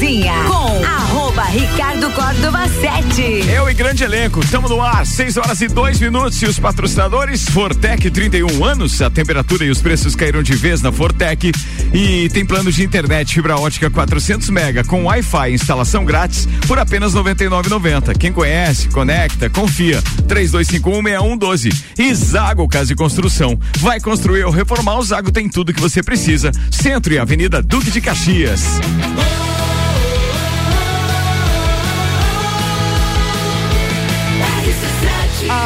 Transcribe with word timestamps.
Cozinha 0.00 0.32
com 0.44 0.82
arroba 0.82 1.42
Ricardo 1.42 2.10
Córdova 2.12 2.66
7. 2.66 3.50
Eu 3.50 3.68
e 3.68 3.74
grande 3.74 4.02
elenco, 4.02 4.40
estamos 4.40 4.70
no 4.70 4.80
ar, 4.80 5.04
6 5.04 5.36
horas 5.36 5.60
e 5.60 5.68
2 5.68 6.00
minutos. 6.00 6.40
E 6.40 6.46
os 6.46 6.58
patrocinadores, 6.58 7.46
Fortec 7.50 8.10
31 8.10 8.64
anos. 8.64 9.02
A 9.02 9.10
temperatura 9.10 9.66
e 9.66 9.70
os 9.70 9.82
preços 9.82 10.16
caíram 10.16 10.42
de 10.42 10.56
vez 10.56 10.80
na 10.80 10.90
Fortec. 10.90 11.52
E 11.92 12.30
tem 12.30 12.46
plano 12.46 12.72
de 12.72 12.82
internet 12.82 13.34
fibra 13.34 13.58
ótica 13.58 13.90
400 13.90 14.48
mega 14.48 14.82
com 14.84 15.04
Wi-Fi 15.04 15.52
instalação 15.52 16.02
grátis 16.02 16.48
por 16.66 16.78
apenas 16.78 17.12
99,90. 17.12 18.16
Quem 18.16 18.32
conhece, 18.32 18.88
conecta, 18.88 19.50
confia. 19.50 20.00
32516112. 20.26 21.74
E 21.98 22.14
Zago 22.14 22.66
Casa 22.66 22.94
e 22.94 22.96
Construção. 22.96 23.60
Vai 23.76 24.00
construir 24.00 24.44
ou 24.44 24.50
reformar, 24.50 24.98
o 24.98 25.02
Zago 25.02 25.30
tem 25.30 25.46
tudo 25.46 25.74
que 25.74 25.80
você 25.80 26.02
precisa. 26.02 26.50
Centro 26.70 27.12
e 27.12 27.18
Avenida 27.18 27.60
Duque 27.60 27.90
de 27.90 28.00
Caxias. 28.00 28.80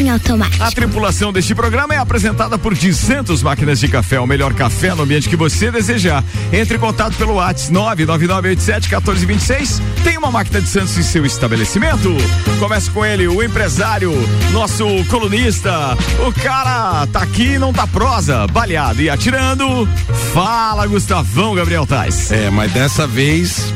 Em 0.00 0.10
automático. 0.10 0.62
A 0.62 0.70
tripulação 0.70 1.32
deste 1.32 1.54
programa 1.54 1.94
é 1.94 1.98
apresentada 1.98 2.56
por 2.56 2.74
200 2.74 3.42
máquinas 3.42 3.80
de 3.80 3.88
café, 3.88 4.20
o 4.20 4.26
melhor 4.26 4.54
café 4.54 4.94
no 4.94 5.02
ambiente 5.02 5.28
que 5.28 5.36
você 5.36 5.70
desejar. 5.70 6.24
Entre 6.52 6.76
em 6.76 6.80
contato 6.80 7.16
pelo 7.16 7.34
WhatsApp 7.34 7.72
999871426. 7.72 9.80
Tem 10.04 10.16
uma 10.16 10.30
máquina 10.30 10.60
de 10.60 10.68
Santos 10.68 10.96
em 10.96 11.02
seu 11.02 11.26
estabelecimento. 11.26 12.14
Começa 12.58 12.90
com 12.90 13.04
ele, 13.04 13.26
o 13.26 13.42
empresário, 13.42 14.12
nosso 14.52 14.86
colunista. 15.06 15.96
O 16.26 16.32
cara 16.32 17.06
tá 17.08 17.22
aqui 17.22 17.54
e 17.54 17.58
não 17.58 17.72
tá 17.72 17.86
prosa, 17.86 18.46
baleado 18.46 19.02
e 19.02 19.10
atirando. 19.10 19.88
Fala, 20.32 20.86
Gustavão 20.86 21.54
Gabriel 21.54 21.86
Tais. 21.86 22.30
É, 22.30 22.50
mas 22.50 22.72
dessa 22.72 23.06
vez 23.06 23.72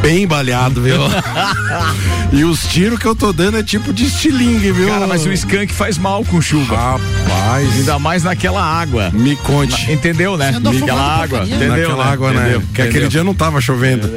bem 0.00 0.26
baleado, 0.26 0.82
viu? 0.82 0.98
e 2.32 2.44
os 2.44 2.66
tiros 2.66 2.98
que 2.98 3.06
eu 3.06 3.14
tô 3.14 3.32
dando 3.32 3.58
é 3.58 3.62
tipo 3.62 3.92
de 3.92 4.06
estilingue, 4.06 4.72
viu? 4.72 4.88
Cara, 4.88 5.06
mas 5.06 5.24
o 5.24 5.32
skunk 5.32 5.72
faz 5.72 5.98
mal 5.98 6.24
com 6.24 6.40
chuva. 6.40 6.76
Rapaz. 6.76 7.76
Ainda 7.76 7.98
mais 7.98 8.24
naquela 8.24 8.62
água. 8.62 9.10
Me 9.12 9.36
conte. 9.36 9.86
Na, 9.86 9.92
entendeu, 9.92 10.36
né? 10.36 10.58
Naquela 10.60 11.22
água. 11.22 11.42
Entendeu, 11.44 11.68
naquela 11.68 12.04
né? 12.04 12.10
água, 12.12 12.32
né? 12.32 12.40
Entendeu? 12.40 12.60
Porque 12.62 12.82
aquele 12.82 13.08
dia 13.08 13.24
não 13.24 13.34
tava 13.34 13.60
chovendo. 13.60 14.10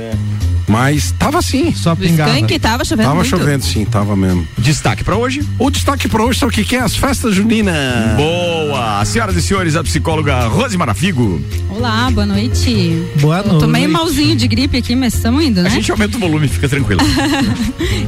Mas 0.67 1.11
tava 1.17 1.41
sim. 1.41 1.73
Só 1.75 1.95
pingava. 1.95 2.31
Skunk 2.33 2.59
tava 2.59 2.85
chovendo 2.85 3.03
Tava 3.09 3.15
muito. 3.15 3.29
chovendo 3.29 3.65
sim, 3.65 3.85
tava 3.85 4.15
mesmo. 4.15 4.47
Destaque 4.57 5.03
pra 5.03 5.15
hoje. 5.17 5.41
O 5.59 5.69
destaque 5.69 6.07
pra 6.07 6.23
hoje 6.23 6.39
sabe 6.39 6.51
o 6.51 6.55
que, 6.55 6.63
que 6.63 6.75
é? 6.75 6.79
As 6.79 6.95
festas 6.95 7.35
juninas. 7.35 7.75
Boa! 8.15 9.03
Senhoras 9.05 9.35
e 9.35 9.41
senhores, 9.41 9.75
a 9.75 9.83
psicóloga 9.83 10.47
Rose 10.47 10.77
Marafigo. 10.77 11.41
Olá, 11.69 12.09
boa 12.11 12.25
noite. 12.25 13.03
Boa 13.19 13.39
Eu 13.39 13.59
tô 13.59 13.67
meio 13.67 13.87
noite. 13.89 14.03
malzinho 14.03 14.35
de 14.35 14.47
gripe 14.47 14.77
aqui, 14.77 14.95
mas 14.95 15.13
estamos 15.15 15.43
indo, 15.43 15.61
né? 15.61 15.67
A 15.69 15.71
gente 15.71 15.91
aumenta 15.91 16.17
o 16.17 16.19
volume, 16.19 16.47
fica 16.47 16.67
tranquilo. 16.69 17.01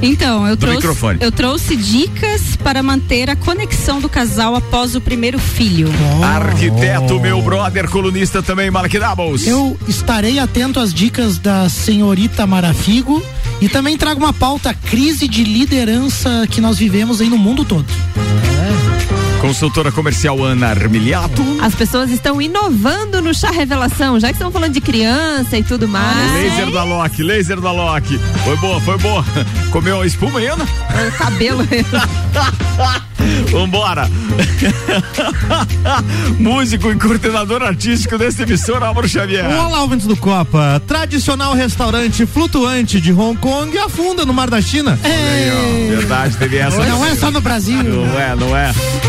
Então, 0.02 0.46
eu 0.48 0.56
Do 0.56 0.60
trouxe, 0.60 0.76
microfone. 0.78 1.18
eu 1.22 1.32
trouxe 1.32 1.76
dicas 1.76 2.56
para 2.58 2.84
manter 2.84 3.30
a 3.30 3.36
conexão 3.36 4.00
do 4.00 4.08
casal 4.10 4.56
após 4.56 4.94
o 4.96 5.02
primeiro 5.02 5.40
filho. 5.40 5.88
Arquiteto, 6.22 7.20
meu 7.20 7.42
brother, 7.42 7.90
colunista 7.90 8.44
também, 8.44 8.70
Malek 8.70 9.00
Doubles. 9.00 9.48
Eu 9.48 9.78
estarei 9.88 10.38
atento 10.38 10.80
às 10.80 10.94
dicas 10.94 11.38
da 11.40 11.68
senhorita 11.70 12.45
Marafigo 12.48 13.24
e 13.62 13.70
também 13.70 13.98
trago 13.98 14.20
uma 14.20 14.34
pauta 14.34 14.74
crise 14.74 15.28
de 15.28 15.44
liderança 15.44 16.48
que 16.50 16.60
nós 16.60 16.78
vivemos 16.78 17.22
aí 17.22 17.30
no 17.30 17.38
mundo 17.38 17.64
todo. 17.64 17.86
Consultora 19.46 19.92
comercial 19.92 20.44
Ana 20.44 20.70
Armiliato. 20.70 21.44
As 21.62 21.76
pessoas 21.76 22.10
estão 22.10 22.42
inovando 22.42 23.22
no 23.22 23.32
chá 23.32 23.52
revelação, 23.52 24.20
já 24.20 24.30
que 24.30 24.34
estão 24.34 24.52
falando 24.52 24.74
de 24.74 24.82
criança 24.82 25.56
e 25.56 25.62
tudo 25.62 25.88
mais. 25.88 26.32
Laser 26.32 26.72
da 26.72 26.84
Loki, 26.84 27.22
laser 27.22 27.62
da 27.62 27.72
Loki. 27.72 28.20
Foi 28.44 28.58
boa, 28.58 28.82
foi 28.82 28.98
boa. 28.98 29.24
Comeu 29.70 30.02
a 30.02 30.08
espuma 30.08 30.40
aí, 30.40 30.48
Ana? 30.48 30.64
O 30.66 31.12
cabelo. 31.16 31.64
Vambora. 33.52 34.10
Músico 36.40 36.92
e 36.92 36.96
coordenador 36.96 37.62
artístico 37.62 38.18
desta 38.18 38.44
emissora, 38.44 38.88
Álvaro 38.88 39.08
Xavier. 39.08 39.46
Olá, 39.46 39.82
ouvintes 39.82 40.08
do 40.08 40.18
Copa. 40.18 40.82
Tradicional 40.88 41.54
restaurante 41.54 42.26
flutuante 42.26 43.00
de 43.00 43.14
Hong 43.14 43.40
Kong 43.40 43.78
afunda 43.78 44.26
no 44.26 44.34
Mar 44.34 44.50
da 44.50 44.60
China. 44.62 44.98
Verdade, 45.90 46.36
teve 46.36 46.58
essa. 46.58 46.84
Não 46.84 47.06
é 47.06 47.16
só 47.16 47.30
no 47.30 47.42
Brasil. 47.42 47.84
Não 47.84 48.20
é, 48.20 48.36
não 48.36 48.58
é. 48.58 48.74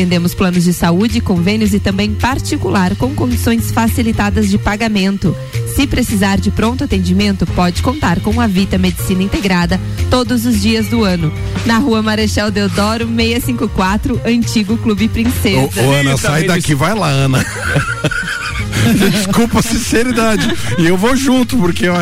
Atendemos 0.00 0.32
planos 0.32 0.64
de 0.64 0.72
saúde, 0.72 1.20
convênios 1.20 1.74
e 1.74 1.78
também 1.78 2.14
particular 2.14 2.96
com 2.96 3.14
condições 3.14 3.70
facilitadas 3.70 4.48
de 4.48 4.56
pagamento. 4.56 5.36
Se 5.76 5.86
precisar 5.86 6.40
de 6.40 6.50
pronto 6.50 6.82
atendimento, 6.82 7.46
pode 7.48 7.82
contar 7.82 8.18
com 8.20 8.40
a 8.40 8.46
Vita 8.46 8.78
Medicina 8.78 9.22
Integrada 9.22 9.78
todos 10.08 10.46
os 10.46 10.62
dias 10.62 10.86
do 10.88 11.04
ano. 11.04 11.30
Na 11.66 11.76
rua 11.76 12.00
Marechal 12.00 12.50
Deodoro, 12.50 13.06
654, 13.14 14.22
Antigo 14.24 14.78
Clube 14.78 15.06
Princesa. 15.06 15.82
Ô, 15.82 15.88
ô, 15.88 15.92
Ana, 15.92 16.16
sai 16.16 16.44
daqui, 16.44 16.74
vai 16.74 16.94
lá, 16.94 17.08
Ana. 17.08 17.44
Desculpa 19.10 19.60
a 19.60 19.62
sinceridade. 19.62 20.48
E 20.78 20.86
eu 20.86 20.96
vou 20.96 21.16
junto, 21.16 21.56
porque 21.56 21.88
ó, 21.88 21.96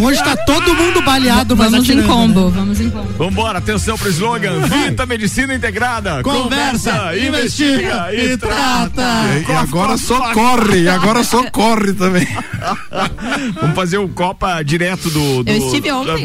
Hoje 0.00 0.22
tá 0.22 0.36
todo 0.36 0.74
mundo 0.74 1.02
baleado, 1.02 1.56
mas 1.56 1.70
Vamos 1.70 1.88
em 1.88 2.02
combo, 2.02 2.46
né? 2.46 2.52
vamos 2.54 2.80
em 2.80 2.90
combo. 2.90 3.08
Vambora, 3.18 3.58
atenção 3.58 3.98
pro 3.98 4.08
slogan 4.08 4.60
Vita 4.60 5.04
Medicina 5.04 5.54
Integrada. 5.54 6.22
Conversa, 6.22 7.12
investiga 7.16 8.08
e 8.12 8.36
trata. 8.36 9.02
e, 9.46 9.50
e 9.50 9.54
agora 9.54 9.96
só 9.96 10.32
corre, 10.32 10.82
e 10.82 10.88
agora 10.88 11.22
só 11.22 11.44
corre 11.50 11.92
também. 11.92 12.26
Vamos 13.60 13.74
fazer 13.76 13.98
o 13.98 14.08
Copa 14.08 14.62
direto 14.62 15.10
do. 15.10 15.42
do 15.42 15.50
Eu 15.50 15.58
estive 15.58 15.90
ontem. 15.92 16.24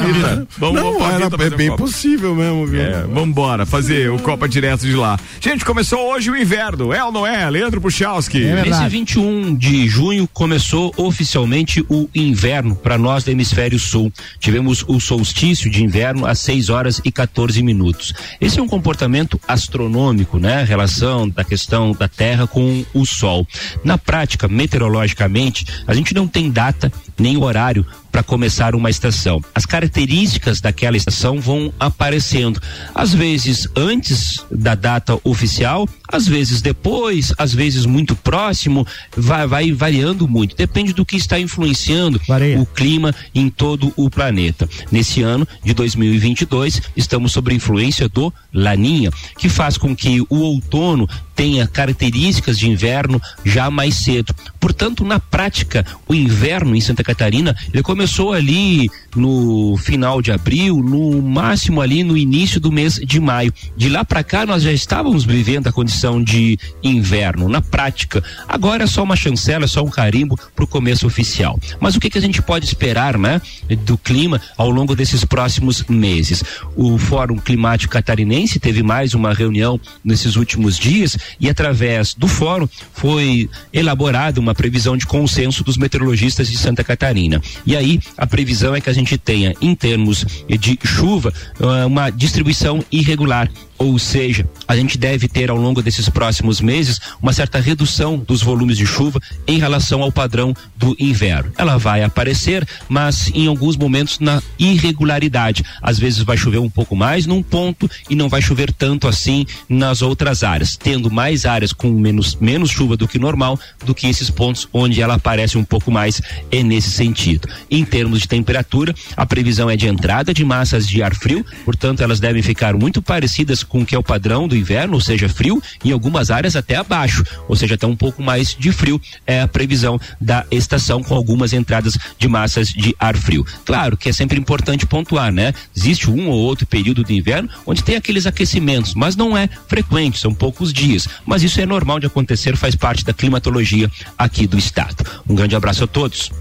Vamos, 0.58 0.76
Não, 0.82 0.94
vamos 1.00 1.38
era, 1.38 1.46
é 1.46 1.50
bem 1.50 1.70
Copa. 1.70 1.84
possível 1.84 2.36
mesmo, 2.36 2.68
viu? 2.68 2.82
É, 2.82 3.04
vambora, 3.04 3.66
fazer 3.66 4.12
o 4.12 4.20
Copa 4.20 4.48
direto 4.48 4.82
de 4.82 4.94
lá. 4.94 5.20
Gente, 5.40 5.66
começou 5.66 6.00
hoje 6.14 6.30
o 6.30 6.38
inverno, 6.38 6.94
é 6.94 7.04
ou 7.04 7.12
não 7.12 7.26
é? 7.26 7.50
Leandro 7.50 7.82
Puchalski. 7.82 8.44
É 8.46 8.56
verdade. 8.56 8.84
Nesse 8.84 8.90
21 8.90 9.47
de 9.56 9.88
junho 9.88 10.28
começou 10.34 10.94
oficialmente 10.98 11.86
o 11.90 12.10
inverno 12.14 12.76
para 12.76 12.98
nós 12.98 13.24
do 13.24 13.32
hemisfério 13.32 13.80
sul. 13.80 14.12
Tivemos 14.40 14.84
o 14.88 15.00
solstício 15.00 15.70
de 15.70 15.84
inverno 15.84 16.26
às 16.26 16.40
6 16.40 16.70
horas 16.70 17.02
e 17.04 17.12
14 17.12 17.62
minutos. 17.62 18.14
Esse 18.40 18.60
é 18.60 18.64
um 18.64 18.68
comportamento 18.68 19.40
astronômico, 19.48 20.40
né? 20.40 20.62
A 20.62 20.66
relação 20.66 21.30
da 21.30 21.44
questão 21.44 21.92
da 21.92 22.08
Terra 22.08 22.48
com 22.48 22.86
o 22.94 23.06
Sol. 23.06 23.48
Na 23.84 23.98
prática, 23.98 24.48
meteorologicamente, 24.48 25.66
a 25.86 25.94
gente 25.94 26.14
não 26.14 26.28
tem 26.28 26.52
data 26.52 26.92
nem 27.18 27.38
horário 27.38 27.86
para 28.12 28.24
começar 28.24 28.76
uma 28.76 28.90
estação. 28.90 29.42
As 29.54 29.66
características 29.66 30.62
daquela 30.62 30.98
estação 30.98 31.40
vão 31.40 31.74
aparecendo, 31.80 32.62
às 32.94 33.14
vezes 33.14 33.68
antes 33.76 34.44
da 34.52 34.76
data 34.76 35.20
oficial, 35.24 35.88
às 36.08 36.28
vezes 36.28 36.62
depois, 36.62 37.34
às 37.38 37.54
vezes 37.54 37.86
muito 37.86 38.16
próximo, 38.16 38.86
vai, 39.16 39.48
vai 39.48 39.72
variando 39.72 40.28
muito. 40.28 40.56
Depende 40.56 40.94
do 40.94 41.06
que 41.06 41.18
está 41.18 41.40
influenciando 41.40 42.20
Varia. 42.28 42.60
o 42.60 42.66
clima 42.66 43.14
em 43.34 43.50
todo 43.50 43.94
o 43.96 44.10
planeta. 44.10 44.68
Nesse 44.92 45.22
ano 45.22 45.48
de 45.64 45.74
2022, 45.74 46.82
estamos 46.96 47.32
sob 47.32 47.52
a 47.52 47.56
influência 47.56 48.08
do 48.08 48.34
Laninha, 48.54 49.12
que 49.38 49.50
faz 49.50 49.78
com 49.78 49.96
que 49.96 50.22
o 50.22 50.38
outono 50.38 51.08
tenha 51.38 51.68
características 51.68 52.58
de 52.58 52.68
inverno 52.68 53.22
já 53.46 53.70
mais 53.70 53.94
cedo. 53.94 54.34
Portanto, 54.60 55.06
na 55.06 55.20
prática, 55.20 55.86
o 56.08 56.14
inverno 56.16 56.76
em 56.76 56.82
Santa 56.82 57.04
Catarina, 57.04 57.56
ele 57.72 57.84
começou 57.84 58.34
ali 58.34 58.90
no 59.16 59.78
final 59.78 60.20
de 60.20 60.32
abril, 60.32 60.78
no 60.78 61.22
máximo 61.22 61.80
ali 61.80 62.04
no 62.04 62.18
início 62.18 62.60
do 62.60 62.72
mês 62.72 62.96
de 62.96 63.20
maio. 63.20 63.54
De 63.78 63.88
lá 63.88 64.04
para 64.04 64.24
cá 64.24 64.48
nós 64.48 64.64
já 64.64 64.72
estávamos 64.72 65.24
vivendo 65.24 65.68
a 65.68 65.72
condição 65.72 66.22
de 66.22 66.58
inverno 66.84 67.48
na 67.48 67.62
prática. 67.62 68.24
Agora 68.48 68.86
é 68.86 68.88
só 68.88 69.04
uma 69.04 69.16
chancela, 69.16 69.66
é 69.66 69.68
só 69.68 69.84
um 69.84 69.90
carimbo 69.90 70.36
para 70.56 70.66
o 70.66 70.68
começo 70.68 71.06
oficial. 71.06 71.60
Mas 71.80 71.96
o 71.96 72.00
que 72.00 72.10
que 72.10 72.18
a 72.18 72.22
gente 72.22 72.42
pode 72.42 72.66
esperar, 72.66 73.16
né, 73.16 73.40
do 73.86 73.96
clima 73.96 74.42
ao 74.58 74.72
longo 74.72 74.96
desses 74.96 75.24
próximos 75.24 75.84
meses? 75.84 76.44
O 76.76 76.98
Fórum 76.98 77.38
Climático 77.38 77.94
Catarinense 77.94 78.60
teve 78.60 78.82
mais 78.82 79.14
uma 79.14 79.34
reunião 79.34 79.80
nesses 80.04 80.36
últimos 80.36 80.80
dias 80.80 81.16
e 81.40 81.50
através 81.50 82.14
do 82.14 82.28
fórum 82.28 82.68
foi 82.94 83.50
elaborada 83.72 84.40
uma 84.40 84.56
previsão 84.56 84.98
de 84.98 85.06
consenso 85.06 85.64
dos 85.64 85.78
meteorologistas 85.78 86.48
de 86.50 86.58
Santa 86.58 86.84
Catarina. 86.84 87.42
E 87.66 87.76
aí 87.76 88.00
a 88.18 88.26
previsão 88.26 88.76
é 88.76 88.82
que 88.82 88.90
a 88.90 88.94
gente 88.94 89.18
tenha 89.18 89.54
em 89.62 89.76
termos 89.76 90.26
de 90.48 90.80
chuva 90.84 91.34
ah, 91.60 91.86
uma 91.86 92.10
distribuição 92.10 92.84
irregular 92.92 93.50
ou 93.78 94.00
seja, 94.00 94.48
a 94.68 94.76
gente 94.76 94.98
deve 94.98 95.28
ter 95.28 95.50
ao 95.50 95.58
longo 95.58 95.82
desses 95.82 96.10
próximos 96.10 96.60
meses 96.60 97.00
uma 97.22 97.34
certa 97.34 97.60
redução 97.60 98.18
dos 98.18 98.42
volumes 98.42 98.78
de 98.78 98.86
chuva 98.86 99.20
em 99.48 99.60
relação 99.60 100.02
ao 100.02 100.12
padrão 100.12 100.54
do 100.76 100.96
inverno. 101.00 101.52
Ela 101.58 101.78
vai 101.78 102.04
aparecer, 102.04 102.68
mas 102.90 103.30
em 103.34 103.48
alguns 103.48 103.78
momentos 103.78 104.20
na 104.20 104.42
irregularidade. 104.58 105.64
Às 105.82 106.00
vezes 106.00 106.24
vai 106.24 106.38
chover 106.38 106.60
um 106.60 106.70
pouco 106.70 106.96
mais 106.96 107.26
num 107.26 107.44
ponto 107.44 107.90
e 108.10 108.16
não 108.16 108.30
vai 108.30 108.42
chover 108.42 108.72
tanto 108.72 109.08
assim 109.08 109.46
nas 109.70 110.02
outras 110.02 110.44
áreas, 110.44 110.76
tendo 110.76 111.12
mais 111.12 111.46
áreas 111.46 111.72
com 111.72 111.90
menos, 111.90 112.36
menos 112.36 112.72
chuva 112.72 112.98
do 112.98 113.08
que 113.08 113.20
normal, 113.20 113.60
do 113.86 113.94
que 113.94 114.08
esses 114.08 114.30
pontos 114.30 114.68
onde 114.74 115.02
ela 115.02 115.16
aparece 115.16 115.58
um 115.58 115.64
pouco 115.64 115.92
mais, 115.92 116.22
é 116.52 116.64
nesse 116.64 116.90
sentido. 116.90 117.48
Em 117.70 117.86
termos 117.86 118.22
de 118.22 118.28
temperatura, 118.28 118.94
a 119.16 119.26
previsão 119.26 119.70
é 119.70 119.76
de 119.76 119.88
entrada 119.88 120.34
de 120.34 120.44
massas 120.44 120.88
de 120.88 121.04
ar 121.04 121.16
frio, 121.16 121.46
portanto 121.64 122.02
elas 122.02 122.20
devem 122.20 122.42
ficar 122.42 122.76
muito 122.76 123.02
parecidas 123.02 123.64
com 123.68 123.82
o 123.82 123.86
que 123.86 123.96
é 123.96 124.00
o 124.00 124.04
padrão 124.04 124.48
do 124.48 124.56
inverno, 124.56 124.96
ou 124.96 125.02
seja, 125.02 125.30
frio, 125.30 125.62
em 125.84 125.92
algumas 125.92 126.32
áreas 126.32 126.56
até 126.56 126.76
abaixo, 126.76 127.24
ou 127.48 127.56
seja, 127.56 127.76
até 127.76 127.86
um 127.86 127.96
pouco 127.96 128.22
mais 128.22 128.56
de 128.58 128.72
frio 128.72 129.00
é 129.26 129.42
a 129.42 129.48
previsão 129.48 130.00
da 130.20 130.46
estação 130.52 131.04
com 131.04 131.16
algumas 131.16 131.54
entradas 131.54 131.98
de 132.18 132.28
massas 132.28 132.70
de 132.70 132.96
ar 133.00 133.16
frio. 133.16 133.46
Claro 133.66 133.98
que 133.98 134.10
é 134.10 134.14
sempre 134.14 134.40
importante 134.40 134.86
pontuar, 134.86 135.32
né? 135.32 135.54
Existe 135.76 136.10
um 136.10 136.30
ou 136.30 136.38
outro 136.38 136.66
período 136.66 137.04
do 137.04 137.12
inverno 137.14 137.50
onde 137.66 137.84
tem 137.84 137.96
aqueles 137.96 138.26
aquecimentos, 138.26 138.94
mas 138.94 139.16
não 139.16 139.38
é 139.38 139.50
frequente, 139.68 140.20
são 140.20 140.34
poucos 140.34 140.72
dias. 140.74 141.08
Mas 141.26 141.44
isso 141.44 141.60
é 141.60 141.66
normal 141.66 142.00
de 142.00 142.08
acontecer, 142.08 142.56
faz 142.56 142.76
parte 142.76 143.04
da 143.04 143.14
climatologia 143.14 143.90
aqui 144.18 144.48
do 144.48 144.58
estado. 144.58 145.06
Um 145.28 145.36
grande 145.36 145.56
abraço 145.56 145.84
a 145.84 145.88
todos. 145.88 146.32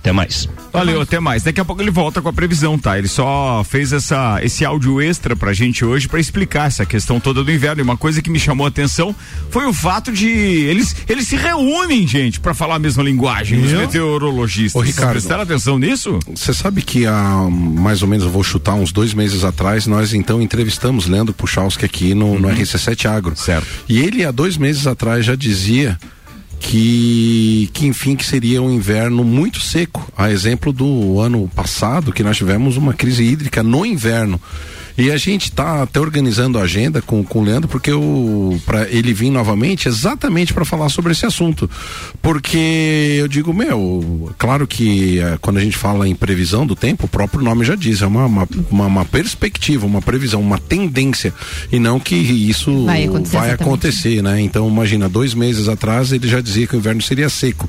Até 0.00 0.12
mais. 0.12 0.48
Valeu, 0.72 1.02
até 1.02 1.20
mais. 1.20 1.42
Daqui 1.42 1.60
a 1.60 1.64
pouco 1.64 1.82
ele 1.82 1.90
volta 1.90 2.22
com 2.22 2.28
a 2.28 2.32
previsão, 2.32 2.78
tá? 2.78 2.96
Ele 2.96 3.06
só 3.08 3.62
fez 3.68 3.92
essa, 3.92 4.40
esse 4.42 4.64
áudio 4.64 4.98
extra 4.98 5.36
pra 5.36 5.52
gente 5.52 5.84
hoje 5.84 6.08
para 6.08 6.18
explicar 6.18 6.68
essa 6.68 6.86
questão 6.86 7.20
toda 7.20 7.44
do 7.44 7.52
inverno. 7.52 7.82
E 7.82 7.84
uma 7.84 7.98
coisa 7.98 8.22
que 8.22 8.30
me 8.30 8.40
chamou 8.40 8.64
a 8.64 8.70
atenção 8.70 9.14
foi 9.50 9.66
o 9.66 9.74
fato 9.74 10.10
de 10.10 10.26
eles, 10.26 10.96
eles 11.06 11.28
se 11.28 11.36
reúnem, 11.36 12.06
gente, 12.06 12.40
para 12.40 12.54
falar 12.54 12.76
a 12.76 12.78
mesma 12.78 13.02
linguagem, 13.02 13.62
os 13.62 13.70
Eu? 13.70 13.80
meteorologistas. 13.80 14.80
Ô, 14.80 14.82
Ricardo. 14.82 15.12
Prestaram 15.12 15.42
atenção 15.42 15.78
nisso? 15.78 16.18
Você 16.34 16.54
sabe 16.54 16.80
que 16.80 17.04
há 17.06 17.46
mais 17.50 18.00
ou 18.00 18.08
menos, 18.08 18.24
eu 18.24 18.30
vou 18.30 18.42
chutar, 18.42 18.74
uns 18.74 18.92
dois 18.92 19.12
meses 19.12 19.44
atrás, 19.44 19.86
nós 19.86 20.14
então 20.14 20.40
entrevistamos 20.40 21.06
Leandro 21.06 21.34
Puchalski 21.34 21.84
aqui 21.84 22.14
no, 22.14 22.38
no 22.38 22.48
RC7 22.48 23.04
Agro. 23.04 23.36
Certo. 23.36 23.66
E 23.86 24.00
ele, 24.00 24.24
há 24.24 24.30
dois 24.30 24.56
meses 24.56 24.86
atrás, 24.86 25.26
já 25.26 25.34
dizia 25.34 25.98
que, 26.60 27.70
que 27.72 27.86
enfim, 27.86 28.14
que 28.14 28.24
seria 28.24 28.62
um 28.62 28.70
inverno 28.70 29.24
muito 29.24 29.58
seco. 29.58 30.06
A 30.16 30.30
exemplo 30.30 30.72
do 30.72 31.18
ano 31.18 31.50
passado, 31.56 32.12
que 32.12 32.22
nós 32.22 32.36
tivemos 32.36 32.76
uma 32.76 32.92
crise 32.92 33.24
hídrica 33.24 33.62
no 33.62 33.84
inverno. 33.84 34.40
E 35.00 35.10
a 35.10 35.16
gente 35.16 35.44
está 35.44 35.82
até 35.82 35.98
organizando 35.98 36.58
a 36.58 36.62
agenda 36.62 37.00
com, 37.00 37.24
com 37.24 37.40
o 37.40 37.42
Leandro, 37.42 37.66
porque 37.66 37.90
para 38.66 38.86
ele 38.90 39.14
vir 39.14 39.30
novamente 39.30 39.88
exatamente 39.88 40.52
para 40.52 40.62
falar 40.62 40.90
sobre 40.90 41.12
esse 41.12 41.24
assunto. 41.24 41.70
Porque 42.20 43.16
eu 43.18 43.26
digo, 43.26 43.54
meu, 43.54 44.30
claro 44.36 44.66
que 44.66 45.18
eh, 45.18 45.38
quando 45.40 45.56
a 45.56 45.62
gente 45.62 45.74
fala 45.74 46.06
em 46.06 46.14
previsão 46.14 46.66
do 46.66 46.76
tempo, 46.76 47.06
o 47.06 47.08
próprio 47.08 47.42
nome 47.42 47.64
já 47.64 47.74
diz, 47.74 48.02
é 48.02 48.06
uma, 48.06 48.26
uma, 48.26 48.48
uma, 48.70 48.86
uma 48.86 49.04
perspectiva, 49.06 49.86
uma 49.86 50.02
previsão, 50.02 50.38
uma 50.38 50.58
tendência. 50.58 51.32
E 51.72 51.78
não 51.78 51.98
que 51.98 52.14
isso 52.14 52.84
Vai 52.84 53.04
acontecer 53.04 53.36
vai 53.38 53.50
acontecer, 53.52 54.22
né? 54.22 54.38
Então, 54.42 54.68
imagina, 54.68 55.08
dois 55.08 55.32
meses 55.32 55.66
atrás 55.66 56.12
ele 56.12 56.28
já 56.28 56.42
dizia 56.42 56.66
que 56.66 56.76
o 56.76 56.78
inverno 56.78 57.00
seria 57.00 57.30
seco. 57.30 57.66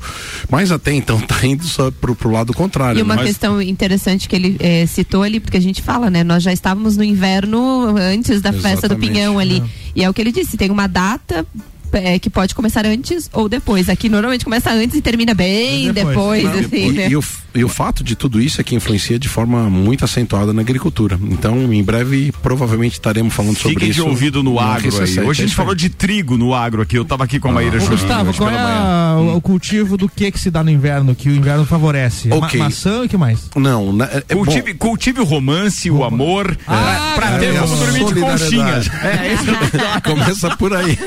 Mas 0.50 0.70
até 0.70 0.92
então 0.92 1.18
tá 1.26 1.46
indo 1.46 1.64
só 1.64 1.90
pro, 1.90 2.14
pro 2.14 2.30
lado 2.30 2.52
contrário. 2.52 2.98
E 2.98 3.02
uma 3.02 3.16
Mas- 3.16 3.28
questão 3.28 3.62
interessante 3.62 4.28
que 4.28 4.36
ele 4.36 4.56
eh, 4.60 4.84
citou 4.84 5.22
ali, 5.22 5.40
porque 5.40 5.56
a 5.56 5.62
gente 5.62 5.80
fala, 5.80 6.10
né? 6.10 6.22
Nós 6.22 6.42
já 6.42 6.52
estávamos 6.52 6.94
no 6.94 7.02
inverno 7.02 7.21
antes 7.26 8.40
da 8.40 8.52
festa 8.52 8.88
do 8.88 8.94
Exatamente. 8.94 9.12
Pinhão 9.12 9.38
ali. 9.38 9.62
E 9.94 10.02
é 10.02 10.08
o 10.08 10.14
que 10.14 10.20
ele 10.20 10.32
disse, 10.32 10.56
tem 10.56 10.70
uma 10.70 10.86
data 10.86 11.46
eh, 11.92 12.18
que 12.18 12.30
pode 12.30 12.54
começar 12.54 12.86
antes 12.86 13.28
ou 13.32 13.48
depois. 13.48 13.88
Aqui 13.88 14.08
normalmente 14.08 14.44
começa 14.44 14.70
antes 14.72 14.96
e 14.96 15.02
termina 15.02 15.34
bem 15.34 15.92
Depois. 15.92 16.42
depois, 16.42 16.44
Não, 16.44 16.52
assim, 16.52 16.88
e, 16.88 16.92
né? 16.92 17.08
e 17.10 17.16
o, 17.16 17.24
e 17.54 17.64
o 17.64 17.68
fato 17.68 18.02
de 18.04 18.14
tudo 18.16 18.40
isso 18.40 18.60
é 18.60 18.64
que 18.64 18.74
influencia 18.74 19.18
de 19.18 19.28
forma 19.28 19.68
muito 19.70 20.04
acentuada 20.04 20.52
na 20.52 20.62
agricultura. 20.62 21.18
Então, 21.22 21.72
em 21.72 21.82
breve, 21.82 22.32
provavelmente 22.42 22.94
estaremos 22.94 23.32
falando 23.34 23.56
sobre 23.56 23.74
Fiquem 23.74 23.90
de 23.90 23.98
isso. 24.00 24.08
ouvido 24.08 24.42
no 24.42 24.58
agro 24.58 24.86
aí. 25.00 25.02
RC7, 25.06 25.18
Hoje 25.18 25.18
a 25.18 25.30
é 25.30 25.34
gente 25.34 25.46
isso 25.46 25.56
falou 25.56 25.74
de 25.74 25.88
trigo 25.88 26.36
no 26.38 26.54
agro 26.54 26.82
aqui. 26.82 26.96
Eu 26.96 27.04
tava 27.04 27.24
aqui 27.24 27.38
com 27.38 27.48
a 27.48 27.52
Maíra 27.52 27.76
Ô, 27.76 27.80
Justo 27.80 27.92
Gustavo, 27.96 28.32
qual 28.34 28.50
é 28.50 28.52
pela 28.54 28.64
manhã. 28.64 29.32
a- 29.32 29.36
o 29.36 29.40
cultivo 29.40 29.96
do 29.96 30.08
que 30.08 30.30
que 30.30 30.38
se 30.40 30.50
dá 30.50 30.62
no 30.64 30.70
inverno, 30.70 31.14
que 31.14 31.28
o 31.28 31.34
inverno 31.34 31.64
favorece? 31.64 32.28
Ma- 32.28 32.36
Ok. 32.36 32.58
maçã 32.60 33.02
e 33.02 33.06
o 33.06 33.08
que 33.08 33.16
mais? 33.16 33.50
Não, 33.56 33.92
né, 33.92 34.08
é, 34.12 34.24
é 34.28 34.34
bom. 34.34 34.44
Cultive, 34.44 34.74
cultive 34.74 35.20
o 35.20 35.24
romance, 35.24 35.90
o 35.90 36.04
amor, 36.04 36.56
Ah, 36.66 37.12
pra, 37.14 37.28
pra 37.28 37.38
ter 37.38 37.54
é 37.54 37.58
como 37.58 37.76
dormir 37.76 38.04
de 38.04 38.14
conchinha. 38.20 38.38
solidariedade. 38.38 38.90
É, 39.02 39.32
esse, 39.34 39.50
é 39.50 40.00
Começa 40.12 40.56
por 40.56 40.74
aí. 40.74 40.98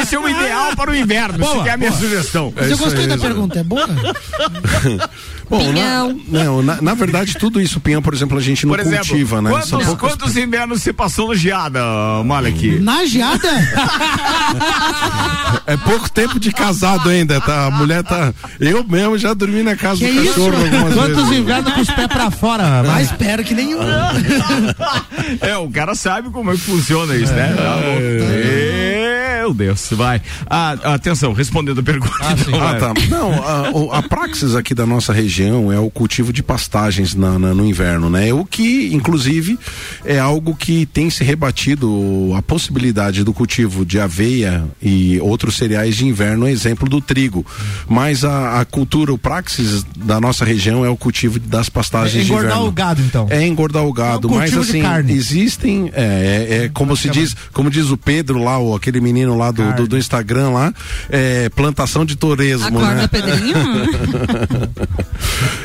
esse 0.00 0.14
é 0.14 0.18
o 0.18 0.28
ideal 0.28 0.74
para 0.76 0.90
o 0.90 0.94
inverno. 0.96 1.38
Boa, 1.38 1.60
Essa 1.60 1.68
é 1.68 1.72
a 1.72 1.76
minha 1.76 1.90
boa. 1.90 2.00
sugestão. 2.02 2.52
É 2.56 2.72
eu 2.72 2.78
gostei 2.78 3.02
aí, 3.02 3.06
da 3.08 3.18
pergunta, 3.18 3.58
é 3.60 3.64
boa? 3.64 3.88
Bom, 5.50 5.58
Pinhão. 5.58 6.16
Na, 6.28 6.44
não, 6.44 6.62
na, 6.62 6.80
na 6.80 6.94
verdade, 6.94 7.36
tudo 7.36 7.60
isso, 7.60 7.80
Pinhão, 7.80 8.00
por 8.00 8.14
exemplo, 8.14 8.38
a 8.38 8.40
gente 8.40 8.64
não 8.64 8.72
Por 8.72 8.78
exemplo, 8.80 9.06
cultiva, 9.08 9.42
né? 9.42 9.50
São 9.50 9.58
quantos, 9.80 9.86
poucas- 9.88 10.10
quantos 10.16 10.36
invernos 10.36 10.80
você 10.82 10.92
passou 10.92 11.26
no 11.28 11.34
geada, 11.34 11.80
Malek? 12.24 12.78
Na 12.78 13.04
geada? 13.04 13.48
É 15.66 15.76
pouco 15.76 16.10
tempo 16.10 16.38
de 16.38 16.52
casado 16.52 17.08
ainda, 17.08 17.40
tá? 17.40 17.66
A 17.66 17.70
mulher 17.70 18.02
tá. 18.02 18.32
Eu 18.58 18.84
mesmo 18.84 19.18
já 19.18 19.34
dormi 19.34 19.62
na 19.62 19.74
casa 19.76 19.98
Que 19.98 20.12
do 20.12 20.22
isso? 20.22 20.34
cachorro 20.34 20.56
algumas 20.64 20.94
Quantos 20.94 21.16
vezes. 21.24 21.38
invernos 21.38 21.72
com 21.74 21.80
os 21.80 21.90
pés 21.90 22.06
pra 22.06 22.30
fora? 22.30 22.82
Mas 22.86 23.10
espero 23.10 23.42
que 23.44 23.54
nenhum. 23.54 23.80
É, 25.40 25.56
o 25.56 25.68
cara 25.70 25.94
sabe 25.94 26.30
como 26.30 26.50
é 26.50 26.54
que 26.54 26.60
funciona 26.60 27.14
isso, 27.16 27.32
né? 27.32 27.54
Tá 27.56 27.76
bom. 27.76 28.99
Meu 29.40 29.54
Deus, 29.54 29.88
vai. 29.92 30.20
Ah, 30.48 30.72
atenção, 30.94 31.32
respondendo 31.32 31.80
a 31.80 31.82
pergunta. 31.82 32.12
então, 32.46 32.60
Ah, 32.60 32.72
vai. 32.72 32.78
tá. 32.80 32.92
Não, 33.08 33.90
a, 33.92 33.98
a 33.98 34.02
praxis 34.02 34.54
aqui 34.54 34.74
da 34.74 34.84
nossa 34.84 35.12
região 35.14 35.72
é 35.72 35.78
o 35.78 35.90
cultivo 35.90 36.30
de 36.32 36.42
pastagens 36.42 37.14
na- 37.14 37.38
na- 37.38 37.54
no 37.54 37.64
inverno, 37.64 38.10
né? 38.10 38.32
O 38.34 38.44
que, 38.44 38.90
inclusive, 38.92 39.58
é 40.04 40.18
algo 40.18 40.54
que 40.54 40.84
tem 40.86 41.08
se 41.08 41.24
rebatido 41.24 42.32
a 42.36 42.42
possibilidade 42.42 43.24
do 43.24 43.32
cultivo 43.32 43.84
de 43.84 43.98
aveia 43.98 44.64
e 44.82 45.18
outros 45.20 45.56
cereais 45.56 45.96
de 45.96 46.06
inverno, 46.06 46.46
exemplo 46.46 46.88
do 46.88 47.00
trigo. 47.00 47.44
Mas 47.88 48.24
a, 48.24 48.60
a 48.60 48.64
cultura, 48.64 49.12
o 49.12 49.18
praxis 49.18 49.84
da 49.96 50.20
nossa 50.20 50.44
região 50.44 50.84
é 50.84 50.88
o 50.90 50.96
cultivo 50.96 51.38
das 51.38 51.68
pastagens 51.68 52.22
É 52.22 52.24
de 52.26 52.30
engordar 52.30 52.50
inverno. 52.52 52.68
o 52.68 52.72
gado, 52.72 53.02
então. 53.02 53.26
É 53.30 53.46
engordar 53.46 53.84
o 53.84 53.92
gado, 53.92 54.28
É 54.28 54.30
um 54.32 54.34
mas 54.36 54.56
assim, 54.56 54.82
carne. 54.82 55.12
existem, 55.12 55.90
é, 55.94 56.02
é, 56.60 56.64
é 56.64 56.68
como 56.68 56.96
se 56.96 57.08
diz, 57.08 57.34
como 57.52 57.70
diz 57.70 57.90
o 57.90 57.96
Pedro 57.96 58.42
lá, 58.42 58.58
o, 58.58 58.74
aquele 58.74 59.00
menino 59.00 59.29
lá 59.36 59.50
do, 59.50 59.72
do, 59.74 59.88
do 59.88 59.98
Instagram 59.98 60.50
lá, 60.50 60.74
é, 61.08 61.48
plantação 61.50 62.04
de 62.04 62.16
touresmo, 62.16 62.78
Acorda, 62.78 62.94
né? 62.94 63.08
Pedrinho. 63.08 63.56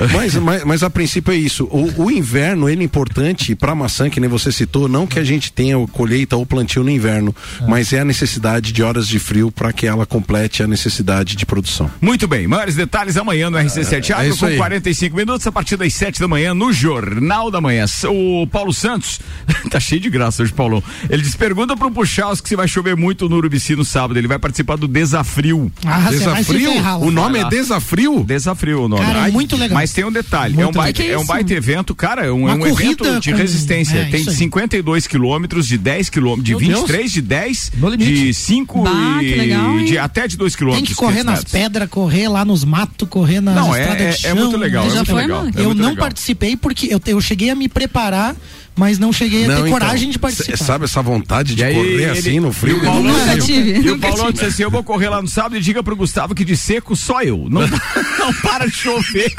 mas, 0.14 0.36
mas, 0.36 0.64
mas 0.64 0.84
a 0.84 0.90
princípio 0.90 1.34
é 1.34 1.38
isso. 1.38 1.66
O, 1.66 2.04
o 2.06 2.12
inverno, 2.12 2.70
ele 2.70 2.82
é 2.82 2.86
importante 2.86 3.56
para 3.56 3.76
maçã, 3.76 4.10
que 4.10 4.20
nem 4.20 4.30
você 4.30 4.52
citou, 4.52 4.88
não 4.88 5.08
que 5.08 5.20
a 5.20 5.24
gente 5.24 5.52
tenha 5.52 5.76
colheita 5.88 6.36
ou 6.36 6.46
plantio 6.46 6.84
no 6.84 6.90
inverno, 6.90 7.36
mas 7.68 7.94
é 7.94 8.00
a 8.00 8.06
necessidade 8.06 8.72
de 8.72 8.84
horas 8.84 9.08
de 9.08 9.20
frio 9.20 9.52
para 9.52 9.72
que 9.74 9.88
ela 9.88 10.06
complete 10.06 10.64
a 10.64 10.68
necessidade 10.68 11.36
de 11.36 11.46
produção. 11.46 11.90
Muito 12.02 12.28
bem, 12.28 12.48
maiores 12.48 12.76
detalhes 12.76 13.18
amanhã 13.18 13.50
no 13.50 13.58
RC7 13.58 14.12
Agro, 14.12 14.30
isso 14.30 14.40
com 14.40 14.46
aí. 14.46 14.58
45 14.58 15.16
minutos, 15.16 15.48
a 15.48 15.52
partir 15.52 15.78
das 15.78 15.94
7 15.94 16.20
da 16.20 16.28
manhã, 16.28 16.54
no 16.54 16.72
Jornal 16.72 17.50
da 17.52 17.62
Manhã. 17.62 17.86
O 18.10 18.48
Paulo 18.48 18.74
Santos, 18.74 19.20
tá 19.70 19.80
cheio 19.80 20.02
de 20.02 20.10
graça 20.10 20.44
hoje, 20.44 20.54
Paulão. 20.54 20.84
Ele 21.10 21.22
diz: 21.22 21.36
pergunta 21.36 21.76
pro 21.76 21.92
Puchalski 21.92 22.50
se 22.50 22.56
vai 22.56 22.68
chover 22.68 22.96
muito 22.96 23.28
no 23.30 23.38
Urubici 23.38 23.55
ABC 23.56 23.76
no 23.76 23.86
sábado. 23.86 24.18
Ele 24.18 24.28
vai 24.28 24.38
participar 24.38 24.76
do 24.76 24.88
Desafrio. 24.88 25.72
Ah, 25.86 26.10
Desafrio? 26.10 26.72
ferrar. 26.74 27.00
O 27.02 27.10
nome 27.12 27.40
é. 27.40 27.50
Desafrio? 27.50 28.24
Desafrio 28.24 28.84
o 28.84 28.88
nome. 28.90 29.04
Cara, 29.06 29.24
Ai, 29.24 29.32
muito 29.32 29.56
legal. 29.56 29.76
Mas 29.76 29.94
tem 29.94 30.04
um 30.06 30.12
detalhe, 30.12 30.60
é 30.60 30.68
um, 30.68 30.72
baita, 30.72 31.02
é 31.04 31.12
é 31.12 31.18
um 31.18 31.26
baita 31.26 31.54
evento, 31.54 31.96
cara, 31.96 32.26
é 32.26 32.32
um, 32.32 32.48
é 32.50 32.54
um 32.54 32.68
evento 32.68 33.20
de 33.20 33.32
com- 33.32 33.38
resistência. 33.38 33.98
é, 33.98 34.06
tem 34.06 34.20
isso 34.22 34.30
aí. 34.30 34.36
52 34.36 35.08
quilômetros, 35.08 35.68
de 35.68 35.78
10 35.78 36.10
quilômetros, 36.10 36.46
de 36.46 36.52
Meu 36.56 36.80
23, 36.82 37.12
de 37.12 37.22
10, 37.22 37.72
No 37.78 37.90
limite. 37.90 38.14
de 38.14 38.34
5 38.34 38.84
Bah, 38.84 39.24
e 39.24 39.36
legal, 39.36 39.80
de 39.80 39.98
até 39.98 40.28
de 40.28 40.38
2 40.38 40.54
Tem 40.54 40.58
quilômetros. 40.58 40.90
que 40.90 40.96
correr 40.96 41.22
500 41.24 41.32
nas 41.32 41.44
pedras, 41.52 41.90
correr 41.90 42.28
lá 42.28 42.44
nos 42.44 42.64
matos, 42.64 43.08
correr 43.10 43.40
nas 43.42 43.56
Não, 43.56 43.74
é- 43.76 43.84
é- 43.92 43.96
de 43.96 44.04
é 44.04 44.12
chão. 44.14 44.36
muito 44.36 44.58
legal, 44.58 44.86
Eu 44.86 44.92
é 44.92 44.96
muito 44.96 45.16
legal, 45.16 45.46
é 45.46 45.50
Eu 45.62 45.66
muito 45.66 45.82
não 45.82 45.96
participei 45.96 46.56
porque 46.58 46.88
eu, 46.94 47.00
eu 47.06 47.22
cheguei 47.22 47.50
a 47.50 47.56
me 47.56 47.68
preparar, 47.70 48.36
mas 48.76 49.00
não 49.00 49.14
cheguei 49.14 49.46
a 49.46 49.48
ter 49.56 49.62
Não, 49.64 49.70
coragem 49.70 50.10
então, 50.10 50.12
de 50.12 50.20
participar. 50.20 50.58
Sabe 50.58 50.86
essa 50.86 51.02
vontade 51.02 51.56
de 51.56 51.64
aí, 51.64 51.74
correr 51.74 51.88
ele- 51.94 52.06
assim 52.06 52.40
no 52.40 52.52
frio? 52.52 52.78
E 52.78 52.80
o 52.80 52.84
Paulão, 52.84 53.04
Nunca 53.04 53.38
tive, 53.40 53.80
e 53.80 53.90
o 53.92 54.00
Paulão 54.00 54.32
disse 54.32 54.46
assim: 54.46 54.64
Eu 54.64 54.72
vou 54.72 54.84
correr 54.84 55.10
lá 55.10 55.22
no 55.22 55.28
sábado 55.28 55.56
e 55.58 55.62
diga 55.62 55.82
pro 55.82 55.96
Gustavo 55.96 56.36
que 56.36 56.44
de 56.44 56.58
seco 56.58 56.96
só 56.96 57.22
eu. 57.22 57.48
Não, 57.50 57.62
não 58.20 58.34
para 58.42 58.66
de 58.68 58.76
chover. 58.76 59.34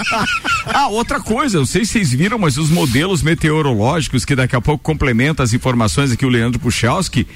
ah, 0.66 0.88
outra 0.88 1.20
coisa, 1.20 1.58
não 1.58 1.66
sei 1.66 1.84
se 1.84 1.92
vocês 1.92 2.10
viram, 2.12 2.38
mas 2.38 2.56
os 2.56 2.70
modelos 2.70 3.22
meteorológicos 3.22 4.24
que 4.24 4.34
daqui 4.34 4.56
a 4.56 4.60
pouco 4.60 4.82
complementam 4.82 5.44
as 5.44 5.52
informações 5.52 6.10
aqui, 6.12 6.24
o 6.24 6.28
Leandro 6.28 6.58
Puchalski. 6.58 7.26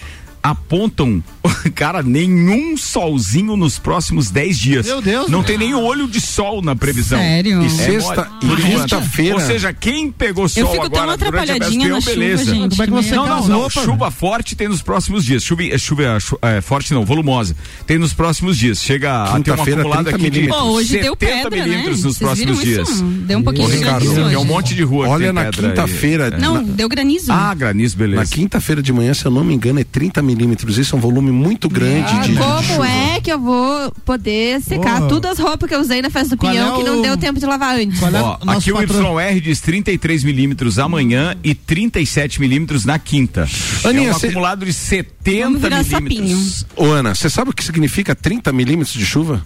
Apontam, 0.42 1.22
cara, 1.74 2.02
nenhum 2.02 2.76
solzinho 2.76 3.56
nos 3.56 3.78
próximos 3.78 4.30
10 4.30 4.58
dias. 4.58 4.86
Meu 4.86 5.02
Deus, 5.02 5.28
Não 5.28 5.40
meu. 5.40 5.46
tem 5.46 5.58
nem 5.58 5.74
olho 5.74 6.08
de 6.08 6.20
sol 6.20 6.62
na 6.62 6.74
previsão. 6.74 7.18
Sério? 7.18 7.62
E 7.62 7.66
É 7.66 7.68
sexta, 7.68 8.30
mole. 8.42 8.62
e 8.62 8.64
quinta-feira. 8.64 9.34
Ou 9.34 9.40
seja, 9.40 9.72
quem 9.72 10.10
pegou 10.10 10.48
sol 10.48 10.62
Eu 10.62 10.68
fico 10.70 10.88
tão 10.90 11.00
agora 11.02 11.12
a 11.12 11.14
atrapalhadinha 11.14 11.88
na 11.88 12.00
chuva, 12.00 12.14
beleza. 12.16 12.44
gente. 12.54 12.70
Como 12.70 12.82
é 12.82 12.86
que 12.86 12.92
você 12.92 13.14
Não, 13.14 13.26
não, 13.26 13.48
não. 13.48 13.70
Chuva 13.70 14.10
forte 14.10 14.56
tem 14.56 14.68
nos 14.68 14.82
próximos 14.82 15.24
dias. 15.24 15.42
Chuva, 15.42 15.62
é, 15.64 15.78
chuva 15.78 16.02
é, 16.42 16.56
é, 16.56 16.60
forte 16.60 16.92
não, 16.94 17.04
volumosa. 17.04 17.54
Tem 17.86 17.98
nos 17.98 18.12
próximos 18.14 18.56
dias. 18.56 18.82
Chega 18.82 19.22
a 19.22 19.24
ter 19.26 19.30
uma 19.30 19.36
Quinta-feira, 19.40 19.80
acumulada 19.80 20.10
30 20.12 20.16
aqui 20.16 20.30
de. 20.30 20.48
Pô, 20.48 20.62
hoje 20.62 20.88
70 20.88 21.02
deu 21.04 21.16
pedra, 21.16 21.50
né? 21.50 21.62
milímetros 21.64 22.02
nos 22.04 22.16
Vocês 22.16 22.18
próximos 22.18 22.60
dias. 22.60 22.88
isso? 22.88 23.04
Deu 23.04 23.38
um 23.38 23.42
pouquinho 23.42 23.66
Ô, 23.66 23.70
de 23.70 23.76
Ricardo, 23.76 24.04
granizo 24.06 24.34
É 24.34 24.38
um 24.38 24.44
monte 24.44 24.74
de 24.74 24.82
rua 24.82 25.04
que 25.06 25.12
Olha 25.12 25.24
tem 25.26 25.32
na 25.32 25.50
quinta-feira. 25.50 26.30
Não, 26.38 26.62
deu 26.62 26.88
granizo. 26.88 27.30
Ah, 27.30 27.52
granizo, 27.54 27.96
beleza. 27.96 28.22
Na 28.22 28.26
quinta-feira 28.26 28.82
de 28.82 28.92
manhã, 28.92 29.12
se 29.12 29.24
eu 29.26 29.30
não 29.30 29.44
me 29.44 29.54
engano, 29.54 29.78
é 29.80 29.84
30 29.84 30.22
milímetros. 30.22 30.29
Isso 30.80 30.94
é 30.94 30.98
um 30.98 31.00
volume 31.00 31.30
muito 31.30 31.68
grande 31.68 32.12
de, 32.20 32.32
de 32.32 32.38
Como 32.38 32.62
chuva. 32.62 32.86
é 32.88 33.20
que 33.20 33.30
eu 33.32 33.38
vou 33.38 33.90
poder 34.04 34.60
secar 34.62 35.02
Ô. 35.02 35.08
todas 35.08 35.32
as 35.32 35.38
roupas 35.38 35.68
que 35.68 35.74
eu 35.74 35.80
usei 35.80 36.00
na 36.02 36.10
festa 36.10 36.36
do 36.36 36.38
Qual 36.38 36.50
Pinhão 36.52 36.74
é 36.74 36.78
que 36.78 36.84
não 36.84 36.98
o- 36.98 37.02
deu 37.02 37.16
tempo 37.16 37.38
de 37.38 37.46
lavar 37.46 37.74
antes? 37.76 37.98
Qual 37.98 38.14
é 38.14 38.20
Ó, 38.22 38.38
o 38.40 38.44
nosso 38.44 38.58
aqui 38.58 38.72
o 38.72 38.76
patro- 38.76 39.20
YR 39.20 39.40
diz 39.40 39.60
33 39.60 40.24
milímetros 40.24 40.78
amanhã 40.78 41.36
e 41.44 41.54
37 41.54 42.40
milímetros 42.40 42.84
na 42.84 42.98
quinta. 42.98 43.48
Aninha, 43.84 44.10
é 44.10 44.14
um 44.14 44.18
cê- 44.18 44.26
acumulado 44.28 44.64
de 44.64 44.72
70 44.72 45.44
Vamos 45.44 45.60
virar 45.60 45.84
milímetros. 46.00 46.66
Ô, 46.76 46.86
Ana, 46.86 47.14
você 47.14 47.28
sabe 47.30 47.50
o 47.50 47.52
que 47.52 47.64
significa 47.64 48.14
30 48.14 48.52
milímetros 48.52 48.94
de 48.94 49.04
chuva? 49.06 49.42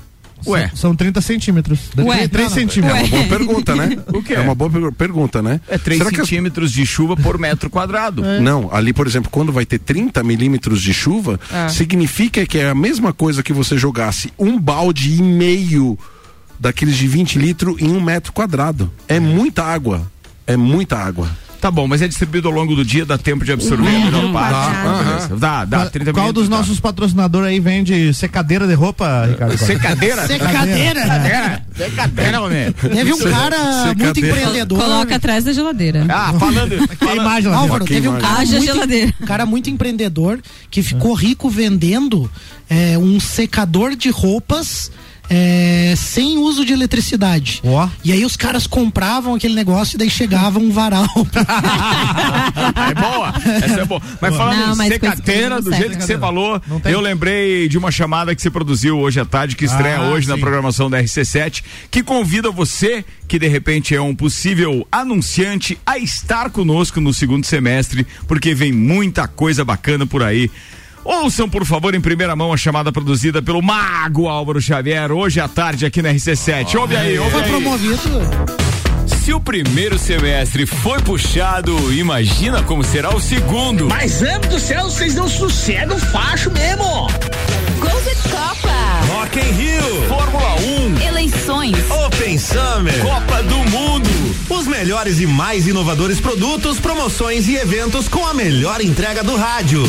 Ué, 0.46 0.68
São, 0.68 0.76
são 0.76 0.96
30 0.96 1.20
centímetros. 1.20 1.78
Ué, 1.98 2.28
3 2.28 2.32
não, 2.32 2.42
não. 2.42 2.50
centímetros. 2.50 2.98
É 2.98 3.02
uma 3.02 3.08
boa 3.08 3.24
pergunta, 3.38 3.74
né? 3.76 3.98
O 4.12 4.22
quê? 4.22 4.34
É 4.34 4.40
uma 4.40 4.54
boa 4.54 4.70
per- 4.70 4.92
pergunta, 4.92 5.42
né? 5.42 5.60
é 5.68 5.78
3 5.78 5.98
Será 5.98 6.10
que 6.10 6.20
as- 6.20 6.28
centímetros 6.28 6.72
de 6.72 6.84
chuva 6.86 7.16
por 7.16 7.38
metro 7.38 7.68
quadrado. 7.70 8.22
Não, 8.40 8.68
ali, 8.72 8.92
por 8.92 9.06
exemplo, 9.06 9.30
quando 9.30 9.52
vai 9.52 9.64
ter 9.66 9.78
30 9.78 10.22
milímetros 10.22 10.82
de 10.82 10.92
chuva, 10.94 11.38
significa 11.68 12.46
que 12.46 12.58
é 12.58 12.68
a 12.70 12.74
mesma 12.74 13.12
coisa 13.12 13.42
que 13.42 13.52
você 13.52 13.76
jogasse 13.76 14.32
um 14.38 14.58
balde 14.58 15.14
e 15.14 15.22
meio 15.22 15.98
daqueles 16.58 16.96
de 16.96 17.06
20 17.08 17.38
litros 17.38 17.80
em 17.80 17.88
um 17.90 18.00
metro 18.00 18.32
quadrado. 18.32 18.90
É 19.08 19.18
muita 19.20 19.64
água. 19.64 20.10
É 20.46 20.56
muita 20.56 20.96
água. 20.98 21.28
Tá 21.64 21.70
bom, 21.70 21.88
mas 21.88 22.02
é 22.02 22.06
distribuído 22.06 22.46
ao 22.46 22.52
longo 22.52 22.76
do 22.76 22.84
dia, 22.84 23.06
dá 23.06 23.16
tempo 23.16 23.42
de 23.42 23.50
absorver 23.50 23.88
a 23.88 23.98
melhor 23.98 24.30
parte. 24.34 24.52
Dá, 24.84 25.02
Beleza. 25.02 25.36
Dá, 25.36 25.64
dá, 25.64 25.86
30 25.86 26.12
Qual 26.12 26.24
minutos, 26.26 26.42
dos 26.42 26.50
dá. 26.50 26.58
nossos 26.58 26.78
patrocinadores 26.78 27.48
aí 27.48 27.58
vende 27.58 28.12
secadeira 28.12 28.66
de 28.66 28.74
roupa, 28.74 29.24
Ricardo? 29.24 29.56
Secadeira? 29.56 30.26
Secadeira. 30.26 31.00
Secadeira? 31.00 31.66
Secadeira, 31.74 32.42
homem. 32.42 32.70
Teve 32.70 33.14
um 33.14 33.18
cara 33.18 33.56
muito 33.56 33.98
Secadeira. 33.98 34.28
empreendedor. 34.28 34.78
Coloca 34.78 35.16
atrás 35.16 35.44
da 35.44 35.54
geladeira. 35.54 36.04
Ah, 36.06 36.34
falando. 36.38 36.74
A 36.84 36.96
falando 36.96 37.16
imagem 37.22 37.50
lá. 37.50 37.56
Álvaro, 37.56 37.84
teve 37.86 38.08
um 38.10 38.18
cara, 38.18 38.40
Haja 38.40 38.58
muito, 38.58 38.66
geladeira. 38.66 39.14
um 39.22 39.24
cara 39.24 39.46
muito 39.46 39.70
empreendedor 39.70 40.40
que 40.70 40.82
ficou 40.82 41.14
rico 41.14 41.48
vendendo 41.48 42.30
é, 42.68 42.98
um 42.98 43.18
secador 43.18 43.96
de 43.96 44.10
roupas 44.10 44.90
é, 45.28 45.94
sem 45.96 46.38
uso 46.38 46.64
de 46.64 46.72
eletricidade. 46.72 47.60
Ó. 47.64 47.88
E 48.04 48.12
aí 48.12 48.24
os 48.24 48.36
caras 48.36 48.66
compravam 48.66 49.34
aquele 49.34 49.54
negócio 49.54 49.96
e 49.96 49.98
daí 49.98 50.10
chegava 50.10 50.58
um 50.58 50.70
varal. 50.70 51.06
é 52.90 52.94
boa, 52.94 53.34
essa 53.64 53.80
é 53.80 53.84
boa. 53.84 54.02
Mas 54.20 54.36
falando 54.36 54.56
Não, 54.58 54.74
em 54.74 54.76
mas 54.76 54.90
não 54.90 55.60
do 55.60 55.72
jeito 55.74 55.96
que 55.96 56.04
você 56.04 56.18
falou, 56.18 56.60
eu 56.84 57.00
lembrei 57.00 57.68
de 57.68 57.78
uma 57.78 57.90
chamada 57.90 58.34
que 58.34 58.42
você 58.42 58.50
produziu 58.50 58.98
hoje 58.98 59.20
à 59.20 59.24
tarde, 59.24 59.56
que 59.56 59.64
estreia 59.64 59.98
Ah, 59.98 60.10
hoje 60.10 60.28
na 60.28 60.34
sim. 60.34 60.40
programação 60.40 60.90
da 60.90 61.02
RC7, 61.02 61.62
que 61.90 62.02
convida 62.02 62.50
você, 62.50 63.04
que 63.26 63.38
de 63.38 63.48
repente 63.48 63.94
é 63.94 64.00
um 64.00 64.14
possível 64.14 64.86
anunciante, 64.90 65.78
a 65.86 65.98
estar 65.98 66.50
conosco 66.50 67.00
no 67.00 67.12
segundo 67.14 67.44
semestre, 67.44 68.06
porque 68.26 68.54
vem 68.54 68.72
muita 68.72 69.26
coisa 69.26 69.64
bacana 69.64 70.06
por 70.06 70.22
aí. 70.22 70.50
Ouçam, 71.04 71.48
por 71.48 71.64
favor, 71.66 71.94
em 71.94 72.00
primeira 72.00 72.34
mão 72.34 72.52
a 72.52 72.56
chamada 72.56 72.90
produzida 72.90 73.42
pelo 73.42 73.60
Mago 73.62 74.26
Álvaro 74.28 74.60
Xavier, 74.60 75.12
hoje 75.12 75.38
à 75.40 75.46
tarde 75.48 75.84
aqui 75.84 76.00
na 76.00 76.10
RC7. 76.12 76.74
Ouve 76.76 76.96
aí, 76.96 77.18
ouve 77.18 77.30
Foi 77.30 77.42
aí. 77.42 77.50
promovido. 77.50 78.20
Se 79.22 79.32
o 79.32 79.40
primeiro 79.40 79.98
semestre 79.98 80.66
foi 80.66 81.00
puxado, 81.00 81.92
imagina 81.92 82.62
como 82.62 82.82
será 82.82 83.14
o 83.14 83.20
segundo. 83.20 83.86
Mas, 83.88 84.22
amo 84.22 84.46
do 84.48 84.58
céu, 84.58 84.84
vocês 84.84 85.14
não 85.14 85.28
sossegam 85.28 85.98
facho 85.98 86.50
mesmo. 86.50 86.84
Golden 87.80 88.14
Copa. 88.30 88.74
Rock 89.14 89.38
in 89.38 89.52
Rio, 89.52 90.08
Fórmula 90.08 90.54
1, 91.02 91.06
Eleições. 91.06 91.76
Open 92.06 92.38
Summer, 92.38 92.98
Copa 93.02 93.42
do 93.42 93.56
Mundo. 93.70 94.08
Os 94.48 94.66
melhores 94.66 95.20
e 95.20 95.26
mais 95.26 95.66
inovadores 95.66 96.20
produtos, 96.20 96.78
promoções 96.78 97.46
e 97.48 97.56
eventos 97.56 98.08
com 98.08 98.26
a 98.26 98.32
melhor 98.34 98.80
entrega 98.82 99.22
do 99.22 99.36
rádio. 99.36 99.82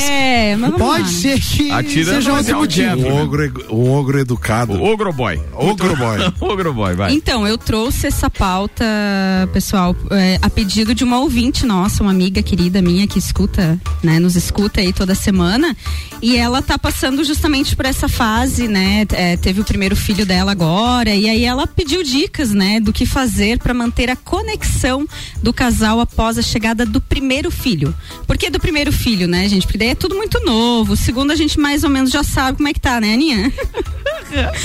É, 0.08 0.56
mas 0.56 0.70
vamos 0.70 0.86
Pode 0.86 1.02
lá. 1.02 1.08
ser 1.08 1.40
que 1.40 1.70
Atirando, 1.70 2.14
seja 2.16 2.32
mas 2.32 2.48
é 2.48 2.56
um. 2.56 2.60
Um 2.60 2.70
gentleman. 2.70 3.22
ogro, 3.22 3.66
um 3.70 3.90
ogro 3.92 4.20
educado. 4.20 4.74
O 4.74 4.84
Ogro 4.84 5.12
Boy. 5.12 5.40
Ogro 5.52 5.96
boy. 5.96 6.18
Ogro 6.40 6.72
Boy, 6.72 6.94
vai. 6.94 7.12
Então, 7.12 7.44
eu 7.46 7.58
trouxe 7.58 8.06
essa 8.06 8.30
pauta, 8.30 8.84
pessoal, 9.52 9.96
é, 10.12 10.38
a 10.40 10.48
pedido 10.48 10.94
de 10.94 11.02
uma 11.02 11.18
ouvinte 11.18 11.66
nossa, 11.66 12.00
uma 12.02 12.12
amiga 12.12 12.40
querida 12.40 12.80
minha 12.80 13.06
que 13.08 13.18
escuta, 13.18 13.78
né, 14.02 14.20
nos 14.20 14.36
escuta 14.36 14.80
aí 14.80 14.92
toda 14.92 15.13
semana. 15.14 15.76
E 16.22 16.36
ela 16.36 16.62
tá 16.62 16.78
passando 16.78 17.22
justamente 17.24 17.76
por 17.76 17.84
essa 17.84 18.08
fase, 18.08 18.66
né? 18.68 19.06
é, 19.12 19.36
teve 19.36 19.60
o 19.60 19.64
primeiro 19.64 19.94
filho 19.94 20.24
dela 20.24 20.52
agora, 20.52 21.10
e 21.14 21.28
aí 21.28 21.44
ela 21.44 21.66
pediu 21.66 22.02
dicas, 22.02 22.50
né, 22.52 22.80
do 22.80 22.92
que 22.92 23.04
fazer 23.04 23.58
para 23.58 23.74
manter 23.74 24.08
a 24.08 24.16
conexão 24.16 25.06
do 25.42 25.52
casal 25.52 26.00
após 26.00 26.38
a 26.38 26.42
chegada 26.42 26.86
do 26.86 27.00
primeiro 27.00 27.50
filho. 27.50 27.94
Por 28.26 28.38
que 28.38 28.48
do 28.48 28.58
primeiro 28.58 28.90
filho, 28.92 29.28
né, 29.28 29.48
gente? 29.48 29.66
Porque 29.66 29.76
daí 29.78 29.88
é 29.88 29.94
tudo 29.94 30.14
muito 30.14 30.40
novo. 30.44 30.94
O 30.94 30.96
segundo 30.96 31.30
a 31.30 31.36
gente 31.36 31.58
mais 31.60 31.84
ou 31.84 31.90
menos 31.90 32.10
já 32.10 32.22
sabe 32.22 32.56
como 32.56 32.68
é 32.68 32.72
que 32.72 32.80
tá, 32.80 33.00
né, 33.00 33.12
Aninha? 33.14 33.52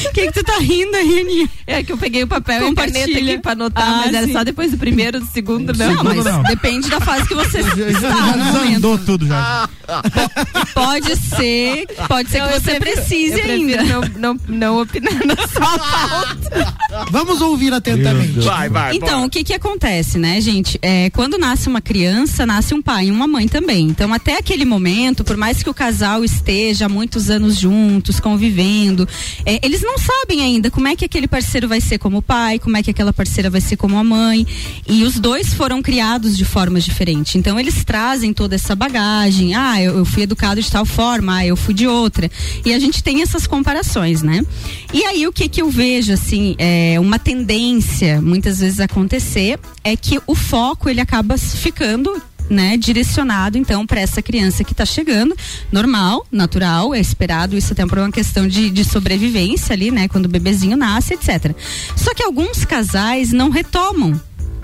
O 0.07 0.11
que, 0.13 0.27
que 0.27 0.31
tu 0.31 0.43
tá 0.43 0.57
rindo 0.59 0.95
aí, 0.95 1.19
Aninha? 1.19 1.49
É 1.67 1.83
que 1.83 1.91
eu 1.91 1.97
peguei 1.97 2.23
o 2.23 2.27
papel 2.27 2.55
e 2.55 2.71
a 2.71 2.73
caneta 2.73 2.99
Compartilha. 2.99 3.33
aqui 3.33 3.41
pra 3.41 3.51
anotar, 3.51 3.83
Ah, 3.87 4.01
mas 4.05 4.13
era 4.15 4.25
sim. 4.27 4.33
só 4.33 4.43
depois 4.43 4.71
do 4.71 4.77
primeiro, 4.77 5.19
do 5.19 5.25
segundo, 5.27 5.73
não. 5.77 5.93
Não, 5.95 6.03
mas 6.03 6.23
não. 6.25 6.43
depende 6.43 6.89
da 6.89 6.99
fase 7.01 7.27
que 7.27 7.35
você 7.35 7.61
Já, 7.75 7.87
está 7.89 7.99
já 8.09 8.37
no 8.37 8.45
momento. 8.45 8.67
desandou 8.67 8.97
tudo 8.99 9.27
já. 9.27 9.69
Pode 10.73 11.15
ser, 11.15 11.85
pode 12.07 12.29
ser 12.29 12.39
Não, 12.39 12.47
que 12.47 12.53
você 12.59 12.79
prefiro- 12.79 12.95
precise 12.95 13.41
ainda. 13.41 13.83
Não, 13.83 14.01
não, 14.17 14.39
não 14.47 14.81
opinar 14.81 15.13
na 15.25 15.35
sua 15.47 15.77
pauta. 15.79 16.75
Vamos 17.11 17.41
ouvir 17.41 17.73
atentamente. 17.73 18.39
Vai, 18.39 18.69
vai. 18.69 18.95
Então, 18.95 19.09
bora. 19.17 19.27
o 19.27 19.29
que 19.29 19.43
que 19.43 19.53
acontece, 19.53 20.17
né, 20.17 20.39
gente? 20.41 20.79
É, 20.81 21.09
quando 21.11 21.37
nasce 21.37 21.67
uma 21.67 21.81
criança, 21.81 22.45
nasce 22.45 22.73
um 22.73 22.81
pai 22.81 23.07
e 23.07 23.11
uma 23.11 23.27
mãe 23.27 23.47
também. 23.47 23.85
Então, 23.87 24.13
até 24.13 24.37
aquele 24.37 24.65
momento, 24.65 25.23
por 25.23 25.37
mais 25.37 25.61
que 25.61 25.69
o 25.69 25.73
casal 25.73 26.23
esteja 26.23 26.85
há 26.85 26.89
muitos 26.89 27.29
anos 27.29 27.57
juntos, 27.57 28.19
convivendo, 28.19 29.07
é, 29.45 29.59
eles 29.65 29.81
não 29.81 29.97
sabem 29.97 30.41
ainda 30.41 30.71
como 30.71 30.87
é 30.87 30.95
que 30.95 31.05
aquele 31.05 31.27
parceiro 31.27 31.67
vai 31.67 31.81
ser 31.81 31.97
como 31.97 32.21
pai, 32.21 32.59
como 32.59 32.77
é 32.77 32.83
que 32.83 32.91
aquela 32.91 33.13
parceira 33.13 33.49
vai 33.49 33.61
ser 33.61 33.77
como 33.77 33.97
a 33.97 34.03
mãe. 34.03 34.45
E 34.87 35.03
os 35.03 35.19
dois 35.19 35.53
foram 35.53 35.81
criados 35.81 36.37
de 36.37 36.45
formas 36.45 36.83
diferentes. 36.83 37.35
Então, 37.35 37.59
eles 37.59 37.83
trazem 37.83 38.33
toda 38.33 38.55
essa 38.55 38.75
bagagem. 38.75 39.53
Ah, 39.55 39.81
eu, 39.81 39.97
eu 39.97 40.05
fui 40.05 40.18
educado 40.21 40.61
de 40.61 40.71
tal 40.71 40.85
forma, 40.85 41.37
ah, 41.37 41.45
eu 41.45 41.55
fui 41.55 41.73
de 41.73 41.87
outra. 41.87 42.29
E 42.65 42.73
a 42.73 42.79
gente 42.79 43.03
tem 43.03 43.21
essas 43.21 43.47
comparações, 43.47 44.21
né? 44.21 44.45
E 44.93 45.03
aí, 45.05 45.27
o 45.27 45.31
que 45.31 45.47
que 45.47 45.61
eu 45.61 45.69
vejo, 45.69 46.13
assim, 46.13 46.55
é 46.57 46.99
uma 46.99 47.19
tendência, 47.19 48.21
muitas 48.21 48.59
vezes 48.59 48.79
acontecer, 48.79 49.59
é 49.83 49.95
que 49.95 50.19
o 50.25 50.35
foco, 50.35 50.89
ele 50.89 51.01
acaba 51.01 51.37
ficando 51.37 52.21
né, 52.49 52.75
direcionado 52.75 53.57
então 53.57 53.85
para 53.85 54.01
essa 54.01 54.21
criança 54.21 54.63
que 54.63 54.71
está 54.71 54.85
chegando, 54.85 55.35
normal, 55.71 56.25
natural, 56.31 56.95
é 56.95 56.99
esperado 56.99 57.55
isso 57.55 57.73
até 57.73 57.85
por 57.85 57.99
uma 57.99 58.11
questão 58.11 58.47
de, 58.47 58.69
de 58.71 58.83
sobrevivência 58.83 59.73
ali, 59.73 59.91
né, 59.91 60.07
quando 60.07 60.25
o 60.25 60.29
bebezinho 60.29 60.75
nasce, 60.75 61.13
etc. 61.13 61.55
Só 61.95 62.13
que 62.13 62.23
alguns 62.23 62.65
casais 62.65 63.31
não 63.31 63.49
retomam 63.49 64.19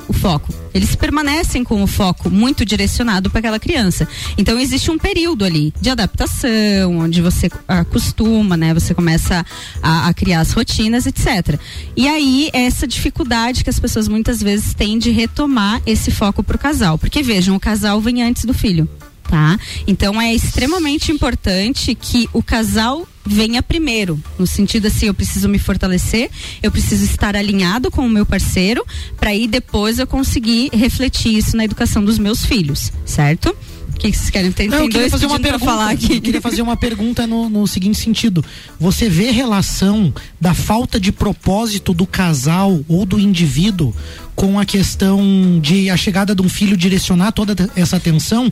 o 0.07 0.13
foco. 0.13 0.53
Eles 0.73 0.95
permanecem 0.95 1.63
com 1.63 1.81
o 1.81 1.87
foco 1.87 2.29
muito 2.29 2.65
direcionado 2.65 3.29
para 3.29 3.39
aquela 3.39 3.59
criança. 3.59 4.07
Então 4.37 4.59
existe 4.59 4.91
um 4.91 4.97
período 4.97 5.45
ali 5.45 5.73
de 5.79 5.89
adaptação, 5.89 6.97
onde 6.99 7.21
você 7.21 7.49
acostuma, 7.67 8.57
né? 8.57 8.73
Você 8.73 8.93
começa 8.93 9.45
a, 9.81 10.07
a 10.07 10.13
criar 10.13 10.41
as 10.41 10.51
rotinas, 10.51 11.05
etc. 11.05 11.59
E 11.95 12.07
aí 12.07 12.49
essa 12.53 12.87
dificuldade 12.87 13.63
que 13.63 13.69
as 13.69 13.79
pessoas 13.79 14.07
muitas 14.07 14.41
vezes 14.41 14.73
têm 14.73 14.97
de 14.97 15.11
retomar 15.11 15.81
esse 15.85 16.11
foco 16.11 16.43
para 16.43 16.55
o 16.55 16.59
casal, 16.59 16.97
porque 16.97 17.23
vejam, 17.23 17.55
o 17.55 17.59
casal 17.59 18.01
vem 18.01 18.21
antes 18.23 18.45
do 18.45 18.53
filho. 18.53 18.89
Tá? 19.27 19.57
Então 19.87 20.21
é 20.21 20.33
extremamente 20.33 21.11
importante 21.11 21.95
que 21.95 22.29
o 22.31 22.43
casal 22.43 23.07
venha 23.25 23.63
primeiro, 23.63 24.21
no 24.37 24.45
sentido 24.45 24.85
assim, 24.85 25.07
eu 25.07 25.13
preciso 25.15 25.49
me 25.49 25.57
fortalecer, 25.57 26.29
eu 26.61 26.71
preciso 26.71 27.03
estar 27.03 27.35
alinhado 27.35 27.89
com 27.89 28.05
o 28.05 28.09
meu 28.09 28.25
parceiro, 28.25 28.85
para 29.17 29.31
aí 29.31 29.47
depois 29.47 29.97
eu 29.97 30.05
conseguir 30.05 30.69
refletir 30.71 31.35
isso 31.35 31.57
na 31.57 31.65
educação 31.65 32.05
dos 32.05 32.19
meus 32.19 32.45
filhos, 32.45 32.93
certo? 33.03 33.55
O 33.95 33.97
que 33.97 34.11
vocês 34.11 34.29
querem? 34.29 34.51
Tem, 34.51 34.67
Não, 34.67 34.77
tem 34.77 34.85
eu 34.87 34.91
queria 34.91 35.09
fazer 35.09 35.25
uma 35.25 35.39
pergunta. 35.39 35.65
falar 35.65 35.89
aqui. 35.91 36.15
Eu 36.15 36.21
queria 36.21 36.41
fazer 36.41 36.61
uma 36.61 36.75
pergunta 36.75 37.25
no, 37.25 37.49
no 37.49 37.65
seguinte 37.65 37.97
sentido. 37.97 38.43
Você 38.77 39.09
vê 39.09 39.31
relação 39.31 40.13
da 40.39 40.53
falta 40.53 40.99
de 40.99 41.13
propósito 41.13 41.93
do 41.93 42.05
casal 42.05 42.81
ou 42.89 43.05
do 43.05 43.17
indivíduo 43.17 43.95
com 44.35 44.59
a 44.59 44.65
questão 44.65 45.59
de 45.61 45.89
a 45.89 45.95
chegada 45.95 46.35
de 46.35 46.41
um 46.41 46.49
filho 46.49 46.75
direcionar 46.75 47.31
toda 47.31 47.55
essa 47.73 47.95
atenção? 47.95 48.51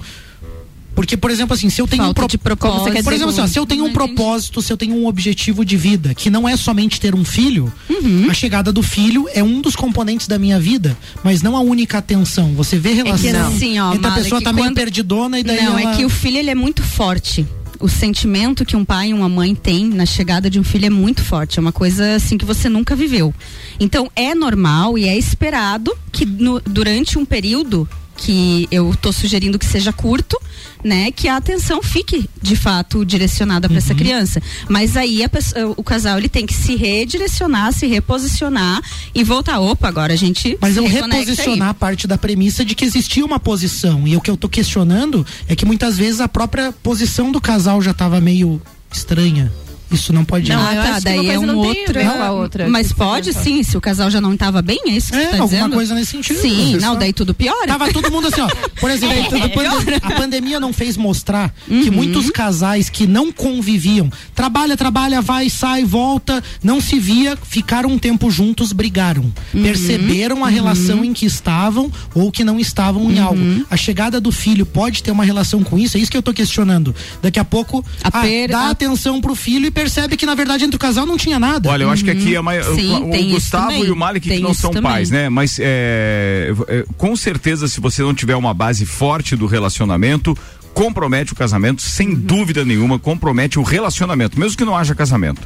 Porque, 0.96 1.18
por 1.18 1.32
exemplo, 1.32 1.54
assim, 1.56 1.70
se 1.70 1.82
eu 1.82 1.88
tenho 1.88 2.04
Falta 2.04 2.24
um 2.24 2.28
de 2.28 2.38
propósito. 2.38 3.04
Por 3.04 3.14
exemplo, 3.14 3.30
assim, 3.32 3.48
se 3.52 3.58
eu 3.58 3.66
tenho 3.66 3.86
um 3.86 3.92
propósito, 3.94 4.62
se 4.62 4.72
eu 4.72 4.78
tenho 4.78 4.96
um 4.96 5.08
objetivo 5.08 5.66
de 5.66 5.76
vida, 5.76 6.14
que 6.14 6.30
não 6.30 6.48
é 6.48 6.56
somente 6.56 7.00
ter 7.02 7.16
um 7.16 7.26
filho, 7.26 7.72
Uhum. 7.90 8.28
a 8.30 8.34
chegada 8.34 8.72
do 8.72 8.84
filho 8.84 9.28
é 9.34 9.44
um 9.44 9.60
dos 9.60 9.76
componentes 9.76 10.28
da 10.28 10.38
minha 10.38 10.60
vida, 10.60 10.96
mas 11.24 11.42
não 11.42 11.58
a 11.58 11.62
única 11.62 11.98
atenção. 11.98 12.54
Você 12.54 12.78
vê 12.78 12.94
relação 12.94 13.28
É 13.28 13.32
que 13.32 13.38
assim, 13.38 13.80
ó, 13.80 13.94
entre 13.94 14.08
a 14.08 14.12
pessoa 14.12 14.42
tá 14.42 14.54
meio 14.54 14.68
quando- 14.68 14.76
perdidona 14.76 15.40
e 15.40 15.44
daí 15.44 15.64
Não, 15.64 15.80
ela... 15.80 15.94
é 15.94 15.96
que 15.98 16.06
o 16.06 16.10
filho 16.10 16.38
ele 16.38 16.50
é 16.52 16.56
muito 16.56 16.84
forte. 16.84 17.46
O 17.80 17.90
sentimento 17.90 18.64
que 18.64 18.76
um 18.78 18.86
pai 18.86 19.10
e 19.10 19.14
uma 19.14 19.28
mãe 19.28 19.54
têm 19.56 19.86
na 19.90 20.06
chegada 20.06 20.50
de 20.50 20.60
um 20.60 20.64
filho 20.64 20.86
é 20.86 20.90
muito 20.90 21.22
forte. 21.24 21.58
É 21.60 21.62
uma 21.62 21.72
coisa 21.72 22.16
assim 22.16 22.38
que 22.38 22.46
você 22.46 22.70
nunca 22.70 22.96
viveu. 22.96 23.34
Então 23.80 24.10
é 24.16 24.34
normal 24.36 24.98
e 24.98 25.06
é 25.06 25.18
esperado 25.18 25.92
que 26.12 26.24
no- 26.26 26.62
durante 26.62 27.18
um 27.18 27.26
período 27.26 27.90
que 28.16 28.68
eu 28.72 28.96
tô 29.02 29.12
sugerindo 29.12 29.58
que 29.60 29.66
seja 29.66 29.92
curto, 29.92 30.38
né, 30.84 31.12
que 31.12 31.28
a 31.28 31.38
atenção 31.38 31.82
fique 31.82 32.30
de 32.42 32.56
fato 32.56 33.06
direcionada 33.06 33.68
para 33.68 33.74
Uhum. 33.76 33.84
essa 33.84 33.96
criança. 33.96 34.42
Mas 34.70 34.96
aí 34.98 35.28
pessoa- 35.30 35.74
o 35.78 35.84
casal 35.84 36.18
ele 36.18 36.30
tem 36.30 36.46
que 36.46 36.54
se 36.54 36.76
redirecionar, 36.76 37.72
se 37.74 37.88
reposicionar 37.88 38.82
e 39.16 39.24
voltar. 39.24 39.60
Opa, 39.60 39.88
agora 39.88 40.14
a 40.14 40.18
gente 40.18 40.58
Mas 40.62 40.78
eu 40.78 40.84
reconecta 40.84 41.16
aí. 41.16 41.22
reposicionar 41.26 41.74
parte 41.74 42.08
da 42.08 42.18
premissa 42.18 42.64
de 42.66 42.76
que 42.76 42.86
existia 42.86 43.26
uma 43.26 43.40
posição. 43.40 44.08
E 44.08 44.16
o 44.16 44.22
que 44.22 44.30
eu 44.30 44.38
tô 44.38 44.48
questionando 44.50 45.26
é 45.48 45.56
que 45.56 45.66
muitas 45.66 45.98
vezes 45.98 46.20
a 46.22 46.28
própria 46.28 46.72
posição 46.72 47.32
do 47.32 47.40
casal 47.42 47.82
já 47.82 47.94
tava 47.94 48.20
meio 48.22 48.62
estranha. 48.92 49.52
Isso 49.94 50.12
não 50.12 50.26
pode 50.26 50.50
Não, 50.52 50.60
ah, 50.66 50.74
eu 50.76 50.84
tá, 50.84 50.96
que 50.96 51.02
daí 51.04 51.30
é 51.30 51.36
coisa 51.38 51.54
um 51.54 51.58
outro. 51.58 51.94
com 51.94 52.24
a 52.24 52.32
outra. 52.32 52.68
Mas 52.68 52.88
Que 52.90 52.96
pode 52.96 53.34
sim, 53.34 53.62
se 53.64 53.78
o 53.78 53.82
casal 53.82 54.10
já 54.10 54.20
não 54.20 54.34
estava 54.34 54.62
bem, 54.62 54.80
é 54.88 54.92
isso 54.92 55.12
que 55.12 55.18
É, 55.18 55.22
você 55.22 55.26
tá 55.26 55.32
alguma 55.44 55.48
dizendo? 55.48 55.74
coisa 55.76 55.96
nesse 55.96 56.12
sentido. 56.12 56.40
Sim, 56.42 56.78
não, 56.78 56.98
daí 56.98 57.14
tudo 57.14 57.34
piora. 57.34 57.68
Tava 57.68 57.92
todo 57.92 58.12
mundo 58.12 58.28
assim, 58.28 58.42
ó. 58.42 58.48
Por 58.80 58.90
exemplo, 58.90 59.18
É, 59.38 59.48
tudo 59.50 59.60
a, 60.04 60.12
pandemia 60.12 60.60
não 60.60 60.74
fez 60.74 60.98
mostrar 60.98 61.54
que 61.68 61.90
Uhum. 61.90 61.92
muitos 61.96 62.30
casais 62.30 62.90
que 62.90 63.06
não 63.08 63.32
conviviam, 63.32 64.10
trabalha, 64.36 64.76
trabalha, 64.76 65.22
vai, 65.22 65.50
sai, 65.50 65.84
volta, 65.84 66.44
não 66.64 66.82
se 66.82 67.00
via, 67.00 67.38
ficaram 67.38 67.90
um 67.90 67.98
tempo 68.00 68.30
juntos, 68.32 68.72
brigaram. 68.74 69.24
Uhum. 69.54 69.62
Perceberam 69.64 70.44
a 70.46 70.50
relação 70.50 71.04
em 71.04 71.14
que 71.14 71.26
estavam 71.26 71.92
ou 72.16 72.32
que 72.32 72.44
não 72.44 72.60
estavam 72.60 73.12
em 73.12 73.20
Uhum. 73.20 73.26
algo. 73.26 73.66
A 73.70 73.78
chegada 73.78 74.20
do 74.20 74.32
filho 74.32 74.66
pode 74.66 75.04
ter 75.04 75.12
uma 75.12 75.24
relação 75.26 75.64
com 75.64 75.78
isso? 75.78 75.98
É 75.98 76.00
isso 76.00 76.10
que 76.12 76.18
eu 76.18 76.22
tô 76.24 76.34
questionando. 76.34 76.96
Daqui 77.22 77.40
a 77.40 77.46
pouco, 77.46 77.84
A 78.04 78.10
ah, 78.20 78.24
dá 78.50 78.60
a- 78.62 78.70
atenção 78.72 79.20
pro 79.22 79.36
filho 79.36 79.66
e 79.68 79.72
percebe 79.84 80.16
que 80.18 80.26
na 80.26 80.36
verdade 80.36 80.64
entre 80.66 80.76
o 80.76 80.80
casal 80.80 81.06
não 81.06 81.18
tinha 81.18 81.38
nada. 81.40 81.70
Olha, 81.70 81.84
eu 81.84 81.90
acho 81.90 82.04
que 82.04 82.12
aqui 82.12 82.36
é 82.36 82.42
mais, 82.42 82.66
Sim, 82.66 83.04
o, 83.04 83.10
tem 83.12 83.30
o 83.32 83.34
Gustavo 83.36 83.68
também. 83.68 83.86
e 83.86 83.92
o 83.92 83.96
Malik 83.96 84.24
que 84.28 84.34
Tem 84.34 84.42
não 84.44 84.52
isso 84.52 84.62
são 84.62 84.72
também. 84.72 84.92
pais, 84.92 85.10
né? 85.12 85.30
Mas 85.30 85.58
é, 85.60 86.54
é, 86.68 86.86
com 86.98 87.16
certeza, 87.16 87.68
se 87.68 87.80
você 87.82 88.02
não 88.02 88.14
tiver 88.14 88.36
uma 88.36 88.54
base 88.54 88.86
forte 88.86 89.36
do 89.36 89.46
relacionamento, 89.46 90.38
compromete 90.74 91.34
o 91.34 91.36
casamento, 91.36 91.82
sem 91.82 92.10
Uhum. 92.10 92.16
dúvida 92.16 92.66
nenhuma, 92.66 92.98
compromete 92.98 93.60
o 93.60 93.64
relacionamento, 93.64 94.40
mesmo 94.40 94.58
que 94.58 94.66
não 94.66 94.76
haja 94.76 94.96
casamento. 94.96 95.42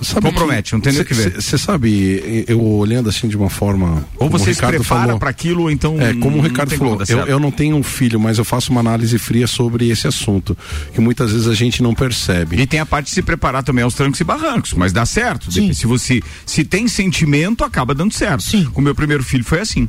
Sabe 0.00 0.28
Compromete, 0.28 0.72
não 0.72 0.80
tem 0.80 0.92
nem 0.92 1.02
o 1.02 1.04
que 1.04 1.14
ver. 1.14 1.40
Você 1.40 1.58
sabe, 1.58 2.44
eu 2.46 2.62
olhando 2.62 3.08
assim 3.08 3.28
de 3.28 3.36
uma 3.36 3.50
forma. 3.50 4.04
Ou 4.16 4.28
você 4.28 4.54
se 4.54 4.60
prepara 4.60 5.18
para 5.18 5.30
aquilo, 5.30 5.62
ou 5.62 5.70
então. 5.70 6.00
É, 6.00 6.14
como 6.14 6.38
o 6.38 6.40
Ricardo 6.40 6.76
falou, 6.76 6.98
eu, 7.08 7.18
eu 7.26 7.40
não 7.40 7.50
tenho 7.50 7.76
um 7.76 7.82
filho, 7.82 8.18
mas 8.20 8.38
eu 8.38 8.44
faço 8.44 8.70
uma 8.70 8.80
análise 8.80 9.18
fria 9.18 9.46
sobre 9.46 9.88
esse 9.88 10.06
assunto, 10.06 10.56
que 10.94 11.00
muitas 11.00 11.32
vezes 11.32 11.48
a 11.48 11.54
gente 11.54 11.82
não 11.82 11.94
percebe. 11.94 12.60
E 12.60 12.66
tem 12.66 12.80
a 12.80 12.86
parte 12.86 13.06
de 13.06 13.12
se 13.12 13.22
preparar 13.22 13.62
também 13.62 13.84
aos 13.84 13.94
trancos 13.94 14.20
e 14.20 14.24
barrancos, 14.24 14.72
mas 14.72 14.92
dá 14.92 15.04
certo. 15.04 15.50
Sim. 15.50 15.72
Se 15.72 15.86
você 15.86 16.22
se 16.46 16.64
tem 16.64 16.86
sentimento, 16.86 17.64
acaba 17.64 17.94
dando 17.94 18.14
certo. 18.14 18.42
Sim. 18.42 18.64
Com 18.66 18.80
o 18.80 18.84
meu 18.84 18.94
primeiro 18.94 19.22
filho 19.22 19.44
foi 19.44 19.60
assim. 19.60 19.88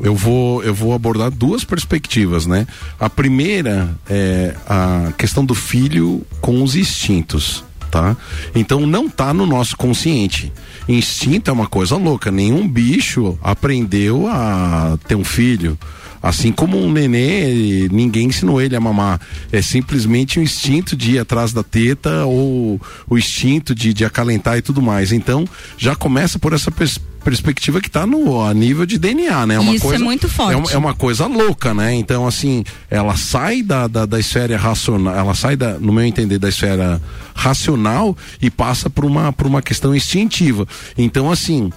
Eu 0.00 0.14
vou, 0.14 0.62
eu 0.62 0.72
vou 0.72 0.94
abordar 0.94 1.30
duas 1.30 1.64
perspectivas, 1.64 2.46
né? 2.46 2.66
A 3.00 3.10
primeira 3.10 3.90
é 4.08 4.54
a 4.66 5.12
questão 5.18 5.44
do 5.44 5.54
filho 5.54 6.24
com 6.40 6.62
os 6.62 6.76
instintos, 6.76 7.64
tá? 7.88 8.16
Então 8.54 8.86
não 8.86 9.08
tá 9.08 9.32
no 9.34 9.46
nosso 9.46 9.76
consciente. 9.76 10.52
Instinto 10.88 11.50
é 11.50 11.52
uma 11.52 11.66
coisa 11.66 11.96
louca, 11.96 12.30
nenhum 12.30 12.68
bicho 12.68 13.38
aprendeu 13.42 14.26
a 14.28 14.98
ter 15.06 15.14
um 15.14 15.24
filho. 15.24 15.78
Assim 16.22 16.50
como 16.52 16.76
um 16.76 16.90
nenê, 16.90 17.88
ninguém 17.90 18.26
ensinou 18.26 18.60
ele 18.60 18.74
a 18.76 18.80
mamar. 18.80 19.20
É 19.52 19.62
simplesmente 19.62 20.38
o 20.38 20.42
instinto 20.42 20.96
de 20.96 21.12
ir 21.12 21.18
atrás 21.18 21.52
da 21.52 21.62
teta 21.62 22.24
ou 22.24 22.80
o 23.08 23.18
instinto 23.18 23.74
de, 23.74 23.92
de 23.94 24.04
acalentar 24.04 24.56
e 24.58 24.62
tudo 24.62 24.82
mais. 24.82 25.12
Então, 25.12 25.44
já 25.76 25.94
começa 25.94 26.38
por 26.38 26.52
essa 26.52 26.70
pers- 26.70 26.98
perspectiva 27.22 27.80
que 27.80 27.88
está 27.88 28.06
no 28.06 28.40
a 28.42 28.52
nível 28.54 28.86
de 28.86 28.98
DNA, 28.98 29.46
né? 29.46 29.58
Uma 29.58 29.74
Isso 29.74 29.84
é 29.86 29.88
coisa, 29.90 30.04
muito 30.04 30.28
forte. 30.28 30.54
É, 30.54 30.56
um- 30.56 30.70
é 30.70 30.76
uma 30.78 30.94
coisa 30.94 31.26
louca, 31.26 31.72
né? 31.74 31.94
Então, 31.94 32.26
assim, 32.26 32.64
ela 32.90 33.16
sai 33.16 33.62
da, 33.62 33.86
da, 33.86 34.06
da 34.06 34.18
esfera 34.18 34.56
racional, 34.56 35.14
ela 35.14 35.34
sai, 35.34 35.54
da, 35.56 35.78
no 35.78 35.92
meu 35.92 36.04
entender, 36.04 36.38
da 36.38 36.48
esfera 36.48 37.00
racional 37.34 38.16
e 38.42 38.50
passa 38.50 38.90
por 38.90 39.04
uma, 39.04 39.32
por 39.32 39.46
uma 39.46 39.62
questão 39.62 39.94
instintiva. 39.94 40.66
Então, 40.96 41.30
assim, 41.30 41.70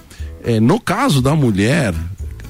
é, 0.44 0.60
no 0.60 0.80
caso 0.80 1.22
da 1.22 1.36
mulher, 1.36 1.94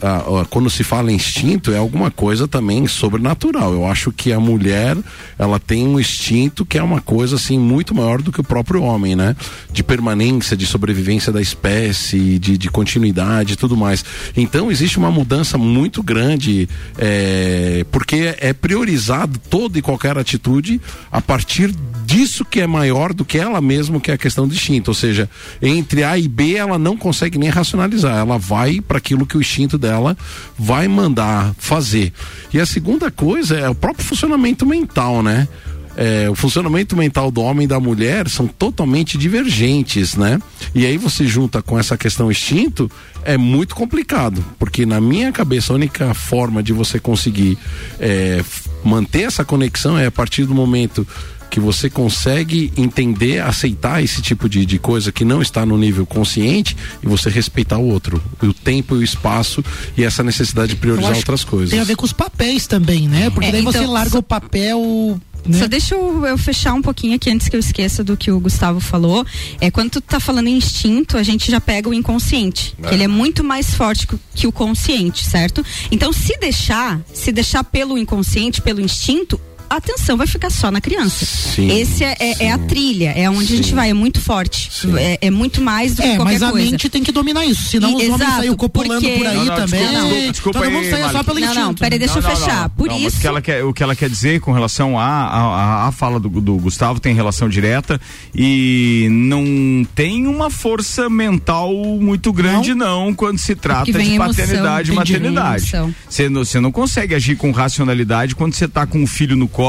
ah, 0.02 0.46
quando 0.50 0.70
se 0.70 0.84
fala 0.84 1.12
instinto, 1.12 1.72
é 1.72 1.78
alguma 1.78 2.10
coisa 2.10 2.48
também 2.48 2.88
sobrenatural. 2.88 3.74
Eu 3.74 3.86
acho 3.86 4.12
que 4.12 4.34
a 4.34 4.40
mulher, 4.40 4.98
ela 5.38 5.60
tem 5.60 5.88
um 5.88 6.00
instinto 6.00 6.66
que 6.66 6.78
é 6.78 6.84
uma 6.84 7.02
coisa 7.02 7.36
assim 7.36 7.60
muito 7.60 7.94
maior 7.94 8.22
do 8.22 8.32
que 8.32 8.42
o 8.42 8.44
próprio 8.44 8.82
homem, 8.82 9.16
né? 9.16 9.36
De 9.72 9.84
permanência, 9.84 10.58
de 10.58 10.66
sobrevivência 10.66 11.32
da 11.32 11.42
espécie, 11.42 12.40
de, 12.40 12.58
de 12.58 12.70
continuidade 12.70 13.54
e 13.54 13.56
tudo 13.56 13.78
mais. 13.78 14.04
Então 14.36 14.72
existe 14.72 14.98
uma 14.98 15.12
mudança 15.12 15.58
muito 15.58 16.02
grande, 16.02 16.68
é, 16.98 17.86
porque 17.92 18.36
é 18.40 18.54
priorizado 18.54 19.40
toda 19.50 19.78
e 19.78 19.82
qualquer 19.82 20.18
atitude 20.18 20.82
a 21.12 21.22
partir 21.22 21.74
disso 22.12 22.44
que 22.44 22.60
é 22.60 22.68
maior 22.68 23.14
do 23.14 23.24
que 23.24 23.38
ela 23.38 23.62
mesma, 23.62 23.98
que 23.98 24.12
é 24.12 24.16
a 24.16 24.18
questão 24.18 24.46
do 24.46 24.54
instinto. 24.54 24.92
Ou 24.92 24.94
seja, 24.94 25.30
entre 25.62 26.04
A 26.04 26.18
e 26.18 26.28
B 26.28 26.56
ela 26.56 26.78
não 26.78 26.98
consegue 26.98 27.38
nem 27.38 27.50
racionalizar. 27.50 28.18
Ela 28.18 28.38
vai 28.38 28.82
para 28.82 28.98
aquilo 28.98 29.26
que 29.26 29.38
o 29.38 29.42
instinto 29.42 29.78
dela 29.78 30.18
vai 30.60 30.90
mandar 30.90 31.56
fazer. 31.58 32.12
E 32.54 32.60
a 32.60 32.66
segunda 32.66 33.10
coisa 33.10 33.58
é 33.58 33.70
o 33.70 33.76
próprio 33.76 34.06
funcionamento 34.06 34.66
mental, 34.66 35.24
né? 35.24 35.48
É, 35.96 36.30
o 36.30 36.36
funcionamento 36.36 36.96
mental 36.98 37.32
do 37.32 37.42
homem 37.42 37.64
e 37.66 37.68
da 37.68 37.80
mulher 37.80 38.28
são 38.28 38.46
totalmente 38.46 39.18
divergentes, 39.18 40.16
né? 40.16 40.38
E 40.76 40.86
aí 40.86 40.98
você 40.98 41.26
junta 41.26 41.62
com 41.62 41.80
essa 41.80 41.98
questão 41.98 42.30
instinto, 42.30 42.92
é 43.24 43.38
muito 43.38 43.74
complicado, 43.76 44.44
porque 44.58 44.86
na 44.86 45.00
minha 45.00 45.32
cabeça 45.32 45.72
a 45.72 45.76
única 45.76 46.14
forma 46.14 46.64
de 46.64 46.72
você 46.72 46.98
conseguir 47.00 47.58
é, 48.00 48.44
manter 48.84 49.24
essa 49.24 49.44
conexão 49.44 49.98
é 49.98 50.06
a 50.06 50.12
partir 50.12 50.46
do 50.46 50.56
momento 50.56 51.06
que 51.52 51.60
você 51.60 51.90
consegue 51.90 52.72
entender, 52.78 53.40
aceitar 53.42 54.02
esse 54.04 54.22
tipo 54.22 54.48
de, 54.50 54.66
de 54.66 54.80
coisa 54.80 55.12
que 55.12 55.24
não 55.26 55.42
está 55.42 55.66
no 55.66 55.78
nível 55.78 56.06
consciente 56.06 56.76
e 57.04 57.08
você 57.08 57.30
respeitar 57.30 57.78
o 57.78 57.88
outro, 57.88 58.24
o 58.42 58.54
tempo 58.54 58.96
e 58.96 59.00
o 59.00 59.04
espaço 59.04 59.64
e 59.98 60.04
essa 60.04 60.24
necessidade 60.24 60.70
de 60.70 60.76
priorizar 60.78 61.14
outras 61.16 61.44
coisas. 61.44 61.70
Tem 61.72 61.80
a 61.80 61.84
ver 61.84 61.96
com 61.98 62.06
os 62.06 62.14
papéis 62.14 62.66
também, 62.68 63.08
né? 63.08 63.30
Porque 63.30 63.50
É, 63.50 63.52
daí 63.52 63.62
você 63.62 63.80
então, 63.80 63.92
larga 63.92 64.12
só- 64.12 64.20
o 64.20 64.24
papel. 64.24 65.20
Né? 65.44 65.58
Só 65.58 65.68
deixa 65.68 65.96
eu, 65.96 66.24
eu 66.24 66.38
fechar 66.38 66.72
um 66.74 66.84
pouquinho 66.84 67.16
aqui 67.16 67.28
antes 67.30 67.50
que 67.50 67.56
eu 67.56 67.60
esqueça 67.60 68.04
do 68.04 68.16
que 68.16 68.30
o 68.32 68.40
Gustavo 68.40 68.80
falou. 68.80 69.26
É 69.60 69.72
quando 69.72 69.90
tu 69.90 70.00
tá 70.02 70.20
falando 70.20 70.48
em 70.48 70.56
instinto, 70.56 71.18
a 71.18 71.24
gente 71.24 71.50
já 71.50 71.60
pega 71.60 71.90
o 71.90 71.94
inconsciente, 71.96 72.76
que 72.88 72.94
ele 72.94 73.04
é 73.04 73.08
muito 73.08 73.44
mais 73.44 73.74
forte 73.74 74.06
que, 74.06 74.14
o- 74.16 74.20
que 74.36 74.46
o 74.48 74.52
consciente, 74.52 75.26
certo? 75.26 75.66
Então, 75.92 76.14
se 76.14 76.38
deixar, 76.38 77.02
se 77.12 77.32
deixar 77.32 77.64
pelo 77.64 77.98
inconsciente, 77.98 78.62
pelo 78.62 78.80
instinto, 78.80 79.42
atenção 79.78 80.18
vai 80.18 80.28
ficar 80.28 80.50
só 80.50 80.70
na 80.72 80.82
criança. 80.82 81.26
Sim, 81.26 81.70
Esse 81.72 82.04
é, 82.04 82.16
é- 82.20 82.46
é 82.46 82.52
a 82.52 82.58
trilha, 82.58 83.12
é 83.16 83.30
onde 83.30 83.54
a 83.54 83.56
gente 83.58 83.70
Sim. 83.70 83.76
vai, 83.76 83.90
é 83.90 83.94
muito 83.94 84.20
forte. 84.20 84.70
É, 84.98 85.28
é 85.28 85.32
muito 85.32 85.62
mais 85.62 85.96
do 85.96 86.02
que 86.02 86.08
É, 86.08 86.16
qualquer 86.16 86.34
mas 86.34 86.44
a 86.44 86.52
coisa. 86.52 86.72
mente 86.72 86.90
tem 86.90 87.04
que 87.04 87.12
dominar 87.12 87.46
isso. 87.46 87.70
Senão 87.70 87.90
E- 87.90 87.96
os 87.96 88.02
homens 88.04 88.16
exato, 88.22 88.32
saem 88.38 88.54
copulando 88.56 89.02
porque- 89.02 89.18
por 89.18 89.28
aí 89.28 89.36
Não, 89.38 89.46
não, 89.46 89.56
também. 89.56 89.80
desculpa, 89.80 90.02
desculpa, 90.02 90.32
desculpa 90.32 90.60
Todo 90.60 90.68
aí, 90.68 90.74
mundo 90.76 90.90
sai 90.90 91.12
só 91.12 91.24
pelo 91.24 91.40
Não, 91.40 91.48
instinto. 91.48 91.66
não, 91.66 91.74
peraí, 91.76 92.00
deixa 92.00 92.18
eu 92.18 92.22
Não, 92.22 92.30
não, 92.30 92.36
fechar. 92.38 92.62
não. 92.64 92.70
Por 92.72 92.88
Não, 92.88 92.98
isso. 93.00 93.18
o 93.18 93.20
que 93.22 93.28
ela 93.28 93.42
quer, 93.42 93.64
o 93.64 93.74
que 93.74 93.84
ela 93.84 93.96
quer 93.96 94.10
dizer 94.10 94.40
com 94.42 94.52
relação 94.52 95.00
à 95.00 95.04
a, 95.06 95.38
a, 95.86 95.88
a 95.88 95.92
fala 95.92 96.20
do, 96.20 96.30
do 96.30 96.56
Gustavo 96.58 97.00
tem 97.00 97.14
relação 97.16 97.48
direta 97.48 98.00
e 98.36 99.08
não 99.12 99.86
tem 99.96 100.28
uma 100.28 100.50
força 100.50 101.10
mental 101.10 101.74
muito 102.00 102.32
grande 102.34 102.74
não, 102.74 103.14
quando 103.14 103.38
se 103.38 103.56
trata 103.56 103.86
de 103.92 104.18
paternidade 104.18 104.92
e 104.92 104.96
maternidade. 104.96 105.72
Você 106.10 106.30
não, 106.30 106.44
não 106.62 106.72
consegue 106.72 107.16
agir 107.16 107.36
com 107.36 107.52
racionalidade 107.52 108.36
quando 108.36 108.54
você 108.54 108.68
tá 108.68 108.86
com 108.86 109.02
um 109.02 109.08
filho 109.08 109.36
no 109.36 109.48
colo 109.48 109.61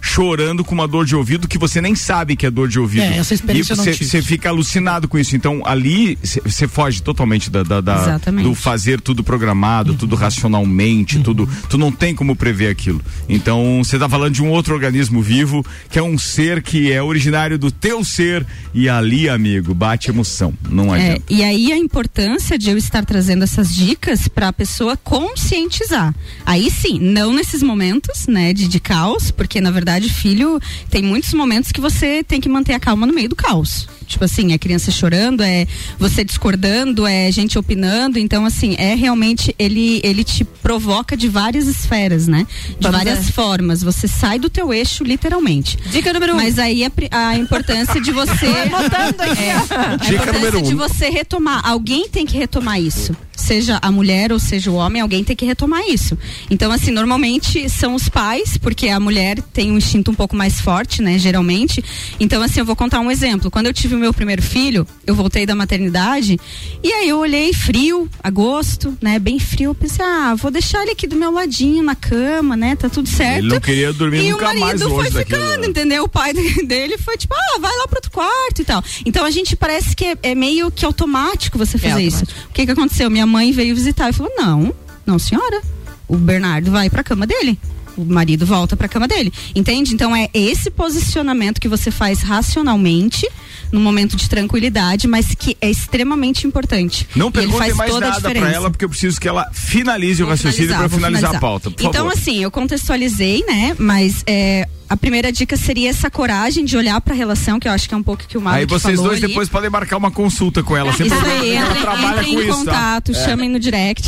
chorando 0.00 0.64
com 0.64 0.74
uma 0.74 0.86
dor 0.88 1.04
de 1.06 1.14
ouvido 1.14 1.46
que 1.48 1.58
você 1.58 1.80
nem 1.80 1.94
sabe 1.94 2.36
que 2.36 2.44
é 2.46 2.50
dor 2.50 2.68
de 2.68 2.78
ouvido. 2.78 3.02
É, 3.04 3.18
essa 3.18 3.34
experiência 3.34 3.72
e 3.74 3.76
você, 4.04 4.22
fica 4.22 4.48
alucinado 4.48 5.06
com 5.08 5.18
isso. 5.18 5.34
Então 5.36 5.62
ali 5.64 6.18
você 6.44 6.66
foge 6.68 7.02
totalmente 7.02 7.50
da, 7.50 7.62
da- 7.62 7.80
da- 7.80 8.18
do 8.18 8.54
fazer 8.54 9.00
tudo 9.00 9.22
programado, 9.24 9.94
tudo 9.94 10.14
racionalmente, 10.16 11.18
tudo. 11.20 11.48
Tu 11.68 11.78
não 11.78 11.90
tem 11.92 12.14
como 12.14 12.36
prever 12.36 12.68
aquilo. 12.68 13.00
Então, 13.28 13.80
você 13.84 13.98
tá 13.98 14.08
falando 14.08 14.34
de 14.34 14.42
um 14.42 14.50
outro 14.50 14.74
organismo 14.74 15.22
vivo, 15.22 15.64
que 15.90 15.98
é 15.98 16.02
um 16.02 16.18
ser 16.18 16.62
que 16.62 16.92
é 16.92 17.02
originário 17.02 17.58
do 17.58 17.70
teu 17.70 18.04
ser, 18.04 18.46
e 18.74 18.88
ali, 18.88 19.28
amigo, 19.28 19.74
bate 19.74 20.10
emoção. 20.10 20.52
Não 20.68 20.94
É, 20.94 21.00
adianta. 21.12 21.22
e 21.30 21.42
aí 21.42 21.72
a 21.72 21.76
importância 21.76 22.58
de 22.58 22.70
eu 22.70 22.76
estar 22.76 23.04
trazendo 23.04 23.42
essas 23.44 23.74
dicas 23.74 24.28
para 24.28 24.48
a 24.48 24.52
pessoa 24.52 24.96
conscientizar. 24.96 26.14
Aí 26.46 26.70
sim, 26.70 26.98
não 27.00 27.32
nesses 27.32 27.62
momentos, 27.62 28.26
né, 28.26 28.52
de, 28.52 28.68
de 28.68 28.78
caos, 28.80 29.30
porque 29.32 29.60
na 29.60 29.70
verdade, 29.70 30.08
filho, 30.08 30.60
tem 30.90 31.02
muitos 31.02 31.32
momentos 31.34 31.72
que 31.72 31.80
você 31.80 32.22
tem 32.22 32.40
que 32.40 32.48
manter 32.48 32.74
a 32.74 32.80
calma 32.80 33.06
no 33.06 33.12
meio 33.12 33.28
do 33.28 33.36
caos. 33.36 33.88
Tipo 34.12 34.24
assim, 34.24 34.52
é 34.52 34.58
criança 34.58 34.90
chorando, 34.90 35.42
é 35.42 35.66
você 35.98 36.22
discordando, 36.24 37.06
é 37.06 37.30
gente 37.32 37.58
opinando, 37.58 38.18
então 38.18 38.44
assim, 38.44 38.74
é 38.78 38.94
realmente 38.94 39.54
ele 39.58 40.00
ele 40.04 40.22
te 40.24 40.44
provoca 40.44 41.16
de 41.16 41.28
várias 41.28 41.66
esferas, 41.66 42.26
né? 42.26 42.46
De 42.68 42.76
Vamos 42.80 42.98
várias 42.98 43.26
ver. 43.26 43.32
formas. 43.32 43.82
Você 43.82 44.06
sai 44.06 44.38
do 44.38 44.48
teu 44.50 44.72
eixo 44.72 45.02
literalmente. 45.04 45.76
Dica 45.90 46.12
número 46.12 46.34
um. 46.34 46.36
Mas 46.36 46.58
aí 46.58 46.84
a, 46.84 46.90
a 47.28 47.36
importância 47.36 48.00
de 48.00 48.12
você 48.12 48.46
é, 48.46 48.68
ó. 48.72 49.74
a 49.74 49.96
Dica 49.96 50.14
importância 50.14 50.32
número 50.32 50.58
um. 50.58 50.62
de 50.62 50.74
você 50.74 51.08
retomar. 51.08 51.66
Alguém 51.66 52.08
tem 52.08 52.26
que 52.26 52.36
retomar 52.36 52.80
isso. 52.80 53.16
Seja 53.34 53.78
a 53.82 53.90
mulher 53.90 54.30
ou 54.30 54.38
seja 54.38 54.70
o 54.70 54.74
homem, 54.74 55.00
alguém 55.02 55.24
tem 55.24 55.34
que 55.34 55.44
retomar 55.44 55.82
isso. 55.88 56.16
Então, 56.50 56.70
assim, 56.70 56.90
normalmente 56.90 57.68
são 57.68 57.94
os 57.94 58.08
pais, 58.08 58.56
porque 58.56 58.88
a 58.88 59.00
mulher 59.00 59.40
tem 59.52 59.72
um 59.72 59.78
instinto 59.78 60.10
um 60.10 60.14
pouco 60.14 60.36
mais 60.36 60.60
forte, 60.60 61.02
né? 61.02 61.18
Geralmente. 61.18 61.82
Então, 62.20 62.42
assim, 62.42 62.60
eu 62.60 62.66
vou 62.66 62.76
contar 62.76 63.00
um 63.00 63.10
exemplo. 63.10 63.50
Quando 63.50 63.66
eu 63.66 63.72
tive 63.72 63.94
o 63.94 63.98
meu 64.02 64.12
primeiro 64.12 64.42
filho, 64.42 64.86
eu 65.06 65.14
voltei 65.14 65.46
da 65.46 65.54
maternidade 65.54 66.38
e 66.82 66.92
aí 66.92 67.08
eu 67.08 67.18
olhei 67.18 67.52
frio, 67.52 68.08
agosto, 68.22 68.96
né? 69.00 69.18
Bem 69.18 69.38
frio. 69.38 69.70
Eu 69.70 69.74
pensei, 69.74 70.04
ah, 70.04 70.34
vou 70.34 70.50
deixar 70.50 70.82
ele 70.82 70.90
aqui 70.90 71.06
do 71.06 71.16
meu 71.16 71.30
ladinho 71.30 71.82
na 71.82 71.94
cama, 71.94 72.56
né? 72.56 72.76
Tá 72.76 72.88
tudo 72.88 73.08
certo. 73.08 73.38
Ele 73.38 73.48
não 73.48 73.60
queria 73.60 73.92
dormir 73.92 74.24
e 74.24 74.30
nunca 74.30 74.44
o 74.44 74.58
marido 74.58 74.64
mais 74.64 74.82
foi 74.82 74.90
longe 74.90 75.10
daquilo. 75.10 75.40
ficando, 75.40 75.66
entendeu? 75.66 76.04
O 76.04 76.08
pai 76.08 76.32
dele 76.66 76.98
foi 76.98 77.16
tipo, 77.16 77.34
ah, 77.34 77.58
vai 77.60 77.76
lá 77.76 77.86
pro 77.86 77.96
outro 77.96 78.10
quarto 78.10 78.60
e 78.60 78.64
tal. 78.64 78.82
Então 79.06 79.24
a 79.24 79.30
gente 79.30 79.56
parece 79.56 79.96
que 79.96 80.04
é, 80.04 80.16
é 80.22 80.34
meio 80.34 80.70
que 80.70 80.84
automático 80.84 81.56
você 81.56 81.78
fazer 81.78 82.02
isso. 82.02 82.24
O 82.50 82.52
que 82.52 82.66
que 82.66 82.72
aconteceu? 82.72 83.10
Minha 83.10 83.26
mãe 83.26 83.52
veio 83.52 83.74
visitar 83.74 84.10
e 84.10 84.12
falou: 84.12 84.32
não, 84.36 84.74
não, 85.06 85.18
senhora. 85.18 85.62
O 86.08 86.16
Bernardo 86.16 86.70
vai 86.70 86.90
pra 86.90 87.02
cama 87.02 87.26
dele. 87.26 87.58
O 87.96 88.04
marido 88.04 88.46
volta 88.46 88.76
pra 88.76 88.88
cama 88.88 89.06
dele. 89.06 89.32
Entende? 89.54 89.94
Então 89.94 90.14
é 90.14 90.28
esse 90.32 90.70
posicionamento 90.70 91.60
que 91.60 91.68
você 91.68 91.90
faz 91.90 92.22
racionalmente, 92.22 93.28
num 93.70 93.80
momento 93.80 94.16
de 94.16 94.28
tranquilidade, 94.28 95.06
mas 95.08 95.34
que 95.34 95.56
é 95.60 95.70
extremamente 95.70 96.46
importante. 96.46 97.08
Não 97.16 97.28
E 97.28 97.48
faz 97.52 97.74
mais 97.76 97.94
a 97.94 98.00
nada 98.00 98.16
diferença. 98.16 98.46
ela, 98.48 98.70
porque 98.70 98.84
eu 98.84 98.88
preciso 98.88 99.20
que 99.20 99.28
ela 99.28 99.48
finalize 99.52 100.22
o 100.22 100.26
Vou 100.26 100.30
raciocínio 100.34 100.70
para 100.70 100.86
vou 100.86 100.98
finalizar, 100.98 101.36
a 101.36 101.40
pauta. 101.40 101.70
Então, 101.70 101.92
favor. 101.92 102.12
assim, 102.12 102.42
eu 102.42 102.50
contextualizei, 102.50 103.44
né? 103.46 103.74
Mas 103.78 104.22
é, 104.26 104.68
a 104.92 104.96
primeira 104.96 105.32
dica 105.32 105.56
seria 105.56 105.88
essa 105.88 106.10
coragem 106.10 106.66
de 106.66 106.76
olhar 106.76 107.00
pra 107.00 107.14
relação, 107.14 107.58
que 107.58 107.66
eu 107.66 107.72
acho 107.72 107.88
que 107.88 107.94
é 107.94 107.96
um 107.96 108.02
pouco 108.02 108.24
que 108.28 108.36
o 108.36 108.42
Mário 108.42 108.60
Aí 108.60 108.66
vocês 108.66 108.94
falou 108.96 109.08
dois 109.10 109.18
ali. 109.22 109.28
depois 109.28 109.48
podem 109.48 109.70
marcar 109.70 109.96
uma 109.96 110.10
consulta 110.10 110.62
com 110.62 110.76
ela. 110.76 110.92
Sem 110.92 111.06
Isso 111.06 111.14
problema, 111.16 111.40
aí, 111.40 111.54
ela 111.54 111.66
entrem, 111.70 111.82
trabalha 111.82 112.20
entrem 112.20 112.34
com 112.34 112.40
em 112.40 112.48
isso, 112.48 112.64
tá? 112.66 112.72
contato, 112.72 113.14
chamem 113.14 113.48
no 113.48 113.58
direct. 113.58 114.06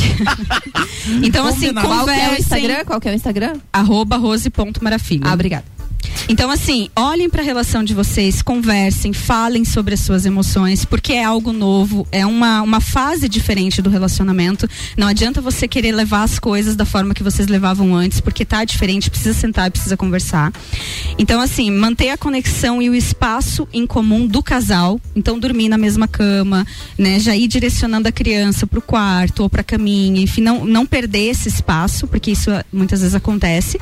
então, 1.25 1.47
assim, 1.47 1.73
Qual 1.73 2.05
que 2.05 2.11
é 2.11 2.29
o. 2.29 2.35
Instagram? 2.35 2.85
Qual 2.85 3.01
que 3.01 3.09
é 3.09 3.11
o 3.11 3.15
Instagram? 3.15 3.53
Arroba 3.73 4.15
rose.marafilho. 4.17 5.23
Ah, 5.25 5.33
obrigada. 5.33 5.74
Então, 6.27 6.49
assim, 6.49 6.89
olhem 6.95 7.29
para 7.29 7.41
a 7.41 7.45
relação 7.45 7.83
de 7.83 7.93
vocês, 7.93 8.41
conversem, 8.41 9.13
falem 9.13 9.63
sobre 9.63 9.93
as 9.93 9.99
suas 9.99 10.25
emoções, 10.25 10.83
porque 10.85 11.13
é 11.13 11.23
algo 11.23 11.53
novo, 11.53 12.07
é 12.11 12.25
uma, 12.25 12.61
uma 12.61 12.81
fase 12.81 13.29
diferente 13.29 13.81
do 13.81 13.89
relacionamento. 13.89 14.67
Não 14.97 15.07
adianta 15.07 15.41
você 15.41 15.67
querer 15.67 15.91
levar 15.91 16.23
as 16.23 16.39
coisas 16.39 16.75
da 16.75 16.85
forma 16.85 17.13
que 17.13 17.23
vocês 17.23 17.47
levavam 17.47 17.95
antes, 17.95 18.19
porque 18.19 18.43
tá 18.43 18.63
diferente, 18.63 19.09
precisa 19.09 19.37
sentar, 19.37 19.69
precisa 19.69 19.95
conversar. 19.95 20.51
Então, 21.17 21.39
assim, 21.39 21.69
manter 21.71 22.09
a 22.09 22.17
conexão 22.17 22.81
e 22.81 22.89
o 22.89 22.95
espaço 22.95 23.67
em 23.71 23.85
comum 23.85 24.25
do 24.25 24.41
casal. 24.41 24.99
Então, 25.15 25.39
dormir 25.39 25.69
na 25.69 25.77
mesma 25.77 26.07
cama, 26.07 26.65
né? 26.97 27.19
Já 27.19 27.35
ir 27.35 27.47
direcionando 27.47 28.07
a 28.07 28.11
criança 28.11 28.65
pro 28.65 28.81
quarto 28.81 29.43
ou 29.43 29.49
pra 29.49 29.63
caminha, 29.63 30.21
enfim, 30.21 30.41
não, 30.41 30.65
não 30.65 30.85
perder 30.85 31.29
esse 31.29 31.49
espaço, 31.49 32.07
porque 32.07 32.31
isso 32.31 32.51
ah, 32.51 32.65
muitas 32.71 33.01
vezes 33.01 33.15
acontece 33.15 33.79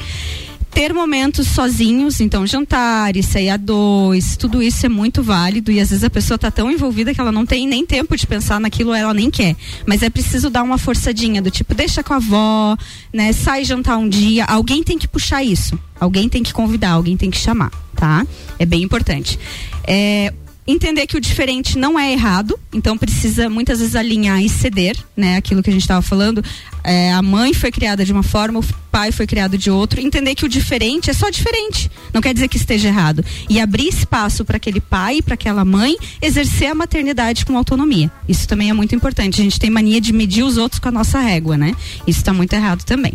ter 0.73 0.91
momentos 0.93 1.47
sozinhos, 1.47 2.19
então 2.19 2.47
jantares, 2.47 3.27
sair 3.27 3.49
a 3.49 3.57
dois, 3.57 4.36
tudo 4.36 4.62
isso 4.62 4.86
é 4.86 4.89
muito 4.89 5.21
válido 5.21 5.71
e 5.71 5.79
às 5.79 5.91
vezes 5.91 6.03
a 6.03 6.09
pessoa 6.09 6.38
tá 6.38 6.49
tão 6.49 6.71
envolvida 6.71 7.13
que 7.13 7.21
ela 7.21 7.31
não 7.31 7.45
tem 7.45 7.67
nem 7.67 7.86
tempo 7.86 8.17
de 8.17 8.25
pensar 8.25 8.59
naquilo, 8.59 8.93
ela 8.93 9.13
nem 9.13 9.29
quer. 9.29 9.55
Mas 9.86 10.01
é 10.01 10.09
preciso 10.09 10.49
dar 10.49 10.63
uma 10.63 10.77
forçadinha 10.77 11.41
do 11.41 11.51
tipo, 11.51 11.75
deixa 11.75 12.03
com 12.03 12.13
a 12.13 12.17
avó, 12.17 12.75
né? 13.13 13.31
Sai 13.33 13.63
jantar 13.63 13.97
um 13.97 14.09
dia, 14.09 14.45
alguém 14.45 14.83
tem 14.83 14.97
que 14.97 15.07
puxar 15.07 15.43
isso. 15.43 15.79
Alguém 15.99 16.27
tem 16.27 16.41
que 16.41 16.51
convidar, 16.51 16.91
alguém 16.91 17.15
tem 17.15 17.29
que 17.29 17.38
chamar, 17.38 17.71
tá? 17.95 18.25
É 18.57 18.65
bem 18.65 18.81
importante. 18.81 19.39
É, 19.86 20.33
entender 20.65 21.05
que 21.07 21.17
o 21.17 21.21
diferente 21.21 21.77
não 21.77 21.99
é 21.99 22.12
errado, 22.12 22.59
então 22.73 22.97
precisa 22.97 23.49
muitas 23.49 23.79
vezes 23.79 23.95
alinhar 23.95 24.41
e 24.41 24.49
ceder, 24.49 24.97
né? 25.15 25.38
Aquilo 25.38 25.62
que 25.62 25.69
a 25.69 25.73
gente 25.73 25.83
estava 25.83 26.01
falando. 26.01 26.43
É, 26.84 27.13
a 27.13 27.22
mãe 27.22 27.54
foi 27.54 27.72
criada 27.72 28.04
de 28.04 28.12
uma 28.12 28.24
forma, 28.24 28.60
o 28.60 28.65
pai 28.91 29.12
foi 29.12 29.26
criado 29.26 29.58
de 29.58 29.72
outro. 29.72 30.00
Entender 30.00 30.36
que 30.36 30.46
o 30.46 30.50
diferente 30.50 31.10
é 31.10 31.13
só 31.13 31.30
diferente, 31.30 31.89
não 32.13 32.22
quer 32.22 32.34
dizer 32.34 32.48
que 32.48 32.58
esteja 32.58 32.89
errado. 32.89 33.24
E 33.50 33.60
abrir 33.60 33.88
espaço 33.88 34.43
para 34.43 34.58
aquele 34.58 34.80
pai, 34.80 35.22
para 35.22 35.34
aquela 35.34 35.65
mãe, 35.65 35.96
exercer 36.22 36.72
a 36.72 36.76
maternidade 36.76 37.46
com 37.46 37.58
autonomia. 37.58 38.12
Isso 38.28 38.48
também 38.48 38.69
é 38.69 38.74
muito 38.74 38.93
importante. 38.93 39.41
A 39.41 39.43
gente 39.43 39.60
tem 39.60 39.69
mania 39.69 40.00
de 40.00 40.13
medir 40.13 40.43
os 40.43 40.58
outros 40.58 40.80
com 40.80 40.89
a 40.89 40.91
nossa 40.91 41.19
régua, 41.19 41.58
né? 41.58 41.76
Isso 42.06 42.19
está 42.19 42.34
muito 42.34 42.54
errado 42.54 42.84
também. 42.84 43.13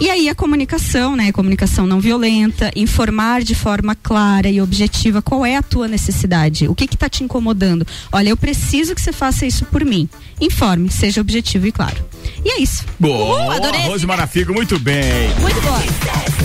E 0.00 0.08
aí 0.08 0.30
a 0.30 0.34
comunicação, 0.34 1.14
né? 1.14 1.30
Comunicação 1.32 1.86
não 1.86 2.00
violenta, 2.00 2.70
informar 2.74 3.42
de 3.42 3.54
forma 3.54 3.94
clara 3.94 4.48
e 4.48 4.60
objetiva 4.60 5.20
qual 5.20 5.44
é 5.44 5.56
a 5.56 5.62
tua 5.62 5.86
necessidade, 5.86 6.66
o 6.68 6.74
que 6.74 6.86
que 6.86 6.96
tá 6.96 7.08
te 7.08 7.22
incomodando. 7.22 7.86
Olha, 8.10 8.30
eu 8.30 8.36
preciso 8.36 8.94
que 8.94 9.00
você 9.02 9.12
faça 9.12 9.44
isso 9.44 9.66
por 9.66 9.84
mim. 9.84 10.08
Informe, 10.40 10.88
seja 10.90 11.20
objetivo 11.20 11.66
e 11.66 11.72
claro. 11.72 12.02
E 12.42 12.48
é 12.48 12.62
isso. 12.62 12.84
Boa, 13.00 13.40
Uhul, 13.40 13.50
adorei 13.52 13.80
arroz 13.80 14.02
de 14.02 14.06
marafigo, 14.06 14.52
muito 14.52 14.78
bem. 14.78 15.34
Muito 15.40 15.58
boa. 15.62 15.80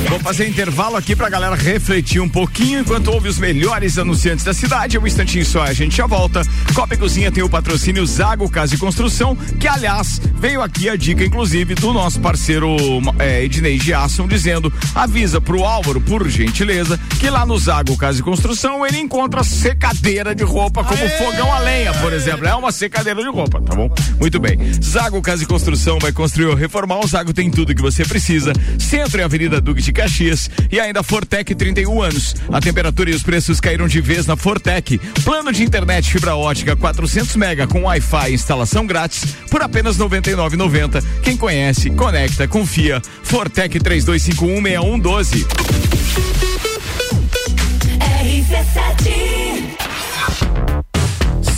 Vou 0.10 0.20
fazer 0.20 0.48
intervalo 0.48 0.96
aqui 0.96 1.16
pra 1.16 1.28
galera 1.30 1.56
refletir 1.56 2.22
um 2.22 2.30
pouquinho 2.30 2.80
enquanto 2.80 3.10
ouve 3.10 3.28
os 3.28 3.38
melhores 3.38 3.98
anunciantes 3.98 4.46
da 4.46 4.54
cidade. 4.54 4.98
Um 4.98 5.06
instantinho 5.06 5.46
só, 5.46 5.64
a 5.64 5.74
gente 5.74 5.98
já 5.98 6.08
volta. 6.08 6.44
Copa 6.74 6.94
e 6.94 6.98
Cozinha 6.98 7.32
tem 7.32 7.44
o 7.44 7.50
patrocínio 7.50 8.06
Zago 8.06 8.50
Casa 8.50 8.76
e 8.76 8.78
Construção, 8.78 9.36
que 9.60 9.68
aliás 9.68 10.22
veio 10.36 10.62
aqui 10.62 10.88
a 10.88 10.96
dica, 10.96 11.26
inclusive, 11.26 11.76
do 11.76 11.92
nosso 11.92 12.20
parceiro 12.22 12.78
é, 13.20 13.44
Ednei 13.44 13.78
Giasson, 13.78 14.28
dizendo: 14.28 14.72
avisa 14.94 15.42
pro 15.42 15.66
Álvaro, 15.66 16.00
por 16.00 16.26
gentileza, 16.30 16.98
que 17.20 17.30
lá 17.30 17.46
no 17.46 17.58
Zago 17.58 17.98
Casa 17.98 18.20
e 18.20 18.24
Construção 18.24 18.86
ele 18.86 19.00
encontra 19.00 19.44
secadeira 19.44 20.34
de 20.34 20.44
roupa, 20.44 20.84
como 20.84 21.10
fogão 21.18 21.52
a 21.52 21.60
lenha, 21.60 21.94
por 21.96 22.14
exemplo. 22.14 22.48
É 22.48 22.56
uma 22.56 22.72
secadeira 22.72 23.22
de 23.22 23.30
roupa, 23.30 23.62
tá 23.62 23.76
bom? 23.76 23.90
Muito 24.20 24.40
bem. 24.40 24.58
Zago 24.82 25.22
Casa 25.22 25.44
e 25.44 25.46
Construção 25.46 25.98
vai 26.00 26.12
construir 26.12 26.45
ou 26.48 26.56
reformar. 26.56 27.00
O 27.00 27.08
Zago 27.08 27.34
tem 27.34 27.50
tudo 27.50 27.76
que 27.76 27.82
você 27.82 28.04
precisa. 28.04 28.54
Centro 28.80 29.20
e 29.20 29.24
Avenida 29.24 29.60
Duque 29.62 29.82
de 29.82 29.92
Caxias 29.92 30.50
e 30.72 30.80
ainda 30.80 31.04
Fortec 31.04 31.54
31 31.54 32.02
anos. 32.02 32.36
A 32.52 32.60
temperatura 32.60 33.10
e 33.10 33.14
os 33.14 33.24
preços 33.24 33.60
caíram 33.60 33.88
de 33.88 34.02
vez 34.02 34.26
na 34.26 34.36
Fortec. 34.36 34.98
Plano 35.24 35.52
de 35.52 35.64
internet 35.64 36.12
fibra 36.12 36.36
ótica 36.36 36.76
400 36.76 37.36
mega 37.36 37.68
com 37.68 37.84
Wi-Fi 37.84 38.32
e 38.32 38.34
instalação 38.34 38.86
grátis 38.86 39.26
por 39.50 39.62
apenas 39.62 39.98
99,90. 39.98 41.04
Quem 41.22 41.38
conhece, 41.38 41.90
conecta, 41.92 42.48
confia. 42.48 43.02
Fortec 43.24 43.80
32516112. 43.80 45.46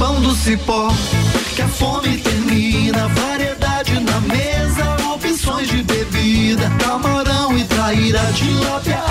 capão 0.00 0.18
do 0.22 0.34
cipó 0.34 0.88
que 1.54 1.60
a 1.60 1.68
fome 1.68 2.16
termina. 2.16 3.06
Variedade 3.08 4.00
na 4.00 4.18
mesa, 4.22 4.96
opções 5.12 5.68
de 5.68 5.82
bebida. 5.82 6.70
Camarão 6.82 7.56
e 7.56 7.64
traíra, 7.64 8.20
tilápia, 8.34 8.96
a 8.96 9.09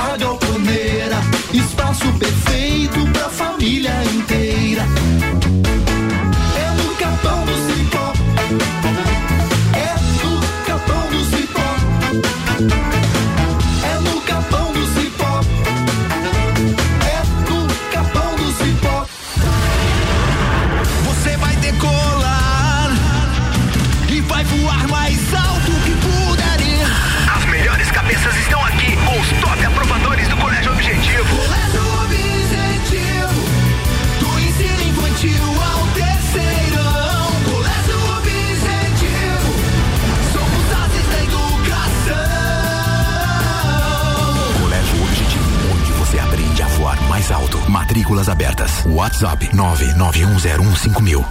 Matrículas 48.09 48.29
abertas. 48.29 48.83
WhatsApp 48.87 49.43
991015000. 49.53 51.23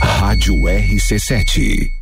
Rádio 0.00 0.54
RC7. 0.54 2.01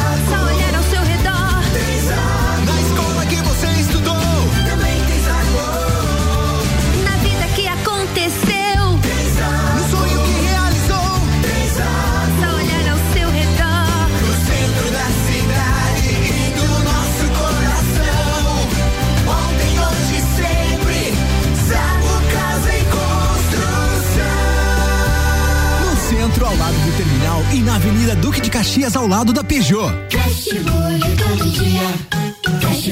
e 27.53 27.61
na 27.61 27.75
Avenida 27.75 28.15
Duque 28.15 28.39
de 28.39 28.49
Caxias, 28.49 28.95
ao 28.95 29.07
lado 29.07 29.33
da 29.33 29.43
Peugeot. 29.43 29.91
Burger 29.91 31.17
todo 31.17 31.49
dia. 31.51 31.81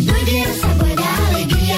Burger 0.01 0.47
é 0.47 0.49
o 0.49 0.59
sabor 0.59 0.95
da 0.95 1.27
alegria. 1.27 1.75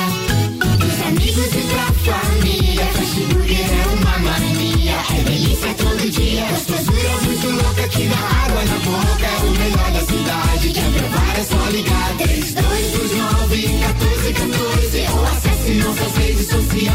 Dos 0.80 1.02
amigos 1.08 1.46
e 1.46 1.62
pra 1.72 1.86
família. 2.14 2.86
Burger 3.30 3.70
é 3.72 3.88
uma 3.88 4.18
mania. 4.20 4.96
É 5.16 5.24
delícia 5.24 5.74
todo 5.76 6.10
dia. 6.10 6.46
Gostosura 6.50 7.18
muito 7.24 7.48
louca 7.64 7.88
que 7.88 8.08
dá 8.08 8.18
água 8.46 8.66
na 8.66 8.78
boca. 8.80 9.26
É 9.26 9.38
o 9.44 9.52
melhor 9.52 9.92
da 9.92 10.02
cidade. 10.02 10.70
Quer 10.70 10.92
provar 10.92 11.21
é 11.42 11.44
só 11.44 11.70
ligar. 11.70 12.18
3229 12.18 13.68
1414 13.68 15.08
ou 15.12 15.26
acesse 15.26 15.72
nossas 15.74 16.16
redes 16.18 16.48
sociais. 16.48 16.92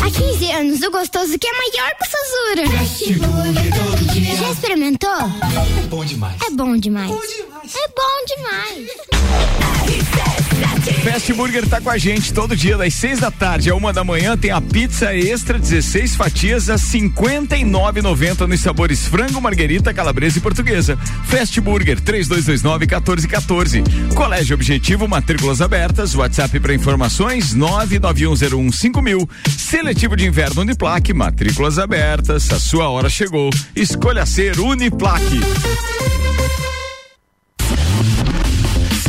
Há 0.00 0.10
15 0.10 0.52
anos, 0.52 0.82
o 0.82 0.90
gostoso 0.90 1.38
que 1.38 1.46
é 1.46 1.52
maior 1.52 1.90
que 1.94 2.04
o 2.04 2.08
Sazura. 2.08 2.78
Fast 2.78 3.12
Burger 3.14 3.74
todo 3.74 4.12
dia. 4.14 4.36
Já 4.36 4.50
experimentou? 4.50 5.10
É 5.10 5.86
bom 5.88 6.04
demais. 6.04 6.40
É 6.40 6.50
bom 6.50 6.76
demais. 6.76 7.10
É 7.10 7.88
bom 7.88 8.24
demais. 8.26 8.88
Fast 8.88 9.17
Fast 11.02 11.32
Burger 11.32 11.68
tá 11.68 11.80
com 11.80 11.90
a 11.90 11.98
gente 11.98 12.32
todo 12.32 12.56
dia, 12.56 12.76
das 12.76 12.94
6 12.94 13.20
da 13.20 13.30
tarde 13.30 13.70
a 13.70 13.74
uma 13.74 13.92
da 13.92 14.04
manhã. 14.04 14.36
Tem 14.36 14.50
a 14.50 14.60
pizza 14.60 15.14
extra, 15.14 15.58
16 15.58 16.16
fatias 16.16 16.70
a 16.70 16.74
R$ 16.74 16.80
59,90 16.80 18.46
nos 18.46 18.60
sabores 18.60 19.06
frango, 19.06 19.40
marguerita, 19.40 19.92
calabresa 19.92 20.38
e 20.38 20.40
portuguesa. 20.40 20.96
Fast 21.24 21.60
Burger 21.60 22.00
3229-1414. 22.00 24.14
Colégio 24.14 24.54
Objetivo, 24.54 25.08
matrículas 25.08 25.60
abertas. 25.60 26.14
WhatsApp 26.14 26.58
para 26.60 26.74
informações 26.74 27.54
991015000. 27.54 29.28
Seletivo 29.56 30.16
de 30.16 30.26
inverno 30.26 30.62
Uniplaque, 30.62 31.12
matrículas 31.12 31.78
abertas. 31.78 32.50
A 32.52 32.58
sua 32.58 32.88
hora 32.88 33.08
chegou. 33.08 33.50
Escolha 33.74 34.26
ser 34.26 34.58
Uniplaque. 34.58 35.40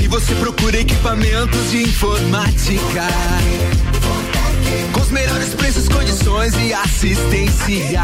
Você 0.09 0.33
procura 0.35 0.79
equipamentos 0.79 1.69
de 1.69 1.83
informática, 1.83 3.07
com 4.91 5.01
os 5.01 5.11
melhores 5.11 5.53
preços, 5.53 5.87
condições 5.87 6.53
e 6.55 6.73
assistência, 6.73 8.01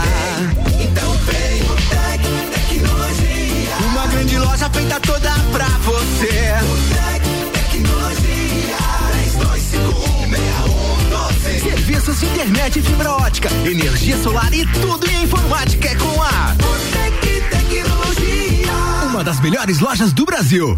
então 0.80 1.12
vem 1.26 1.64
o 1.64 1.76
Tec 1.90 2.22
Tecnologia. 2.54 3.76
Uma 3.90 4.06
grande 4.08 4.38
loja 4.38 4.70
feita 4.70 5.00
toda 5.00 5.32
pra 5.52 5.68
você. 5.80 6.54
O 6.62 6.78
Tec 6.94 7.24
Tecnologia. 7.72 8.78
32516112. 11.50 11.64
Serviços 11.64 12.20
de 12.20 12.26
internet 12.28 12.82
fibra 12.84 13.14
ótica, 13.14 13.50
energia 13.66 14.18
solar 14.22 14.54
e 14.54 14.64
tudo 14.68 15.10
em 15.10 15.24
informática 15.24 15.90
é 15.90 15.96
com 15.96 16.22
a 16.22 16.56
Botec 16.62 17.42
Tecnologia. 17.50 18.72
Uma 19.10 19.24
das 19.24 19.40
melhores 19.40 19.80
lojas 19.80 20.14
do 20.14 20.24
Brasil. 20.24 20.78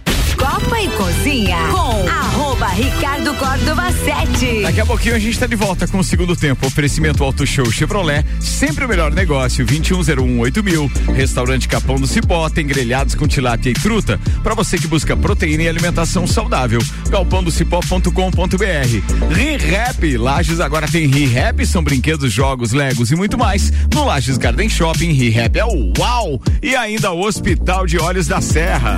Copa 0.41 0.81
e 0.81 0.89
Cozinha 0.89 1.67
com 1.69 2.09
arroba 2.09 2.65
Ricardo 2.69 3.31
Córdova 3.35 3.91
7. 3.91 4.63
Daqui 4.63 4.81
a 4.81 4.85
pouquinho 4.87 5.13
a 5.13 5.19
gente 5.19 5.33
está 5.33 5.45
de 5.45 5.55
volta 5.55 5.87
com 5.87 5.99
o 5.99 6.03
segundo 6.03 6.35
tempo. 6.35 6.65
Oferecimento 6.65 7.23
Auto 7.23 7.45
Show 7.45 7.71
Chevrolet, 7.71 8.25
sempre 8.39 8.83
o 8.83 8.87
melhor 8.87 9.13
negócio. 9.13 9.63
21018000. 9.63 10.63
mil. 10.63 10.91
Restaurante 11.13 11.67
Capão 11.67 11.97
do 11.97 12.07
Cipó, 12.07 12.49
tem 12.49 12.65
grelhados 12.65 13.13
com 13.13 13.27
tilápia 13.27 13.69
e 13.69 13.73
truta. 13.73 14.19
Para 14.41 14.55
você 14.55 14.79
que 14.79 14.87
busca 14.87 15.15
proteína 15.15 15.61
e 15.61 15.69
alimentação 15.69 16.25
saudável. 16.25 16.81
galpãodocipó.com.br. 17.09 19.35
ReHap, 19.35 20.17
Lages 20.17 20.59
agora 20.59 20.87
tem 20.87 21.05
ReHap, 21.05 21.63
são 21.67 21.83
brinquedos, 21.83 22.33
jogos, 22.33 22.71
legos 22.71 23.11
e 23.11 23.15
muito 23.15 23.37
mais. 23.37 23.71
No 23.93 24.05
Lages 24.05 24.39
Garden 24.39 24.69
Shopping, 24.69 25.11
ReHap 25.11 25.59
é 25.59 25.65
o 25.65 25.93
uau! 25.99 26.41
E 26.63 26.75
ainda 26.75 27.11
o 27.11 27.21
Hospital 27.21 27.85
de 27.85 27.99
Olhos 27.99 28.25
da 28.25 28.41
Serra. 28.41 28.97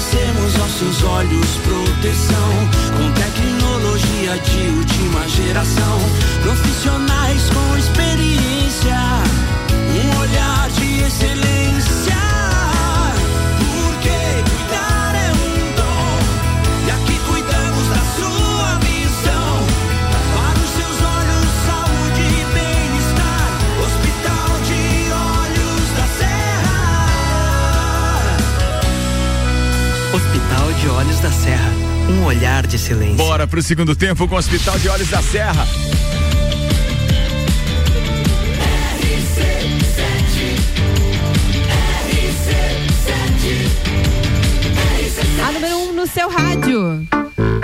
Oferecemos 0.00 0.58
aos 0.58 0.72
seus 0.78 1.02
olhos 1.02 1.46
proteção. 1.58 2.70
Com 2.96 3.12
tecnologia 3.12 4.38
de 4.38 4.70
última 4.70 5.28
geração. 5.28 5.98
Profissionais 6.42 7.42
com 7.50 7.76
experiência. 7.76 8.96
Um 9.92 10.20
olhar 10.20 10.70
de 10.70 11.00
excelência. 11.02 11.59
Silêncio. 32.80 33.16
Bora 33.16 33.46
pro 33.46 33.62
segundo 33.62 33.94
tempo 33.94 34.26
com 34.26 34.34
o 34.34 34.38
Hospital 34.38 34.78
de 34.78 34.88
Olhos 34.88 35.08
da 35.08 35.22
Serra. 35.22 35.66
A 45.46 45.52
número 45.52 45.76
1 45.76 45.82
um 45.82 45.92
no 45.92 46.06
seu 46.06 46.28
rádio. 46.28 47.19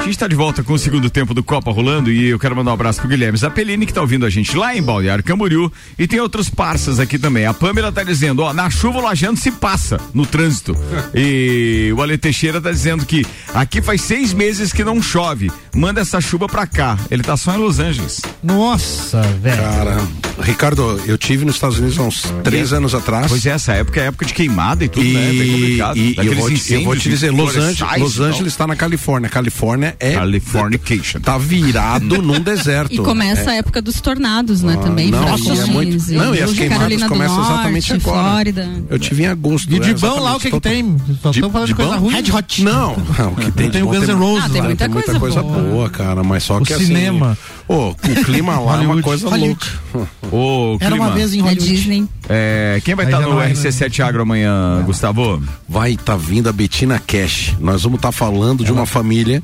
A 0.07 0.09
gente 0.09 0.19
está 0.19 0.29
de 0.29 0.37
volta 0.37 0.63
com 0.63 0.73
o 0.73 0.79
segundo 0.79 1.11
tempo 1.11 1.35
do 1.35 1.43
Copa 1.43 1.73
rolando 1.73 2.13
e 2.13 2.29
eu 2.29 2.39
quero 2.39 2.55
mandar 2.55 2.71
um 2.71 2.75
abraço 2.75 3.01
pro 3.01 3.09
Guilherme 3.09 3.37
Zapelini 3.37 3.85
que 3.85 3.93
tá 3.93 4.01
ouvindo 4.01 4.25
a 4.25 4.31
gente 4.31 4.57
lá 4.57 4.73
em 4.73 4.81
Balneário 4.81 5.25
Camboriú 5.25 5.69
e 5.99 6.07
tem 6.07 6.21
outros 6.21 6.49
parças 6.49 7.01
aqui 7.01 7.19
também. 7.19 7.45
A 7.45 7.53
Pâmela 7.53 7.91
tá 7.91 8.05
dizendo, 8.05 8.45
ó, 8.45 8.53
na 8.53 8.71
chuva 8.71 9.01
o 9.01 9.03
Lajando 9.03 9.41
se 9.41 9.51
passa 9.51 9.99
no 10.15 10.25
trânsito. 10.25 10.77
e 11.13 11.93
o 11.93 12.01
Ale 12.01 12.17
Teixeira 12.17 12.61
tá 12.61 12.71
dizendo 12.71 13.05
que 13.05 13.27
aqui 13.53 13.83
faz 13.83 14.01
seis 14.03 14.33
meses 14.33 14.73
que 14.73 14.85
não 14.85 15.03
chove. 15.03 15.51
Manda 15.75 16.03
essa 16.03 16.21
chuva 16.21 16.47
pra 16.47 16.69
cá. 16.69 16.97
Ele 17.11 17.25
tá 17.25 17.37
só 17.37 17.57
em 17.57 17.59
Los 17.59 17.81
Angeles. 17.81 18.23
Nossa, 18.45 19.23
velho. 19.23 19.61
Cara, 19.61 19.97
Ricardo, 20.41 21.01
eu 21.07 21.17
tive 21.17 21.45
nos 21.45 21.55
Estados 21.57 21.79
Unidos 21.79 21.99
há 21.99 22.03
uns 22.03 22.23
três 22.45 22.73
anos 22.73 22.95
atrás. 22.95 23.27
Pois 23.29 23.47
é, 23.47 23.51
essa 23.51 23.73
época 23.73 24.01
é 24.01 24.07
época 24.07 24.25
de 24.27 24.35
queimada 24.35 24.85
e 24.85 24.89
tudo, 24.89 25.05
e, 25.07 25.13
né? 25.13 25.33
Bem 25.33 25.53
complicado. 25.53 25.97
E, 25.97 26.01
e 26.01 26.09
eu, 26.11 26.15
Daqueles 26.17 26.39
vou 26.39 26.51
te, 26.51 26.73
eu 26.75 26.85
vou 26.85 26.97
te 26.97 27.09
dizer, 27.09 27.31
Los 27.31 27.53
florestais 27.53 27.83
Angeles, 27.83 27.97
e 27.97 28.01
Los. 28.03 28.21
Angeles 28.21 28.53
está 28.53 28.67
na 28.67 28.77
Califórnia. 28.77 29.29
Califórnia 29.31 29.97
é. 29.99 30.13
Californication. 30.15 31.21
Tá 31.21 31.39
virado 31.39 32.21
num 32.23 32.39
deserto. 32.41 32.93
E 32.93 32.99
começa 32.99 33.51
É. 33.51 33.55
a 33.55 33.57
época 33.57 33.81
dos 33.83 34.01
tornados, 34.01 34.63
né? 34.63 34.77
Ah, 34.79 34.83
também. 34.83 35.11
não, 35.11 35.35
aqui 35.35 35.51
é 35.51 35.65
muito- 35.67 36.13
não, 36.13 36.35
e 36.35 36.43
as 36.43 36.53
queimadas 36.53 36.79
Carolina 36.79 37.09
começam 37.09 37.37
Norte, 37.37 37.53
exatamente 37.53 37.93
agora. 37.95 38.23
Flórida. 38.29 38.69
Eu 38.91 38.99
tive 38.99 39.23
em 39.23 39.27
agosto. 39.27 39.73
E 39.75 39.81
de 39.81 39.91
é, 39.91 39.95
bom 39.95 40.21
lá 40.21 40.37
o 40.37 40.41
que, 40.41 40.51
que 40.51 40.57
exatamente, 40.57 41.03
tem? 41.05 41.17
Só 41.23 41.31
estão 41.31 41.51
falando 41.51 41.69
de 41.69 41.75
coisa 41.75 41.97
ruim. 41.97 42.15
Red 42.15 42.33
Hot. 42.33 42.63
Não, 42.65 42.97
não, 43.19 43.33
o 43.33 43.37
que 43.37 43.51
tem, 43.53 43.71
Tem 43.71 43.81
de 43.81 43.83
o 43.83 43.87
bom 43.87 43.99
Guns 43.99 44.09
N' 44.09 44.13
Roses 44.15 44.45
Ah, 44.45 44.49
tem 44.51 44.63
muita 44.63 44.89
coisa 44.89 45.19
coisa 45.19 45.43
boa. 45.43 45.89
cara, 45.91 46.23
mas 46.23 46.43
só 46.43 46.59
O 46.59 46.63
que 46.65 46.75
cinema. 46.75 47.37
Ô, 47.69 47.89
o 47.91 47.95
clima 48.25 48.59
lá 48.61 48.83
é 48.83 48.87
uma 48.87 49.03
coisa 49.03 49.29
Hollywood. 49.29 49.59
louca. 49.93 50.11
Ô, 50.31 50.77
Era 50.81 50.95
uma 50.95 51.11
vez 51.11 51.35
em 51.35 51.39
É 51.39 51.43
Hollywood. 51.43 51.67
Disney. 51.69 52.09
é, 52.29 52.81
quem 52.85 52.95
vai 52.95 53.07
estar 53.07 53.21
já 53.21 53.27
no 53.29 53.41
é, 53.41 53.49
né? 53.49 53.55
RC7 53.55 54.01
Agro 54.05 54.23
amanhã, 54.23 54.83
Gustavo? 54.85 55.43
Vai 55.69 55.93
estar 55.93 56.17
vindo 56.17 56.49
a 56.49 56.53
Betina 56.53 56.99
Cash. 57.05 57.55
Nós 57.59 57.83
vamos 57.83 57.99
estar 57.99 58.13
falando 58.13 58.65
de 58.65 58.71
uma 58.73 58.87
família 58.87 59.43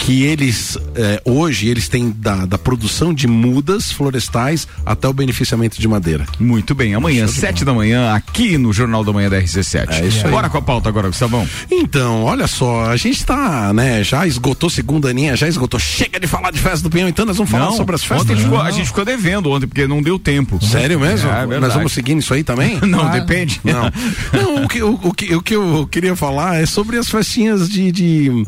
que 0.00 0.22
eles 0.24 0.78
eh, 0.94 1.20
hoje 1.26 1.68
eles 1.68 1.86
têm 1.86 2.10
da, 2.16 2.46
da 2.46 2.56
produção 2.56 3.12
de 3.12 3.26
mudas 3.28 3.92
florestais 3.92 4.66
até 4.84 5.06
o 5.06 5.12
beneficiamento 5.12 5.78
de 5.78 5.86
madeira. 5.86 6.24
Muito 6.38 6.74
bem, 6.74 6.94
amanhã, 6.94 7.28
sete 7.28 7.64
da 7.66 7.74
manhã, 7.74 8.14
aqui 8.14 8.56
no 8.56 8.72
Jornal 8.72 9.04
da 9.04 9.12
Manhã 9.12 9.28
da 9.28 9.38
RC7. 9.40 9.88
É 9.90 10.06
isso 10.06 10.26
aí. 10.26 10.32
Bora 10.32 10.48
com 10.48 10.56
a 10.56 10.62
pauta 10.62 10.88
agora, 10.88 11.08
Gustavão. 11.08 11.46
Então, 11.70 12.24
olha 12.24 12.46
só, 12.46 12.86
a 12.90 12.96
gente 12.96 13.24
tá, 13.26 13.72
né, 13.74 14.02
já 14.02 14.26
esgotou 14.26 14.70
segunda 14.70 15.10
aninha, 15.10 15.36
já 15.36 15.46
esgotou. 15.46 15.78
Chega 15.78 16.18
de 16.18 16.26
falar 16.26 16.50
de 16.50 16.58
festa 16.58 16.80
do 16.82 16.90
Pinhão, 16.90 17.08
então 17.08 17.26
nós 17.26 17.36
vamos 17.36 17.50
falar 17.50 17.66
Não, 17.66 17.76
sobre 17.76 17.94
as 17.94 18.02
festas. 18.02 18.22
ontem 18.22 18.32
a 18.32 18.36
gente, 18.36 18.44
ficou, 18.44 18.60
a 18.60 18.64
Não. 18.64 18.72
gente 18.72 18.86
ficou 18.86 19.04
devendo 19.04 19.50
ontem, 19.50 19.66
porque 19.66 19.86
não 19.86 20.00
deu 20.02 20.18
tempo. 20.18 20.58
Sério 20.64 20.98
mesmo? 20.98 21.28
É, 21.30 21.42
é. 21.56 21.60
Nós 21.60 21.74
vamos 21.74 21.92
seguindo 21.92 22.20
isso 22.20 22.32
aí 22.32 22.42
também? 22.42 22.78
Não, 22.88 23.00
Ah. 23.06 23.10
depende. 23.18 23.60
Não. 23.62 23.92
Não, 24.32 24.64
o 24.64 24.68
que, 24.68 24.82
o, 24.82 24.98
o 25.02 25.12
que, 25.12 25.34
o 25.34 25.42
que 25.42 25.54
eu 25.54 25.86
queria 25.90 26.16
falar 26.16 26.56
é 26.60 26.64
sobre 26.64 26.96
as 26.96 27.08
festinhas 27.10 27.68
de. 27.68 27.92
de 27.92 28.46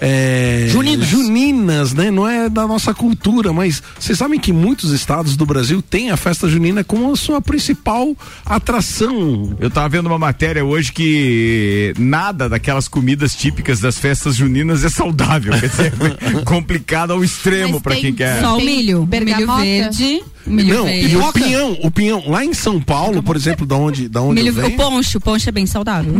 é, 0.00 0.66
Juninas. 0.68 1.06
Juninas, 1.06 1.92
né? 1.92 2.10
Não 2.10 2.26
é 2.26 2.48
da 2.48 2.66
nossa 2.66 2.94
cultura, 2.94 3.52
mas 3.52 3.82
vocês 3.98 4.16
sabem 4.16 4.40
que 4.40 4.52
muitos 4.52 4.92
estados 4.92 5.36
do 5.36 5.44
Brasil 5.44 5.82
têm 5.82 6.10
a 6.10 6.16
festa 6.16 6.48
junina 6.48 6.82
como 6.82 7.12
a 7.12 7.16
sua 7.16 7.40
principal 7.42 8.16
atração. 8.44 9.56
Eu 9.60 9.70
tava 9.70 9.88
vendo 9.90 10.06
uma 10.06 10.18
matéria 10.18 10.64
hoje 10.64 10.92
que 10.92 11.92
nada 11.98 12.48
daquelas 12.48 12.88
comidas 12.88 13.34
típicas 13.34 13.80
das 13.80 13.98
festas 13.98 14.36
juninas 14.36 14.84
é 14.84 14.88
saudável. 14.88 15.52
Quer 15.58 15.68
dizer, 15.68 15.92
complicado 16.44 17.12
ao 17.12 17.22
extremo 17.22 17.80
tem 17.80 18.00
quem 18.00 18.14
quer. 18.14 18.40
Só 18.40 18.56
o 18.56 18.60
milho. 18.60 19.02
O 19.02 19.06
milho 19.06 19.06
bergamota? 19.06 19.62
verde. 19.62 20.22
Milho 20.46 20.74
não, 20.74 20.88
e 20.88 21.16
o 21.16 21.32
pinhão, 21.32 21.78
o 21.82 21.90
pinhão, 21.90 22.22
lá 22.26 22.44
em 22.44 22.54
São 22.54 22.80
Paulo, 22.80 23.22
por 23.22 23.36
exemplo, 23.36 23.66
da 23.66 23.76
onde, 23.76 24.08
da 24.08 24.22
onde 24.22 24.42
Milho, 24.42 24.58
eu 24.58 24.66
o 24.68 24.70
poncho, 24.72 25.18
o 25.18 25.20
poncho 25.20 25.48
é 25.48 25.52
bem 25.52 25.66
saudável. 25.66 26.14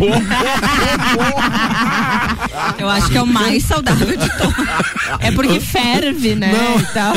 Eu 2.79 2.89
acho 2.89 3.11
que 3.11 3.17
é 3.19 3.23
o 3.23 3.27
mais 3.27 3.65
saudável 3.65 4.17
de 4.17 4.29
todos. 4.39 4.55
É 5.19 5.31
porque 5.33 5.59
ferve, 5.61 6.35
né? 6.37 6.53
Não. 6.53 6.81
e 6.81 6.85
tal. 6.95 7.15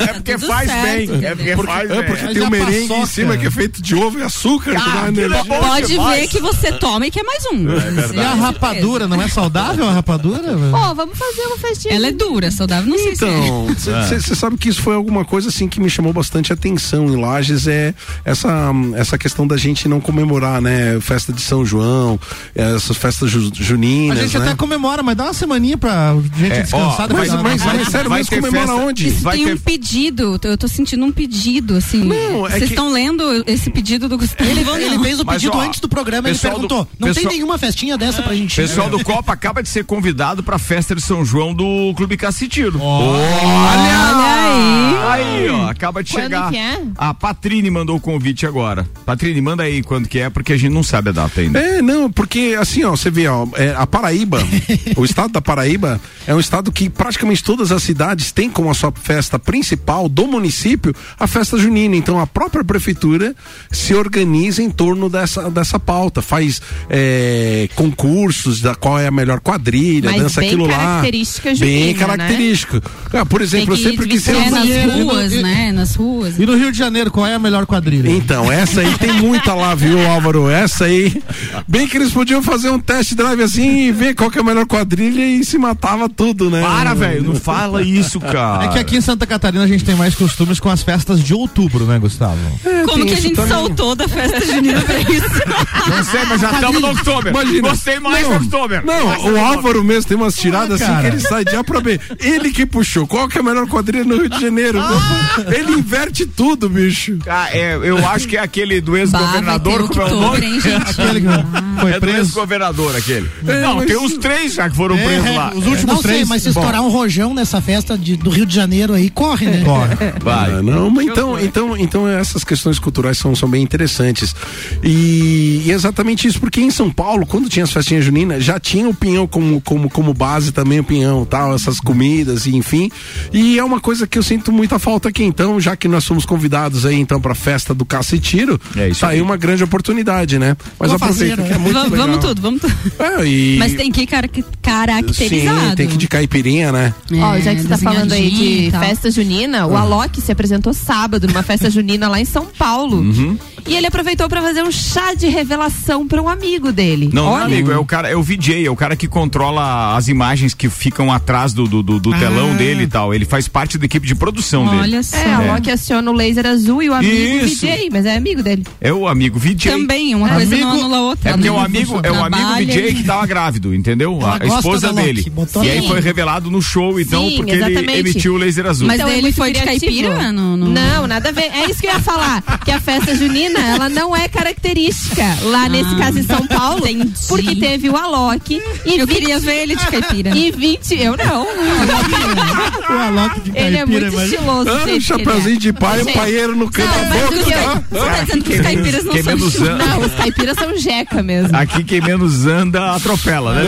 É 0.00 0.12
porque 0.14 0.36
faz 0.38 0.70
bem. 0.82 1.24
É 1.24 1.34
porque 1.34 1.56
faz 1.56 1.90
é 1.90 2.02
porque 2.02 2.26
tem 2.34 2.42
um 2.42 2.50
merengue 2.50 2.92
em 2.92 3.06
cima 3.06 3.36
que 3.36 3.46
é 3.46 3.50
feito 3.50 3.80
de 3.80 3.94
ovo 3.94 4.18
e 4.18 4.22
açúcar. 4.22 4.72
que 4.72 4.76
dá 4.76 5.02
Ah, 5.04 5.08
energia. 5.08 5.36
é 5.38 5.44
Pode 5.44 5.86
demais. 5.86 6.20
ver 6.20 6.28
que 6.28 6.40
você 6.40 6.72
toma 6.72 7.06
e 7.06 7.10
quer 7.10 7.22
mais 7.22 7.44
um. 7.46 8.14
E 8.14 8.20
a 8.20 8.34
rapadura, 8.34 9.06
não 9.06 9.22
é 9.22 9.28
saudável 9.28 9.88
a 9.88 9.92
rapadura? 9.92 10.42
Pô, 10.70 10.94
vamos 10.94 11.16
fazer 11.16 11.42
uma 11.46 11.58
festinha. 11.58 11.94
Ela 11.94 12.08
é 12.08 12.12
dura, 12.12 12.50
saudável, 12.50 12.90
não 12.90 12.98
sei 12.98 13.14
se 13.16 13.24
Então, 13.24 13.68
é. 14.10 14.18
você 14.20 14.34
sabe 14.34 14.56
que 14.58 14.68
isso 14.68 14.82
foi 14.82 14.94
alguma 14.94 15.24
coisa 15.24 15.41
assim 15.46 15.68
que 15.68 15.80
me 15.80 15.88
chamou 15.90 16.12
bastante 16.12 16.52
atenção 16.52 17.06
em 17.06 17.16
Lages 17.20 17.66
é 17.66 17.94
essa 18.24 18.72
essa 18.94 19.16
questão 19.18 19.46
da 19.46 19.56
gente 19.56 19.88
não 19.88 20.00
comemorar, 20.00 20.60
né, 20.60 20.98
festa 21.00 21.32
de 21.32 21.40
São 21.40 21.64
João, 21.64 22.18
essas 22.54 22.96
festas 22.96 23.30
ju- 23.30 23.50
A 23.58 23.62
juninas, 23.62 24.18
gente 24.18 24.38
né? 24.38 24.46
até 24.46 24.54
comemora, 24.56 25.02
mas 25.02 25.16
dá 25.16 25.24
uma 25.24 25.32
semaninha 25.34 25.76
pra 25.78 26.14
gente 26.36 26.52
É, 26.52 26.62
descansar. 26.62 27.10
ó, 27.10 27.14
mas- 27.14 27.28
mas- 27.42 27.62
da- 27.62 27.72
mas 27.74 27.88
sério 27.88 28.10
vai 28.10 28.24
ter 28.24 28.36
comemora 28.36 28.66
festa- 28.68 28.82
onde? 28.82 29.08
Isso 29.08 29.22
Vai 29.22 29.36
tem 29.36 29.46
ter- 29.46 29.54
um 29.54 29.58
pedido, 29.58 30.40
eu 30.42 30.56
tô 30.58 30.68
sentindo 30.68 31.04
um 31.04 31.12
pedido, 31.12 31.76
assim. 31.76 32.04
Não, 32.04 32.46
é 32.46 32.50
Vocês 32.50 32.64
que- 32.64 32.68
estão 32.70 32.90
lendo 32.92 33.22
esse 33.46 33.70
pedido 33.70 34.08
do 34.08 34.16
Gustavo? 34.18 34.48
Ele, 34.50 34.60
ele 34.84 34.98
fez 34.98 35.20
o 35.20 35.24
Mas, 35.26 35.36
pedido 35.36 35.56
ó, 35.56 35.60
antes 35.60 35.80
do 35.80 35.88
programa, 35.88 36.28
ele 36.28 36.36
pessoal 36.36 36.54
do- 36.54 36.68
perguntou: 36.68 36.88
não 36.98 37.08
pessoal- 37.08 37.26
tem 37.28 37.36
nenhuma 37.36 37.58
festinha 37.58 37.96
dessa 37.98 38.22
pra 38.22 38.34
gente 38.34 38.52
ir?" 38.52 38.62
Pessoal 38.62 38.88
do 38.90 39.02
Copa 39.04 39.32
acaba 39.32 39.62
de 39.62 39.68
ser 39.68 39.84
convidado 39.84 40.42
pra 40.42 40.58
festa 40.58 40.94
de 40.94 41.00
São 41.02 41.24
João 41.24 41.54
do 41.54 41.92
Clube 41.96 42.16
Cacitiro. 42.16 42.80
Olha 42.80 44.22
aí. 44.44 44.92
Aí, 45.12 45.31
ó, 45.50 45.68
acaba 45.68 46.02
de 46.02 46.12
Quando 46.12 46.22
chegar. 46.24 46.50
que 46.50 46.56
é? 46.56 46.82
A 46.96 47.12
Patrine 47.14 47.70
mandou 47.70 47.96
o 47.96 48.00
convite 48.00 48.46
agora. 48.46 48.86
Patrine, 49.06 49.40
manda 49.40 49.62
aí 49.62 49.82
quando 49.82 50.08
que 50.08 50.18
é, 50.18 50.30
porque 50.30 50.52
a 50.52 50.56
gente 50.56 50.72
não 50.72 50.82
sabe 50.82 51.10
a 51.10 51.12
data 51.12 51.40
ainda. 51.40 51.58
É, 51.58 51.80
não, 51.82 52.10
porque 52.10 52.56
assim, 52.58 52.84
ó, 52.84 52.90
você 52.92 53.10
vê, 53.10 53.26
ó, 53.28 53.46
é, 53.54 53.74
a 53.76 53.86
Paraíba, 53.86 54.38
o 54.96 55.04
estado 55.04 55.32
da 55.32 55.40
Paraíba 55.40 56.00
é 56.26 56.34
um 56.34 56.40
estado 56.40 56.70
que 56.72 56.88
praticamente 56.88 57.42
todas 57.42 57.72
as 57.72 57.82
cidades 57.82 58.32
têm 58.32 58.50
como 58.50 58.70
a 58.70 58.74
sua 58.74 58.92
festa 58.92 59.38
principal 59.38 60.08
do 60.08 60.26
município 60.26 60.94
a 61.18 61.26
festa 61.26 61.56
junina. 61.58 61.96
Então 61.96 62.18
a 62.18 62.26
própria 62.26 62.64
prefeitura 62.64 63.34
se 63.70 63.94
organiza 63.94 64.62
em 64.62 64.70
torno 64.70 65.08
dessa, 65.08 65.50
dessa 65.50 65.78
pauta, 65.78 66.22
faz 66.22 66.60
é, 66.88 67.68
concursos 67.74 68.60
da 68.60 68.74
qual 68.74 68.98
é 68.98 69.06
a 69.06 69.10
melhor 69.10 69.40
quadrilha, 69.40 70.10
Mas 70.10 70.22
dança 70.22 70.40
bem 70.40 70.50
aquilo 70.50 70.66
lá. 70.66 70.76
característica 70.78 71.48
Bem 71.50 71.56
junina, 71.56 71.86
né? 71.86 71.94
característico. 71.94 72.80
Ah, 73.12 73.26
por 73.26 73.40
exemplo, 73.42 73.74
eu 73.74 73.76
que 73.78 73.82
sempre 73.82 74.06
quis 74.08 74.22
ser 74.22 74.36
um- 74.36 74.50
nas 74.50 74.68
ruas, 74.94 75.21
né? 75.30 75.72
Nas 75.72 75.94
ruas. 75.94 76.38
E 76.38 76.46
no 76.46 76.56
Rio 76.56 76.72
de 76.72 76.78
Janeiro, 76.78 77.10
qual 77.10 77.26
é 77.26 77.34
a 77.34 77.38
melhor 77.38 77.66
quadrilha? 77.66 78.10
Então, 78.10 78.50
essa 78.50 78.80
aí 78.80 78.92
tem 78.98 79.12
muita 79.12 79.54
lá, 79.54 79.74
viu, 79.74 80.04
Álvaro? 80.08 80.48
Essa 80.50 80.84
aí. 80.86 81.22
Bem 81.68 81.86
que 81.86 81.96
eles 81.96 82.10
podiam 82.12 82.42
fazer 82.42 82.70
um 82.70 82.78
test 82.78 83.14
drive 83.14 83.42
assim 83.42 83.86
e 83.88 83.92
ver 83.92 84.14
qual 84.14 84.30
que 84.30 84.38
é 84.38 84.40
a 84.40 84.44
melhor 84.44 84.66
quadrilha 84.66 85.24
e 85.24 85.44
se 85.44 85.58
matava 85.58 86.08
tudo, 86.08 86.50
né? 86.50 86.60
Para, 86.62 86.94
velho, 86.94 87.22
não 87.24 87.34
fala 87.34 87.82
isso, 87.82 88.20
cara. 88.20 88.64
É 88.64 88.68
que 88.68 88.78
aqui 88.78 88.96
em 88.96 89.00
Santa 89.00 89.26
Catarina 89.26 89.64
a 89.64 89.66
gente 89.66 89.84
tem 89.84 89.94
mais 89.94 90.14
costumes 90.14 90.58
com 90.60 90.68
as 90.68 90.82
festas 90.82 91.22
de 91.22 91.34
outubro, 91.34 91.84
né, 91.84 91.98
Gustavo? 91.98 92.36
Como 92.62 92.86
tem 92.98 93.06
que 93.06 93.12
a 93.14 93.20
gente 93.20 93.34
também. 93.36 93.50
saltou 93.50 93.94
da 93.94 94.08
festa 94.08 94.40
junina 94.44 94.80
pra 94.82 95.00
isso? 95.00 95.42
Não 95.88 96.04
sei, 96.04 96.24
mas 96.28 96.40
já 96.40 96.52
estamos 96.52 96.80
no 96.80 96.88
outubro. 96.88 97.28
Imagina. 97.30 97.68
Gostei 97.68 97.98
mais 98.00 98.22
Não, 98.28 98.38
do 98.38 98.56
outubro. 98.56 98.82
Não, 98.84 99.32
o 99.32 99.38
Álvaro 99.40 99.84
mesmo 99.84 100.08
tem 100.08 100.16
umas 100.16 100.34
tiradas 100.34 100.80
Ah, 100.82 100.84
assim 100.84 101.00
que 101.00 101.06
ele 101.06 101.20
sai 101.20 101.44
de 101.44 101.54
A 101.56 101.62
pra 101.64 101.80
B. 101.80 102.00
Ele 102.18 102.50
que 102.50 102.64
puxou. 102.66 103.06
Qual 103.06 103.28
que 103.28 103.38
é 103.38 103.40
a 103.40 103.44
melhor 103.44 103.66
quadrilha 103.66 104.04
no 104.04 104.16
Rio 104.16 104.28
de 104.28 104.40
Janeiro? 104.40 104.80
Ah. 104.80 105.11
Ele 105.56 105.72
inverte 105.78 106.26
tudo, 106.26 106.68
bicho. 106.68 107.18
Ah, 107.26 107.48
é, 107.50 107.74
eu 107.82 108.06
acho 108.06 108.28
que 108.28 108.36
é 108.36 108.40
aquele 108.40 108.80
do 108.80 108.96
ex-governador, 108.96 109.88
como 109.88 110.02
é 110.02 110.04
o 110.12 110.20
nome? 110.20 110.46
hein, 110.46 110.60
gente? 110.60 110.82
Aquele 110.90 111.20
que 111.20 111.80
foi 111.80 111.90
É 111.90 111.94
do 111.94 112.00
preso. 112.00 112.18
ex-governador 112.18 112.96
aquele. 112.96 113.28
É, 113.46 113.60
não, 113.62 113.76
mas- 113.76 113.86
tem 113.86 113.96
uns 113.96 114.14
três 114.18 114.54
já 114.54 114.68
que 114.68 114.76
foram 114.76 114.96
É, 114.96 115.04
presos 115.04 115.26
é, 115.26 115.30
lá. 115.36 115.50
os 115.54 115.66
últimos 115.66 115.84
Não 115.84 116.02
sei, 116.02 116.10
três. 116.12 116.28
mas 116.28 116.42
se 116.42 116.50
Bom, 116.52 116.60
estourar 116.60 116.82
um 116.82 116.88
rojão 116.90 117.34
nessa 117.34 117.60
festa 117.60 117.96
de- 117.96 118.16
do 118.16 118.30
Rio 118.30 118.44
de 118.46 118.54
Janeiro 118.54 118.92
aí, 118.94 119.08
corre, 119.10 119.46
né? 119.46 119.62
corre. 119.64 119.94
Vai. 120.22 120.52
Ah, 120.52 120.62
não, 120.62 120.90
mas 120.90 121.06
então, 121.06 121.38
então, 121.40 121.76
então 121.76 122.08
essas 122.08 122.44
questões 122.44 122.78
culturais 122.78 123.18
são, 123.18 123.34
são 123.34 123.48
bem 123.48 123.62
interessantes. 123.62 124.34
E, 124.82 125.62
e 125.66 125.70
é 125.70 125.74
exatamente 125.74 126.26
isso, 126.26 126.38
porque 126.40 126.60
em 126.60 126.70
São 126.70 126.90
Paulo, 126.90 127.26
quando 127.26 127.48
tinha 127.48 127.64
as 127.64 127.72
festinhas 127.72 128.04
juninas, 128.04 128.44
já 128.44 128.58
tinha 128.60 128.88
o 128.88 128.94
pinhão 128.94 129.26
como, 129.26 129.60
como, 129.60 129.88
como 129.90 130.12
base 130.14 130.52
também, 130.52 130.80
o 130.80 130.84
pinhão, 130.84 131.24
tal, 131.24 131.54
essas 131.54 131.80
comidas, 131.80 132.46
e 132.46 132.54
enfim. 132.56 132.90
E 133.32 133.58
é 133.58 133.64
uma 133.64 133.80
coisa 133.80 134.06
que 134.06 134.18
eu 134.18 134.22
sinto 134.22 134.52
muita 134.52 134.78
falta 134.78 135.01
aqui. 135.08 135.22
Então, 135.24 135.60
já 135.60 135.76
que 135.76 135.88
nós 135.88 136.04
somos 136.04 136.24
convidados 136.24 136.84
aí, 136.86 136.98
então, 136.98 137.20
pra 137.20 137.34
festa 137.34 137.74
do 137.74 137.84
Caça 137.84 138.16
e 138.16 138.18
Tiro, 138.18 138.60
É 138.76 138.88
isso 138.88 139.00
tá 139.00 139.08
aí 139.08 139.20
uma 139.20 139.36
grande 139.36 139.62
oportunidade, 139.64 140.38
né? 140.38 140.56
Mas 140.78 140.90
Vou 140.90 140.96
aproveita 140.96 141.36
fazer, 141.36 141.48
que 141.48 141.54
é 141.54 141.58
muito 141.58 141.74
Va- 141.74 141.82
legal. 141.84 141.98
vamos 142.06 142.18
tudo, 142.24 142.40
vamos 142.42 142.60
tudo. 142.60 142.74
É, 142.98 143.26
e- 143.26 143.56
Mas 143.58 143.74
tem 143.74 143.90
que 143.90 144.02
ir 144.02 144.06
cara- 144.06 144.28
caracterizado. 144.60 145.70
Sim, 145.70 145.76
tem 145.76 145.86
que 145.88 145.94
ir 145.94 145.98
de 145.98 146.08
caipirinha, 146.08 146.72
né? 146.72 146.94
Ó, 147.20 147.38
já 147.38 147.54
que 147.54 147.62
você 147.62 147.68
tá 147.68 147.78
falando 147.78 148.12
aí 148.12 148.30
de 148.30 148.70
festa 148.70 149.10
junina, 149.10 149.66
o 149.66 149.76
Alok 149.76 150.20
se 150.20 150.32
apresentou 150.32 150.72
sábado 150.72 151.26
numa 151.28 151.42
festa 151.42 151.70
junina 151.70 152.08
lá 152.08 152.20
em 152.20 152.24
São 152.24 152.46
Paulo. 152.46 152.98
Uhum. 152.98 153.38
E 153.66 153.76
ele 153.76 153.86
aproveitou 153.86 154.28
pra 154.28 154.42
fazer 154.42 154.62
um 154.64 154.72
chá 154.72 155.14
de 155.14 155.28
revelação 155.28 156.06
pra 156.08 156.20
um 156.20 156.28
amigo 156.28 156.72
dele. 156.72 157.10
Não, 157.12 157.24
não, 157.26 157.32
Olha, 157.32 157.44
amigo, 157.44 157.70
é 157.70 157.78
o 157.78 157.84
cara, 157.84 158.08
é 158.08 158.16
o 158.16 158.22
VJ, 158.22 158.66
é 158.66 158.70
o 158.70 158.74
cara 158.76 158.96
que 158.96 159.06
controla 159.06 159.96
as 159.96 160.08
imagens 160.08 160.52
que 160.54 160.68
ficam 160.68 161.12
atrás 161.12 161.52
do, 161.52 161.66
do, 161.68 161.82
do- 161.82 162.00
do 162.00 162.10
telão 162.18 162.56
dele 162.56 162.84
e 162.84 162.86
tal. 162.86 163.14
Ele 163.14 163.24
faz 163.24 163.46
parte 163.46 163.78
da 163.78 163.84
equipe 163.84 164.06
de 164.06 164.14
produção 164.14 164.66
dele. 164.66 164.91
Olha 164.92 165.02
só. 165.02 165.16
É, 165.16 165.24
a 165.32 165.38
Alok 165.38 165.70
aciona 165.70 166.10
o 166.10 166.14
laser 166.14 166.46
azul 166.46 166.82
e 166.82 166.90
o 166.90 166.94
amigo 166.94 167.44
Isso. 167.46 167.66
VJ, 167.66 167.88
mas 167.90 168.04
é 168.06 168.16
amigo 168.16 168.42
dele. 168.42 168.66
É 168.80 168.92
o 168.92 169.08
amigo 169.08 169.38
VJ. 169.38 169.70
Também, 169.72 170.14
uma 170.14 170.28
coisa 170.28 170.54
Amigo- 170.54 170.68
não 170.68 170.74
anula 170.76 170.96
a 170.96 171.00
outra. 171.02 171.30
É 171.30 171.32
porque 171.32 171.48
o 171.50 171.58
amigo, 171.58 172.00
é 172.02 172.10
o 172.12 172.22
amigo 172.24 172.54
VJ 172.56 172.94
que 172.94 173.04
tava 173.04 173.26
grávido, 173.26 173.74
entendeu? 173.74 174.18
Ela 174.20 174.38
A 174.40 174.46
esposa 174.58 174.90
Loki, 174.90 175.02
dele. 175.02 175.32
E 175.62 175.70
aí 175.70 175.76
Loki. 175.78 175.88
foi 175.88 176.00
revelado 176.00 176.50
no 176.50 176.60
show, 176.60 177.00
então, 177.00 177.28
Sim, 177.28 177.36
porque 177.36 177.52
exatamente. 177.52 177.90
ele 177.90 177.98
emitiu 178.10 178.34
o 178.34 178.36
laser 178.36 178.66
azul. 178.66 178.86
Mas 178.86 179.00
Então 179.00 179.10
é 179.10 179.16
ele 179.18 179.32
foi 179.32 179.52
de 179.52 179.60
criativo. 179.60 179.86
caipira? 180.08 180.32
No, 180.32 180.56
no- 180.56 180.68
Não, 180.68 181.06
nada 181.06 181.28
a 181.30 181.32
ver. 181.32 181.50
É 181.54 181.70
isso 181.70 181.80
que 181.80 181.86
eu 181.86 181.92
ia 181.92 182.00
falar. 182.00 182.42
Que 182.64 182.70
a 182.70 182.80
festa 182.80 183.14
junina, 183.14 183.58
ela 183.60 183.88
não 183.88 184.14
é 184.14 184.28
característica 184.28 185.24
lá 185.44 185.68
nesse 185.68 185.94
caso 185.96 186.18
em 186.18 186.22
São 186.22 186.46
Paulo. 186.46 186.82
Ah, 186.84 186.90
entendi. 186.90 187.12
Porque 187.28 187.56
teve 187.56 187.88
o 187.88 187.96
Alok 187.96 188.54
e 188.84 188.98
Eu 188.98 189.06
20 189.06 189.08
queria 189.18 189.38
ver 189.40 189.62
ele 189.62 189.76
de 189.76 189.86
caipira. 189.86 190.36
E 190.36 190.50
20, 190.50 190.94
eu 191.00 191.16
não. 191.16 191.42
O 191.42 192.98
Alok 192.98 193.40
de 193.40 193.50
Ele 193.50 193.76
é 193.76 193.78
caipira, 193.78 193.86
muito 193.86 194.06
imagina. 194.12 194.24
estiloso. 194.24 194.70
Ah, 194.82 194.86
gente, 194.86 194.98
um 194.98 195.00
chapeuzinho 195.18 195.56
é. 195.56 195.58
de 195.58 195.72
pai, 195.72 196.00
o 196.00 196.04
Gente, 196.04 196.14
paieiro 196.18 196.56
no 196.56 196.70
canto 196.70 196.88
Não, 196.88 197.08
da 197.08 197.14
boca. 197.14 197.50
tá? 197.52 197.82
Você 197.90 198.04
tá 198.10 198.20
dizendo 198.24 198.44
que 198.44 198.52
os 198.54 198.60
caipiras 198.60 199.04
não 199.04 199.22
são 199.22 199.66
ama- 199.66 199.84
Não, 199.86 200.00
os 200.00 200.14
caipiras 200.14 200.58
são 200.58 200.76
jeca 200.78 201.22
mesmo. 201.22 201.56
Aqui 201.56 201.84
quem 201.84 202.00
menos 202.00 202.46
anda 202.46 202.94
atropela, 202.94 203.54
né? 203.54 203.64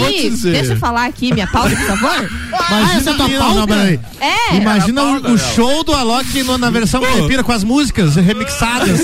E 0.00 0.04
aí, 0.06 0.30
deixa 0.30 0.72
eu 0.72 0.76
falar 0.78 1.06
aqui 1.06 1.32
minha 1.32 1.46
pauta, 1.46 1.70
por 1.76 1.86
favor. 1.86 2.30
Imagina 2.70 2.98
essa 3.00 3.10
é 3.10 3.14
tua 3.14 3.28
não, 3.28 3.38
pauta? 3.38 3.54
não, 3.60 3.66
peraí. 3.66 4.00
É. 4.20 4.56
Imagina 4.56 5.02
a 5.02 5.30
o, 5.30 5.38
show 5.38 5.84
do 5.84 5.92
Alok 5.94 6.42
na 6.58 6.70
versão 6.70 7.00
caipira 7.00 7.42
com 7.42 7.52
as 7.52 7.64
músicas 7.64 8.16
remixadas. 8.16 9.00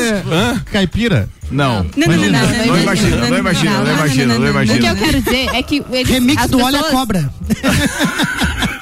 Caipira. 0.73 1.29
Não. 1.51 1.85
Não, 1.97 2.07
não, 2.07 2.17
não, 2.17 2.25
Imagina. 2.25 2.41
não, 2.41 2.67
Não 2.67 2.83
imagina, 2.83 3.17
não 3.29 3.39
imagina, 3.39 3.79
não 3.85 3.93
imagina, 3.93 4.35
não 4.35 4.35
O 4.35 4.39
que 4.41 4.45
eu 4.47 4.51
imagina. 4.51 4.95
quero 4.97 5.21
dizer 5.23 5.49
é 5.55 5.63
que 5.63 5.85
Remix 6.05 6.47
do 6.49 6.61
Olha 6.61 6.81
a 6.81 6.85
Cobra. 6.85 7.31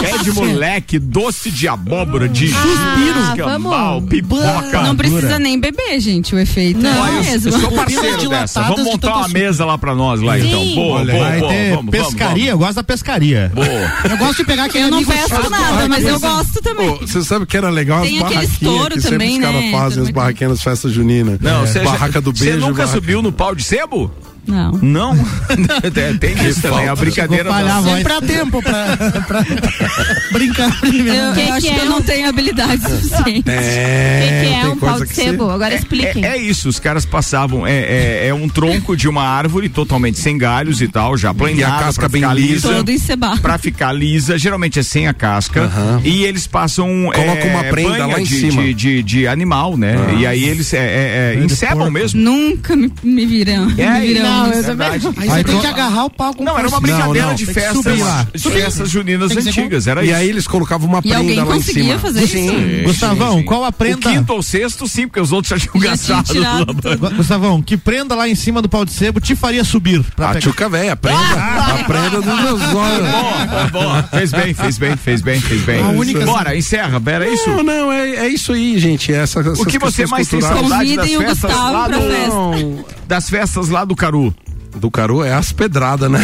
Pé 0.00 0.18
de 0.22 0.32
moleque, 0.32 0.98
doce 0.98 1.50
de 1.50 1.68
abóbora, 1.68 2.28
de 2.28 2.48
Suspiro. 2.48 3.20
escambau, 3.30 3.94
vamos. 4.00 4.08
pipoca. 4.10 4.82
Não 4.82 4.96
precisa 4.96 5.38
nem 5.38 5.58
beber, 5.58 6.00
gente. 6.00 6.34
O 6.34 6.38
efeito 6.38 6.80
Não, 6.80 6.90
é 6.90 7.10
o 7.10 7.16
Eu 7.16 7.22
mesmo. 7.24 7.52
Parceiro 7.84 8.28
dessa. 8.28 8.62
Vamos 8.62 8.84
montar 8.84 9.16
uma 9.16 9.28
mesa 9.28 9.64
lá 9.64 9.76
pra 9.78 9.94
nós 9.94 10.20
lá 10.20 10.38
então. 10.38 10.64
Boa, 10.74 11.00
Olha, 11.00 11.12
boa, 11.14 11.28
Vai 11.28 11.38
boa. 11.40 11.52
ter 11.52 11.74
Vamos, 11.76 11.90
pescaria, 11.90 12.50
eu 12.50 12.58
gosto 12.58 12.74
da 12.74 12.82
pescaria. 12.84 13.52
vamos. 13.54 13.68
Boa. 13.70 13.92
Eu 14.10 14.16
gosto 14.18 14.36
de 14.38 14.44
pegar 14.44 14.64
aquele 14.64 14.84
Eu 14.84 14.90
não 14.90 15.04
peço 15.04 15.50
nada, 15.50 15.88
mas 15.88 16.04
eu 16.04 16.20
gosto 16.20 16.62
também. 16.62 16.98
Você 16.98 17.22
sabe 17.22 17.46
que 17.46 17.56
era 17.56 17.70
legal 17.70 18.02
Tem 18.02 18.18
as 18.18 18.24
aquele 18.24 18.34
barraquinhas 18.46 18.52
estouro 18.62 18.94
que 18.94 19.00
sempre 19.00 19.28
os 19.28 19.38
caras 19.38 19.60
né? 19.62 19.70
fazem, 19.72 20.02
as 20.02 20.10
barraquinhas 20.10 20.50
nas 20.52 20.62
festas 20.62 20.92
juninas. 20.92 21.38
Não, 21.40 21.62
É. 21.62 21.66
você 21.66 21.80
Barraca 21.80 22.20
do 22.20 22.32
beijo. 22.32 22.44
Você 22.44 22.56
nunca 22.56 22.72
barraca- 22.82 22.92
subiu 22.92 23.22
no 23.22 23.32
pau 23.32 23.54
de 23.54 23.62
sebo? 23.64 24.10
Não. 24.46 24.72
Não. 24.82 25.16
tem, 26.20 26.48
isso 26.48 26.60
também, 26.62 26.88
a 26.88 26.96
brincadeira. 26.96 27.50
Voz. 27.52 27.96
Sempre 27.96 28.12
há 28.12 28.20
tempo 28.20 28.62
pra, 28.62 28.96
pra 29.26 29.44
brincar 30.32 30.80
primeiro. 30.80 31.18
Eu, 31.18 31.32
Que 31.34 31.40
eu 31.40 31.44
que 31.46 31.50
acho 31.52 31.66
é 31.68 31.70
que 31.74 31.80
eu 31.80 31.84
um- 31.84 31.88
não 31.90 32.02
tenho 32.02 32.28
habilidade 32.28 32.82
suficiente. 32.82 33.48
O 33.48 33.52
É, 33.52 34.42
que, 34.42 34.48
que 34.48 34.54
é 34.54 34.68
um 34.68 34.76
pau 34.76 35.00
de 35.04 35.14
sebo? 35.14 35.50
Agora 35.50 35.74
expliquem. 35.74 36.24
É, 36.24 36.32
é 36.32 36.36
isso, 36.36 36.68
os 36.68 36.78
caras 36.80 37.04
passavam, 37.04 37.66
é, 37.66 37.72
é, 37.78 38.26
é 38.28 38.34
um 38.34 38.48
tronco 38.48 38.96
de 38.96 39.08
uma 39.08 39.22
árvore 39.22 39.68
totalmente 39.68 40.18
sem 40.18 40.36
galhos 40.36 40.80
e 40.80 40.88
tal, 40.88 41.16
já 41.16 41.32
planejado. 41.32 41.72
E 41.72 41.76
a 41.76 41.78
casca 41.84 42.08
bem 42.08 42.24
lisa. 42.34 42.68
Todo 42.74 42.90
encebado. 42.90 43.40
Pra 43.40 43.58
ficar 43.58 43.92
lisa, 43.92 44.36
geralmente 44.38 44.78
é 44.78 44.82
sem 44.82 45.06
a 45.06 45.14
casca. 45.14 45.62
Aham. 45.62 46.00
E 46.04 46.24
eles 46.24 46.46
passam. 46.46 46.88
Coloca 47.14 47.46
é, 47.46 47.50
uma 47.50 47.64
prenda 47.64 48.06
lá 48.06 48.20
em 48.20 48.24
de, 48.24 48.40
cima. 48.40 48.62
De, 48.62 48.74
de, 48.74 49.02
de 49.02 49.26
animal, 49.28 49.76
né? 49.76 49.94
Ah. 50.08 50.12
E 50.14 50.26
aí 50.26 50.44
eles 50.44 50.72
é, 50.74 50.78
é, 50.78 51.36
é, 51.40 51.44
encebam 51.44 51.90
mesmo. 51.90 52.20
Nunca 52.20 52.74
me, 52.74 52.92
me 53.02 53.26
viram. 53.26 53.70
É, 53.78 54.00
me 54.00 54.06
viram. 54.06 54.31
Não, 54.32 54.46
eu 54.52 54.58
é 54.58 54.62
também. 54.62 54.88
Aí 54.88 54.98
você 55.00 55.20
Aí 55.30 55.44
tem 55.44 55.54
tu- 55.54 55.60
que 55.60 55.66
agarrar 55.66 56.04
o 56.04 56.10
pau 56.10 56.34
com 56.34 56.44
Não, 56.44 56.58
era 56.58 56.68
uma 56.68 56.80
brincadeira 56.80 57.28
não, 57.28 57.34
de 57.34 57.46
festas, 57.46 57.76
subir 57.76 58.02
lá. 58.02 58.26
de 58.34 58.50
festas 58.50 58.90
juninas 58.90 59.36
antigas, 59.36 59.86
era 59.86 60.02
E 60.04 60.08
isso. 60.08 60.16
aí 60.16 60.28
eles 60.28 60.46
colocavam 60.46 60.88
uma 60.88 60.98
E 60.98 61.08
prenda 61.08 61.44
lá 61.44 61.54
em 61.54 61.58
conseguia 61.58 61.84
cima. 61.84 61.98
fazer 61.98 62.24
isso? 62.24 62.32
Sim, 62.32 62.82
Gustavão, 62.84 63.32
sim, 63.32 63.38
sim. 63.38 63.44
qual 63.44 63.64
a 63.64 63.72
prenda? 63.72 64.08
O 64.08 64.12
quinto 64.12 64.32
ou 64.32 64.42
sexto, 64.42 64.86
sim, 64.88 65.06
porque 65.06 65.20
os 65.20 65.32
outros 65.32 65.50
já 65.50 65.58
tinham 65.58 65.78
gastado. 65.84 66.32
Gu- 66.98 67.10
Gustavão, 67.16 67.62
que 67.62 67.76
prenda 67.76 68.14
lá 68.14 68.28
em 68.28 68.34
cima 68.34 68.60
do 68.62 68.68
pau 68.68 68.84
de 68.84 68.92
sebo 68.92 69.20
te 69.20 69.34
faria 69.36 69.64
subir? 69.64 70.02
Pra 70.16 70.26
A 70.26 70.28
pegar? 70.34 70.40
tchuca 70.40 70.68
velha, 70.68 70.92
a 70.92 70.96
prenda, 70.96 71.18
a 71.20 71.84
prenda 71.84 72.20
dos 72.22 72.40
meus 72.40 72.62
olhos. 72.62 73.08
Bom, 73.10 73.32
tá 73.46 73.68
bom. 73.72 74.02
Fez 74.18 74.30
bem, 74.32 74.54
fez 74.54 74.78
bem, 74.78 74.96
fez 74.96 75.20
bem, 75.20 75.40
fez 75.40 75.62
bem. 75.62 75.82
Bora, 76.24 76.56
encerra, 76.56 76.98
Bera, 77.00 77.26
é 77.26 77.32
isso? 77.34 77.48
Não, 77.50 77.62
não, 77.62 77.92
é, 77.92 78.10
é 78.16 78.28
isso 78.28 78.52
aí, 78.52 78.78
gente. 78.78 79.10
O 79.58 79.64
que 79.66 79.78
você 79.78 80.06
mais 80.06 80.28
tem 80.28 80.40
saudade 80.40 80.68
das 80.68 80.78
Convidem 80.78 81.16
o 81.16 81.20
festas 81.20 81.50
Gustavo 81.50 81.72
lá 81.72 81.88
pra 81.88 81.98
do... 81.98 82.08
festa. 82.08 82.92
Das 83.08 83.28
festas 83.28 83.68
lá 83.68 83.84
do 83.84 83.94
Caru. 83.96 84.21
Do 84.76 84.90
Caru 84.90 85.22
é 85.22 85.32
as 85.32 85.52
pedradas, 85.52 86.10
né? 86.10 86.18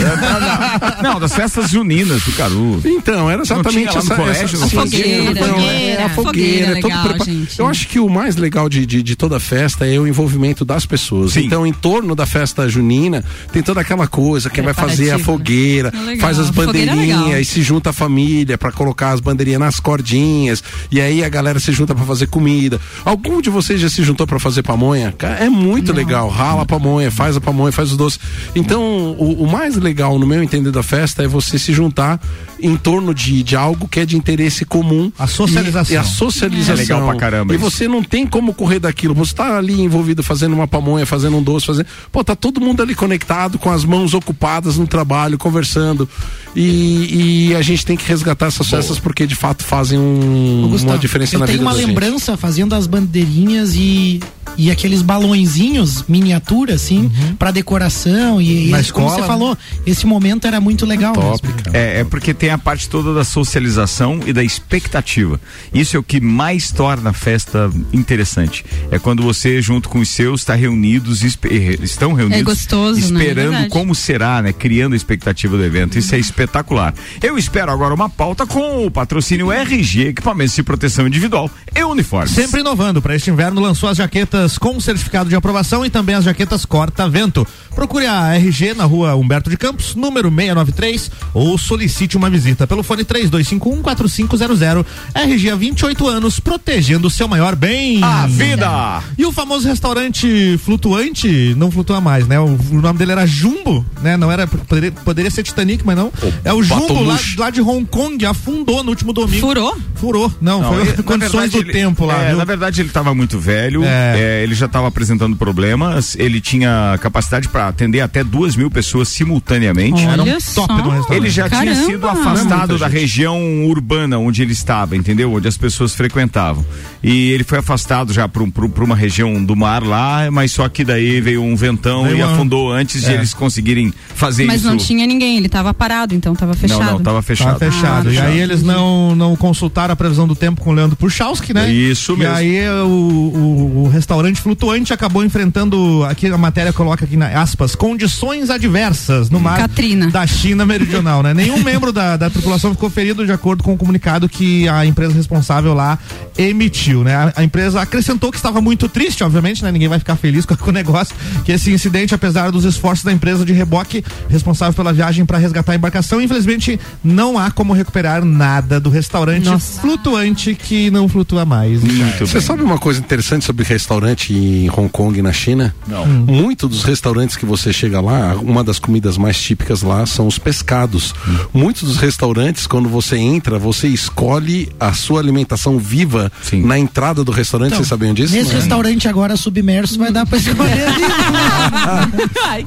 Não, 1.03 1.20
das 1.20 1.34
festas 1.34 1.70
juninas 1.70 2.22
do 2.22 2.32
Caru. 2.32 2.80
Então, 2.84 3.30
era 3.30 3.42
exatamente 3.42 3.96
essa, 3.96 4.14
colégio, 4.14 4.44
essa, 4.44 4.57
não 4.76 4.82
essa 4.82 4.96
tinha? 4.96 5.24
não, 5.24 5.34
Fogueira, 5.34 6.01
é 6.01 6.05
a 6.05 6.09
fogueira. 6.09 6.14
fogueira, 6.14 6.66
é 6.78 6.80
todo 6.80 6.90
Legal, 6.90 7.05
preparo. 7.09 7.30
gente. 7.30 7.59
Eu 7.59 7.66
acho 7.66 7.88
que 7.88 8.01
o 8.01 8.09
mais 8.09 8.36
legal 8.36 8.68
de, 8.68 8.84
de, 8.86 9.03
de 9.03 9.16
toda 9.16 9.38
festa 9.38 9.86
é 9.86 9.99
o 9.99 10.07
envolvimento 10.07 10.64
das 10.64 10.84
pessoas. 10.86 11.32
Sim. 11.32 11.44
Então, 11.46 11.66
em 11.66 11.72
torno 11.72 12.14
da 12.14 12.26
festa 12.26 12.68
junina, 12.68 13.24
tem 13.53 13.62
toda 13.62 13.80
aquela 13.80 14.07
coisa, 14.07 14.51
quem 14.51 14.64
vai 14.64 14.74
fazer 14.74 15.11
a 15.11 15.18
né? 15.18 15.22
fogueira, 15.24 15.92
Legal. 15.94 16.20
faz 16.20 16.38
as 16.38 16.49
Fogueira 16.49 16.92
é 16.92 16.94
bandeirinhas 16.94 17.40
e 17.40 17.44
se 17.44 17.62
junta 17.62 17.90
a 17.90 17.92
família 17.92 18.57
pra 18.59 18.72
colocar 18.72 19.11
as 19.11 19.20
bandeirinhas 19.20 19.61
nas 19.61 19.80
cordinhas. 19.80 20.62
E 20.90 21.01
aí 21.01 21.22
a 21.22 21.28
galera 21.28 21.61
se 21.61 21.70
junta 21.72 21.94
pra 21.94 22.05
fazer 22.05 22.26
comida. 22.28 22.80
Algum 23.05 23.40
de 23.40 23.51
vocês 23.51 23.80
já 23.80 23.88
se 23.88 24.03
juntou 24.03 24.26
pra 24.26 24.38
fazer 24.40 24.62
pamonha? 24.62 25.14
É 25.38 25.49
muito 25.49 25.92
legal. 25.92 26.28
Rala 26.28 26.62
a 26.62 26.66
pamonha, 26.66 27.11
faz 27.11 27.36
a 27.36 27.40
pamonha, 27.40 27.72
faz 27.72 27.90
os 27.90 27.96
doces. 27.96 28.18
Então, 28.55 29.16
o, 29.18 29.45
o 29.45 29.51
mais 29.51 29.76
legal, 29.76 30.18
no 30.18 30.26
meu 30.26 30.43
entender 30.43 30.70
da 30.70 30.82
festa, 30.82 31.22
é 31.22 31.26
você 31.26 31.59
se 31.59 31.72
juntar 31.72 32.20
em 32.61 32.76
torno 32.76 33.14
de, 33.14 33.42
de 33.42 33.54
algo 33.56 33.86
que 33.88 34.00
é 34.00 34.06
de 34.06 34.16
interesse 34.16 34.64
comum. 34.64 35.12
A 35.18 35.26
socialização. 35.26 35.92
E, 35.92 35.94
e 35.94 35.96
a 35.98 36.02
socialização. 36.04 36.74
É 36.74 36.78
legal 36.78 37.06
pra 37.09 37.16
caramba 37.16 37.52
E 37.52 37.56
isso. 37.56 37.64
você 37.70 37.86
não 37.88 38.02
tem 38.02 38.26
como 38.26 38.52
correr 38.52 38.78
daquilo. 38.80 39.14
Você 39.14 39.34
tá 39.34 39.56
ali 39.59 39.80
envolvido 39.80 40.22
fazendo 40.22 40.54
uma 40.54 40.66
pamonha, 40.66 41.06
fazendo 41.06 41.36
um 41.36 41.42
doce, 41.42 41.66
fazendo. 41.66 41.86
Pô, 42.11 42.24
tá 42.24 42.34
todo 42.34 42.61
mundo 42.61 42.82
ali 42.82 42.94
conectado, 42.94 43.59
com 43.59 43.70
as 43.70 43.84
mãos 43.84 44.14
ocupadas 44.14 44.76
no 44.76 44.86
trabalho, 44.86 45.38
conversando. 45.38 46.09
E, 46.56 47.48
e 47.50 47.54
a 47.54 47.62
gente 47.62 47.84
tem 47.86 47.96
que 47.96 48.06
resgatar 48.09 48.46
essas 48.46 48.68
festas 48.68 48.98
porque 48.98 49.26
de 49.26 49.34
fato 49.34 49.62
fazem 49.64 49.98
um- 49.98 50.68
Gustavo, 50.70 50.92
uma 50.92 50.98
diferença 50.98 51.36
eu 51.36 51.40
na 51.40 51.46
tenho 51.46 51.59
vida 51.59 51.64
uma 51.68 51.74
da 51.74 51.78
gente. 51.80 51.88
lembrança 51.88 52.36
fazendo 52.36 52.74
as 52.74 52.86
bandeirinhas 52.86 53.74
e, 53.76 54.20
e 54.56 54.70
aqueles 54.70 55.02
balõezinhos 55.02 56.04
miniatura 56.09 56.74
assim 56.74 57.11
pra 57.38 57.50
decoração 57.50 58.40
e, 58.40 58.66
e 58.66 58.70
como 58.70 58.80
escola, 58.80 59.11
você 59.11 59.20
né? 59.20 59.26
falou 59.26 59.59
esse 59.86 60.06
momento 60.06 60.46
era 60.46 60.61
muito 60.61 60.84
legal 60.86 61.14
mesmo. 61.16 61.48
É, 61.72 62.00
é 62.00 62.04
porque 62.04 62.32
tem 62.34 62.47
a 62.51 62.59
parte 62.59 62.88
toda 62.88 63.14
da 63.14 63.24
socialização 63.24 64.20
e 64.26 64.32
da 64.32 64.42
expectativa. 64.42 65.40
Isso 65.72 65.96
é 65.96 66.01
o 66.01 66.03
que 66.03 66.20
mais 66.20 66.70
torna 66.70 67.11
a 67.11 67.12
festa 67.12 67.70
interessante. 67.92 68.64
É 68.90 68.99
quando 68.99 69.22
você, 69.22 69.61
junto 69.61 69.88
com 69.88 69.99
os 69.99 70.09
seus, 70.09 70.40
está 70.40 70.55
reunidos, 70.55 71.22
eh, 71.22 71.78
estão 71.82 72.12
reunidos. 72.12 72.40
É 72.40 72.44
gostoso, 72.44 73.12
né? 73.12 73.20
Esperando 73.20 73.51
Verdade. 73.51 73.68
como 73.68 73.94
será, 73.94 74.42
né? 74.42 74.53
Criando 74.53 74.92
a 74.92 74.96
expectativa 74.96 75.57
do 75.57 75.64
evento. 75.64 75.99
Isso 75.99 76.14
é 76.14 76.18
espetacular. 76.18 76.94
Eu 77.22 77.38
espero 77.38 77.70
agora 77.70 77.94
uma 77.94 78.09
pauta 78.09 78.46
com 78.46 78.86
o 78.86 78.90
patrocínio 78.90 79.53
RG, 79.53 80.09
equipamentos 80.09 80.55
de 80.55 80.62
proteção 80.62 81.07
individual 81.07 81.51
e 81.74 81.82
uniformes. 81.84 82.30
Sempre 82.30 82.61
inovando, 82.61 83.01
para 83.01 83.14
este 83.14 83.30
inverno 83.30 83.61
lançou 83.61 83.88
as 83.88 83.99
jaquetas 83.99 84.59
com 84.59 84.80
certificado 84.80 85.28
de 85.28 85.36
aprovação 85.36 85.84
e 85.84 85.90
também 85.90 86.14
as 86.14 86.24
jaquetas 86.24 86.64
corta-vento. 86.64 87.46
Procure 87.79 88.07
a 88.07 88.35
RG 88.35 88.74
na 88.74 88.83
rua 88.87 89.14
Humberto 89.14 89.49
de 89.49 89.57
Campos, 89.57 89.95
número 89.95 90.29
693, 90.35 91.12
ou 91.33 91.57
solicite 91.57 92.16
uma 92.16 92.29
visita 92.29 92.66
pelo 92.66 92.83
fone 92.83 93.05
3251-4500. 93.05 94.85
RG 95.14 95.51
há 95.51 95.55
28 95.55 96.09
anos, 96.09 96.41
protegendo 96.41 97.07
o 97.07 97.11
seu 97.11 97.29
maior 97.29 97.55
bem. 97.55 98.03
A 98.03 98.26
vida! 98.26 99.01
E 99.16 99.24
o 99.24 99.31
famoso 99.31 99.68
restaurante 99.68 100.59
flutuante, 100.59 101.55
não 101.57 101.70
flutua 101.70 102.01
mais, 102.01 102.26
né? 102.26 102.41
O, 102.41 102.47
o 102.72 102.81
nome 102.83 102.99
dele 102.99 103.12
era 103.12 103.24
Jumbo, 103.24 103.87
né? 104.03 104.16
Não 104.16 104.33
era, 104.33 104.49
poderia, 104.49 104.91
poderia 104.91 105.31
ser 105.31 105.45
Titanic, 105.45 105.87
mas 105.87 105.97
não. 105.97 106.12
é 106.45 106.53
o 106.53 106.61
Jumbo 106.64 107.01
lá, 107.05 107.16
lá 107.37 107.49
de 107.49 107.61
Hong 107.61 107.87
Kong, 107.87 108.26
afundou 108.26 108.83
no 108.83 108.91
último 108.91 109.12
domingo. 109.12 109.47
Furou? 109.47 109.79
Furou. 109.95 110.33
Não, 110.41 110.62
Não, 110.62 110.72
foi 110.72 110.83
ele- 110.83 111.03
condições 111.05 111.53
verdade, 111.53 111.64
do 111.64 111.70
ele- 111.70 111.72
tempo 111.72 112.05
lá, 112.05 112.22
é, 112.24 112.29
viu? 112.31 112.39
Na 112.39 112.45
verdade, 112.45 112.81
ele 112.81 112.89
estava 112.89 113.14
muito 113.14 113.39
velho, 113.39 113.85
É. 113.85 114.14
é, 114.18 114.43
ele 114.43 114.57
já 114.57 114.66
estava 114.66 114.89
apresentando 114.89 115.37
problemas, 115.37 116.16
ele 116.18 116.41
tinha 116.41 116.99
capacidade 117.01 117.49
para 117.49 117.67
atender 117.68 118.00
até 118.00 118.22
duas 118.24 118.56
mil 118.56 118.70
pessoas 118.70 119.08
simultaneamente. 119.08 120.04
Olha 120.06 120.22
Era 120.22 120.36
um 120.36 120.40
só. 120.40 120.66
top 120.66 120.82
no 120.82 120.90
restaurante. 120.90 121.12
Ele 121.22 121.30
já 121.30 121.48
tinha 121.48 121.64
Caramba. 121.64 121.86
sido 121.86 122.00
Não 122.00 122.08
é 122.08 122.12
afastado 122.12 122.68
muita 122.70 122.78
da 122.78 122.88
gente. 122.90 123.00
região 123.00 123.64
urbana 123.66 124.18
onde 124.18 124.42
ele 124.42 124.52
estava, 124.52 124.96
entendeu? 124.96 125.32
Onde 125.32 125.48
as 125.48 125.56
pessoas 125.56 125.94
frequentavam. 125.94 126.64
E 127.02 127.30
ele 127.30 127.44
foi 127.44 127.58
afastado 127.58 128.12
já 128.12 128.28
para 128.28 128.42
uma 128.84 128.96
região 128.96 129.42
do 129.44 129.54
mar 129.56 129.82
lá, 129.82 130.30
mas 130.30 130.52
só 130.52 130.68
que 130.68 130.84
daí 130.84 131.20
veio 131.20 131.42
um 131.42 131.54
ventão 131.54 132.04
Veio 132.04 132.18
e 132.18 132.22
uma- 132.22 132.32
afundou 132.32 132.72
antes 132.72 133.02
de 133.02 133.10
É. 133.10 133.14
eles 133.14 133.32
conseguirem 133.34 133.92
fazer 134.14 134.44
Mas 134.46 134.60
isso. 134.60 134.66
não 134.70 134.76
tinha 134.76 135.06
ninguém, 135.06 135.36
ele 135.36 135.48
tava 135.48 135.72
parado, 135.72 136.14
então 136.14 136.34
tava 136.34 136.54
fechado. 136.54 136.80
Não, 136.84 136.92
não, 136.94 137.00
tava 137.02 137.22
fechado. 137.22 137.58
Tá 137.58 137.70
fechado. 137.70 138.08
Ah, 138.08 138.12
e 138.12 138.18
aí 138.18 138.38
eles 138.40 138.62
não, 138.62 139.14
não 139.14 139.36
consultaram 139.36 139.92
a 139.92 139.96
previsão 139.96 140.26
do 140.26 140.34
tempo 140.34 140.60
com 140.60 140.70
o 140.70 140.72
Leandro 140.72 140.96
Puchalski, 140.96 141.54
né? 141.54 141.70
Isso 141.72 142.16
mesmo. 142.16 142.34
E 142.34 142.36
aí 142.36 142.68
o, 142.82 142.86
o, 142.86 143.82
o 143.84 143.88
restaurante 143.88 144.40
flutuante 144.40 144.92
acabou 144.92 145.24
enfrentando, 145.24 146.04
aqui 146.08 146.26
a 146.26 146.38
matéria 146.38 146.72
coloca 146.72 147.04
aqui 147.04 147.16
na, 147.16 147.26
a 147.28 147.46
aspas, 147.49 147.74
condições 147.74 148.51
adversas 148.51 149.30
no 149.30 149.40
mar 149.40 149.59
Katrina. 149.59 150.09
da 150.09 150.26
China 150.26 150.66
Meridional, 150.66 151.22
né? 151.22 151.32
Nenhum 151.32 151.59
membro 151.64 151.92
da, 151.92 152.16
da 152.16 152.28
tripulação 152.28 152.72
ficou 152.72 152.90
ferido 152.90 153.24
de 153.24 153.32
acordo 153.32 153.64
com 153.64 153.72
o 153.72 153.76
comunicado 153.76 154.28
que 154.28 154.68
a 154.68 154.84
empresa 154.84 155.14
responsável 155.14 155.72
lá 155.72 155.99
emitiu, 156.36 157.03
né? 157.03 157.14
A, 157.14 157.32
a 157.36 157.44
empresa 157.44 157.80
acrescentou 157.80 158.30
que 158.30 158.36
estava 158.36 158.61
muito 158.61 158.88
triste, 158.88 159.24
obviamente, 159.24 159.64
né? 159.64 159.72
Ninguém 159.72 159.88
vai 159.88 159.99
ficar 159.99 160.16
feliz 160.16 160.44
com, 160.44 160.55
com 160.57 160.68
o 160.68 160.72
negócio, 160.72 161.14
que 161.44 161.53
esse 161.53 161.72
incidente, 161.72 162.14
apesar 162.14 162.51
dos 162.51 162.64
esforços 162.64 163.05
da 163.05 163.12
empresa 163.12 163.44
de 163.44 163.53
reboque 163.53 164.05
responsável 164.28 164.74
pela 164.74 164.92
viagem 164.92 165.24
para 165.24 165.38
resgatar 165.38 165.72
a 165.72 165.76
embarcação, 165.76 166.20
infelizmente 166.20 166.78
não 167.03 167.38
há 167.38 167.51
como 167.51 167.72
recuperar 167.72 168.24
nada 168.24 168.78
do 168.78 168.90
restaurante 168.90 169.49
flutuante 169.80 170.55
que 170.55 170.90
não 170.90 171.09
flutua 171.09 171.44
mais. 171.44 171.80
Você 172.20 172.40
sabe 172.40 172.62
uma 172.62 172.78
coisa 172.78 173.01
interessante 173.01 173.44
sobre 173.44 173.64
restaurante 173.64 174.34
em 174.34 174.68
Hong 174.70 174.88
Kong 174.88 175.18
e 175.18 175.22
na 175.22 175.32
China? 175.32 175.74
Não. 175.86 176.05
Hum. 176.05 176.24
Muito 176.26 176.68
dos 176.68 176.84
restaurantes 176.84 177.38
que 177.39 177.47
você 177.47 177.72
chega 177.72 178.01
lá, 178.01 178.34
uma 178.43 178.62
das 178.64 178.78
comidas 178.78 179.16
mais 179.16 179.41
típicas 179.41 179.82
lá 179.82 180.05
são 180.07 180.26
os 180.26 180.39
pescados. 180.39 181.14
Muitos 181.53 181.82
dos 181.84 181.97
restaurantes, 181.97 182.66
quando 182.66 182.89
você 182.89 183.16
entra, 183.16 183.59
você 183.59 183.89
escolhe 183.89 184.68
a 184.78 184.93
sua 184.93 185.20
alimentação 185.20 185.78
viva 185.78 186.30
na 186.53 186.78
entrada 186.78 187.22
do 187.24 187.30
restaurante. 187.32 187.68
Então, 187.68 187.78
Vocês 187.78 187.89
sabiam 187.89 188.12
disso? 188.14 188.34
Nesse 188.34 188.47
Não 188.49 188.53
é? 188.53 188.61
restaurante 188.61 189.09
agora 189.09 189.36
submerso 189.36 189.99
vai 189.99 190.11
dar 190.12 190.26
pra 190.26 190.39
escolher 190.39 190.86
ali. 190.89 191.03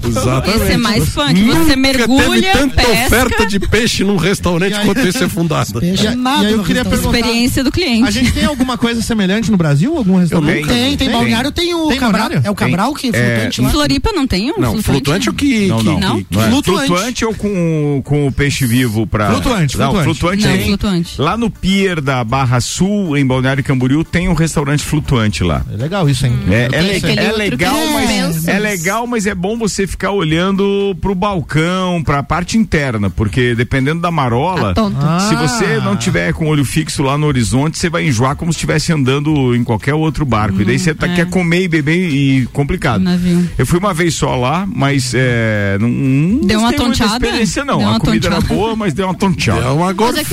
Exatamente. 0.08 0.62
Esse 0.64 0.72
é 0.74 0.78
mais 0.78 1.10
funk. 1.10 1.34
Você 1.34 1.42
Nunca 1.60 1.76
mergulha, 1.76 2.42
teve 2.42 2.52
tanta 2.60 2.76
pesca. 2.84 3.06
oferta 3.08 3.46
de 3.46 3.60
peixe 3.60 4.04
num 4.04 4.16
restaurante 4.18 4.80
quanto 4.86 5.00
esse 5.02 5.24
é 5.24 5.28
fundado. 5.30 5.84
E, 5.84 5.90
a- 6.08 6.14
e 6.44 6.46
aí 6.46 6.54
eu 6.54 6.64
queria 6.64 6.86
perguntar. 6.86 7.18
Experiência 7.20 7.64
do 7.64 7.72
cliente. 7.72 8.08
A 8.08 8.12
gente 8.12 8.32
tem 8.32 8.46
alguma 8.46 8.78
coisa 8.78 9.02
semelhante 9.02 9.52
no 9.52 9.58
Brasil? 9.58 9.98
Algum 9.98 10.18
restaurante? 10.18 10.68
Tem, 10.68 10.96
tem, 10.98 11.10
Balneário, 11.12 11.52
tem 11.52 11.74
o 11.74 11.88
Tem 11.88 12.00
Cabral. 12.00 12.22
Balneário? 12.24 12.48
É 12.48 12.52
o 12.52 12.56
Cabral 12.56 12.94
que 12.94 13.08
é 13.08 13.12
flutuante 13.12 13.62
Em 13.62 13.66
lá. 13.66 13.70
Floripa 13.72 14.12
não 14.14 14.26
tem 14.28 14.52
um 14.52 14.61
Não, 14.62 14.82
flutuante 14.82 15.28
é 15.28 15.32
o 15.32 15.34
que. 15.34 15.68
Não, 15.68 15.78
que- 15.80 15.86
não. 15.86 16.00
Não? 16.00 16.26
Não 16.32 16.44
é. 16.44 16.50
Flutuante. 16.50 16.88
Flutuante 16.88 17.26
ou 17.26 17.34
com, 17.34 18.02
com 18.04 18.28
o 18.28 18.32
peixe 18.32 18.66
vivo 18.66 19.06
pra. 19.08 19.32
Flutuante, 19.32 19.78
Não, 19.78 20.04
flutuante. 20.04 20.46
Não, 20.48 20.54
tem. 20.58 20.66
flutuante. 20.68 21.22
Lá 21.22 21.38
no 21.38 21.50
Pier 21.50 22.02
da 22.02 22.24
Barra 22.24 22.60
Sul, 22.62 23.18
em 23.18 23.26
Balneário 23.26 23.64
Camboriú, 23.64 24.04
tem 24.04 24.28
um 24.30 24.34
restaurante 24.34 24.84
flutuante 24.84 25.44
lá. 25.44 25.64
É 25.72 25.78
legal 25.78 26.10
isso, 26.10 26.26
hein? 26.26 26.34
É, 26.50 26.70
é, 26.72 26.82
le- 26.82 26.92
é 27.20 27.24
outro 27.26 27.38
legal, 27.38 27.74
que 27.76 27.94
mas 27.94 28.48
é- 28.48 28.56
é 28.56 28.60
legal, 28.60 29.08
mas 29.08 29.26
é 29.26 29.36
bom 29.36 29.58
você 29.58 29.86
ficar 29.88 30.12
olhando 30.12 30.96
pro 31.02 31.14
balcão, 31.16 32.02
pra 32.04 32.22
parte 32.24 32.58
interna, 32.58 33.10
porque 33.10 33.56
dependendo 33.56 34.02
da 34.02 34.12
marola, 34.12 34.74
Tá 34.74 34.82
tonto. 34.82 34.98
se 35.00 35.36
Ah. 35.36 35.48
você 35.48 35.78
não 35.80 35.96
tiver 35.96 36.34
com 36.34 36.46
o 36.46 36.48
olho 36.50 36.64
fixo 36.66 37.04
lá 37.04 37.18
no 37.18 37.28
horizonte, 37.28 37.78
você 37.78 37.90
vai 37.90 38.08
enjoar 38.08 38.36
como 38.36 38.52
se 38.54 38.58
estivesse 38.58 38.92
andando 38.94 39.56
em 39.56 39.64
qualquer 39.64 39.94
outro 39.94 40.26
barco. 40.26 40.62
e 40.62 40.66
daí 40.66 40.78
você 40.78 40.94
tá, 40.94 41.08
é. 41.08 41.16
quer 41.16 41.30
comer 41.30 41.64
e 41.64 41.68
beber 41.68 42.10
e 42.10 42.46
complicado. 42.48 43.02
Navio. 43.02 43.48
Eu 43.58 43.66
fui 43.66 43.80
uma 43.80 43.94
vez 43.94 44.14
só 44.14 44.36
lá, 44.36 44.51
mas 44.68 45.14
é, 45.14 45.78
não, 45.80 45.90
não 45.90 46.48
Deu 46.48 46.60
uma 46.60 46.74
tonteada? 46.74 47.14
experiência 47.14 47.66
não. 47.66 47.80
Deu 47.80 47.90
a 47.90 48.00
comida 48.00 48.28
era 48.28 48.36
tonteada. 48.38 48.56
boa, 48.56 48.76
mas 48.76 48.94
deu 48.94 49.06
uma 49.08 49.16
tonteada. 49.16 49.62
É 49.62 49.70
uma 49.70 49.90
é 49.90 49.94
gorfada. 49.94 50.24
Tá 50.24 50.30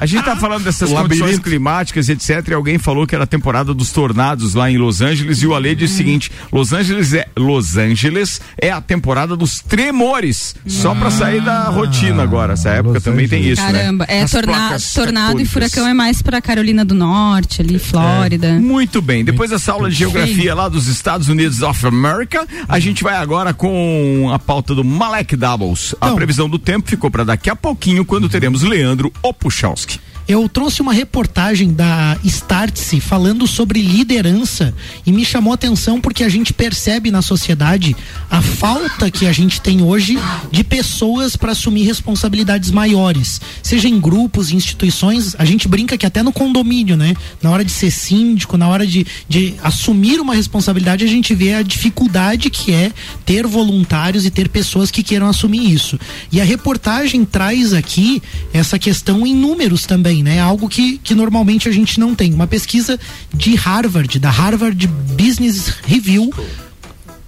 a 0.00 0.06
gente 0.06 0.24
tá 0.24 0.36
falando 0.36 0.64
dessas 0.64 0.90
condições 0.90 1.20
Labirinto. 1.20 1.42
climáticas, 1.42 2.08
etc. 2.08 2.48
E 2.48 2.54
alguém 2.54 2.78
falou 2.78 3.06
que 3.06 3.14
era 3.14 3.24
a 3.24 3.26
temporada 3.26 3.72
dos 3.72 3.90
tornados 3.90 4.54
lá 4.54 4.70
em 4.70 4.76
Los 4.76 5.00
Angeles 5.00 5.42
e 5.42 5.46
o 5.46 5.54
Ale 5.54 5.74
disse 5.74 5.94
o 5.94 5.96
seguinte: 5.96 6.30
Los 6.52 6.72
Angeles 6.72 7.12
é 7.12 7.26
Los 7.36 7.76
Angeles 7.76 8.40
é 8.60 8.70
a 8.70 8.80
temporada 8.80 9.36
dos 9.36 9.60
tremores. 9.60 10.54
Só 10.66 10.94
pra 10.94 11.10
sair 11.10 11.40
da 11.40 11.64
rotina 11.64 12.22
agora. 12.22 12.54
Essa 12.54 12.70
época 12.70 12.94
Los 12.94 13.04
também 13.04 13.28
tem 13.28 13.46
isso, 13.46 13.62
Caramba, 13.62 14.06
né? 14.08 14.18
é 14.18 14.22
As 14.22 14.30
torna 14.30 14.52
placas 14.52 14.92
tornado 14.92 15.40
e 15.40 15.46
furacão 15.46 15.86
é 15.86 15.94
mais 15.94 16.22
pra 16.22 16.40
Carolina 16.40 16.84
do 16.84 16.94
Norte, 16.94 17.62
ali, 17.62 17.78
Flórida. 17.78 18.58
Muito 18.60 19.00
bem. 19.00 19.24
Depois 19.24 19.50
dessa 19.50 19.72
aula 19.72 19.88
de 19.88 19.96
geografia 19.96 20.54
lá 20.54 20.68
dos 20.68 20.88
Estados 20.88 21.28
Unidos 21.28 21.62
of 21.84 21.86
America, 21.86 22.46
a 22.68 22.78
gente 22.78 23.02
vai 23.02 23.16
agora 23.16 23.52
com 23.54 24.30
a 24.32 24.38
pauta 24.38 24.74
do 24.74 24.84
Malek 24.84 25.36
Doubles. 25.36 25.94
A 26.00 26.06
Então. 26.06 26.16
previsão 26.16 26.48
do 26.48 26.58
tempo 26.58 26.88
ficou 26.88 27.10
para 27.10 27.24
daqui 27.24 27.50
a 27.50 27.56
pouquinho, 27.56 28.04
quando 28.04 28.28
teremos 28.28 28.62
Leandro 28.62 29.12
Opuchalski. 29.22 30.00
Eu 30.28 30.48
trouxe 30.48 30.82
uma 30.82 30.92
reportagem 30.92 31.72
da 31.72 32.18
Startse 32.24 33.00
falando 33.00 33.46
sobre 33.46 33.80
liderança 33.80 34.74
e 35.06 35.12
me 35.12 35.24
chamou 35.24 35.52
a 35.52 35.54
atenção 35.54 36.00
porque 36.00 36.24
a 36.24 36.28
gente 36.28 36.52
percebe 36.52 37.12
na 37.12 37.22
sociedade 37.22 37.94
a 38.28 38.42
falta 38.42 39.08
que 39.08 39.26
a 39.26 39.32
gente 39.32 39.60
tem 39.60 39.82
hoje 39.82 40.18
de 40.50 40.64
pessoas 40.64 41.36
para 41.36 41.52
assumir 41.52 41.84
responsabilidades 41.84 42.72
maiores, 42.72 43.40
seja 43.62 43.88
em 43.88 44.00
grupos, 44.00 44.50
instituições. 44.50 45.36
A 45.38 45.44
gente 45.44 45.68
brinca 45.68 45.96
que 45.96 46.04
até 46.04 46.24
no 46.24 46.32
condomínio, 46.32 46.96
né? 46.96 47.14
Na 47.40 47.50
hora 47.50 47.64
de 47.64 47.70
ser 47.70 47.92
síndico, 47.92 48.56
na 48.56 48.66
hora 48.66 48.84
de, 48.84 49.06
de 49.28 49.54
assumir 49.62 50.18
uma 50.18 50.34
responsabilidade, 50.34 51.04
a 51.04 51.08
gente 51.08 51.36
vê 51.36 51.54
a 51.54 51.62
dificuldade 51.62 52.50
que 52.50 52.72
é 52.72 52.90
ter 53.24 53.46
voluntários 53.46 54.26
e 54.26 54.30
ter 54.30 54.48
pessoas 54.48 54.90
que 54.90 55.04
queiram 55.04 55.28
assumir 55.28 55.72
isso. 55.72 55.98
E 56.32 56.40
a 56.40 56.44
reportagem 56.44 57.24
traz 57.24 57.72
aqui 57.72 58.20
essa 58.52 58.76
questão 58.76 59.24
em 59.24 59.34
números 59.34 59.86
também, 59.86 60.15
né? 60.22 60.40
Algo 60.40 60.68
que, 60.68 60.98
que 60.98 61.14
normalmente 61.14 61.68
a 61.68 61.72
gente 61.72 61.98
não 61.98 62.14
tem. 62.14 62.32
Uma 62.32 62.46
pesquisa 62.46 62.98
de 63.32 63.54
Harvard, 63.54 64.18
da 64.18 64.30
Harvard 64.30 64.86
Business 64.86 65.68
Review, 65.86 66.32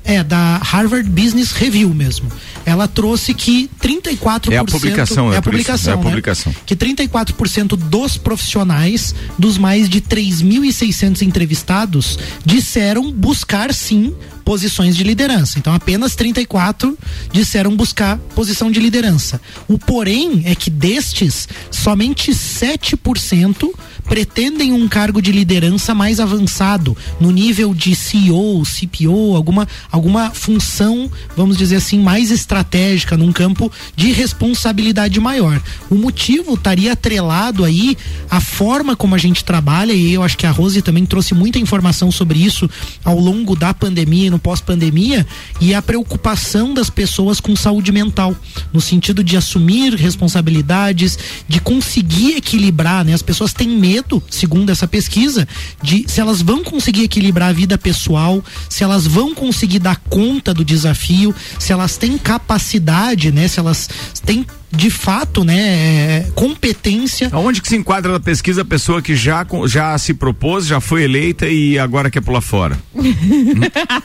é, 0.08 0.24
da 0.24 0.56
Harvard 0.56 1.08
Business 1.10 1.52
Review 1.52 1.92
mesmo. 1.92 2.32
Ela 2.64 2.88
trouxe 2.88 3.34
que 3.34 3.68
34%. 3.82 4.52
É 4.52 4.56
a 4.56 4.64
publicação, 4.64 5.30
é 5.30 5.34
é 5.34 5.38
a 5.38 5.42
publicação. 5.42 5.92
é 5.92 5.94
a 5.94 5.96
né? 5.98 6.02
publicação. 6.02 6.54
Que 6.64 6.74
34% 6.74 7.76
dos 7.76 8.16
profissionais, 8.16 9.14
dos 9.38 9.58
mais 9.58 9.88
de 9.88 10.00
3.600 10.00 11.22
entrevistados, 11.22 12.18
disseram 12.44 13.12
buscar 13.12 13.72
sim 13.74 14.14
posições 14.48 14.96
de 14.96 15.04
liderança. 15.04 15.58
Então 15.58 15.74
apenas 15.74 16.14
34 16.14 16.96
disseram 17.30 17.76
buscar 17.76 18.16
posição 18.34 18.70
de 18.70 18.80
liderança. 18.80 19.38
O 19.68 19.78
porém 19.78 20.40
é 20.46 20.54
que 20.54 20.70
destes, 20.70 21.46
somente 21.70 22.30
7% 22.32 23.68
pretendem 24.08 24.72
um 24.72 24.88
cargo 24.88 25.20
de 25.20 25.30
liderança 25.30 25.94
mais 25.94 26.18
avançado, 26.18 26.96
no 27.20 27.30
nível 27.30 27.74
de 27.74 27.94
CEO, 27.94 28.62
CPO, 28.64 29.36
alguma, 29.36 29.68
alguma 29.92 30.30
função, 30.30 31.10
vamos 31.36 31.58
dizer 31.58 31.76
assim, 31.76 31.98
mais 31.98 32.30
estratégica, 32.30 33.18
num 33.18 33.32
campo 33.32 33.70
de 33.94 34.10
responsabilidade 34.12 35.20
maior. 35.20 35.60
O 35.90 35.94
motivo 35.94 36.54
estaria 36.54 36.94
atrelado 36.94 37.64
aí 37.64 37.98
à 38.30 38.40
forma 38.40 38.96
como 38.96 39.14
a 39.14 39.18
gente 39.18 39.44
trabalha, 39.44 39.92
e 39.92 40.14
eu 40.14 40.22
acho 40.22 40.38
que 40.38 40.46
a 40.46 40.50
Rose 40.50 40.80
também 40.80 41.04
trouxe 41.04 41.34
muita 41.34 41.58
informação 41.58 42.10
sobre 42.10 42.38
isso 42.42 42.68
ao 43.04 43.18
longo 43.18 43.54
da 43.54 43.74
pandemia 43.74 44.37
no 44.38 44.40
pós-pandemia, 44.40 45.26
e 45.60 45.74
a 45.74 45.82
preocupação 45.82 46.72
das 46.72 46.88
pessoas 46.88 47.40
com 47.40 47.56
saúde 47.56 47.90
mental, 47.90 48.34
no 48.72 48.80
sentido 48.80 49.24
de 49.24 49.36
assumir 49.36 49.94
responsabilidades, 49.94 51.18
de 51.48 51.60
conseguir 51.60 52.36
equilibrar, 52.36 53.04
né? 53.04 53.12
As 53.12 53.22
pessoas 53.22 53.52
têm 53.52 53.68
medo, 53.68 54.22
segundo 54.30 54.70
essa 54.70 54.86
pesquisa, 54.86 55.46
de 55.82 56.04
se 56.06 56.20
elas 56.20 56.40
vão 56.40 56.62
conseguir 56.62 57.02
equilibrar 57.02 57.50
a 57.50 57.52
vida 57.52 57.76
pessoal, 57.76 58.42
se 58.70 58.84
elas 58.84 59.06
vão 59.06 59.34
conseguir 59.34 59.80
dar 59.80 59.96
conta 60.08 60.54
do 60.54 60.64
desafio, 60.64 61.34
se 61.58 61.72
elas 61.72 61.96
têm 61.96 62.16
capacidade, 62.16 63.32
né? 63.32 63.48
Se 63.48 63.58
elas 63.58 63.88
têm 64.24 64.46
de 64.70 64.90
fato, 64.90 65.44
né, 65.44 65.56
é, 65.58 66.26
competência. 66.34 67.28
Aonde 67.32 67.62
que 67.62 67.68
se 67.68 67.76
enquadra 67.76 68.12
na 68.12 68.20
pesquisa 68.20 68.62
a 68.62 68.64
pessoa 68.64 69.00
que 69.00 69.16
já, 69.16 69.46
já 69.66 69.96
se 69.98 70.12
propôs, 70.14 70.66
já 70.66 70.80
foi 70.80 71.04
eleita 71.04 71.46
e 71.46 71.78
agora 71.78 72.10
quer 72.10 72.20
pular 72.20 72.40
fora? 72.40 72.78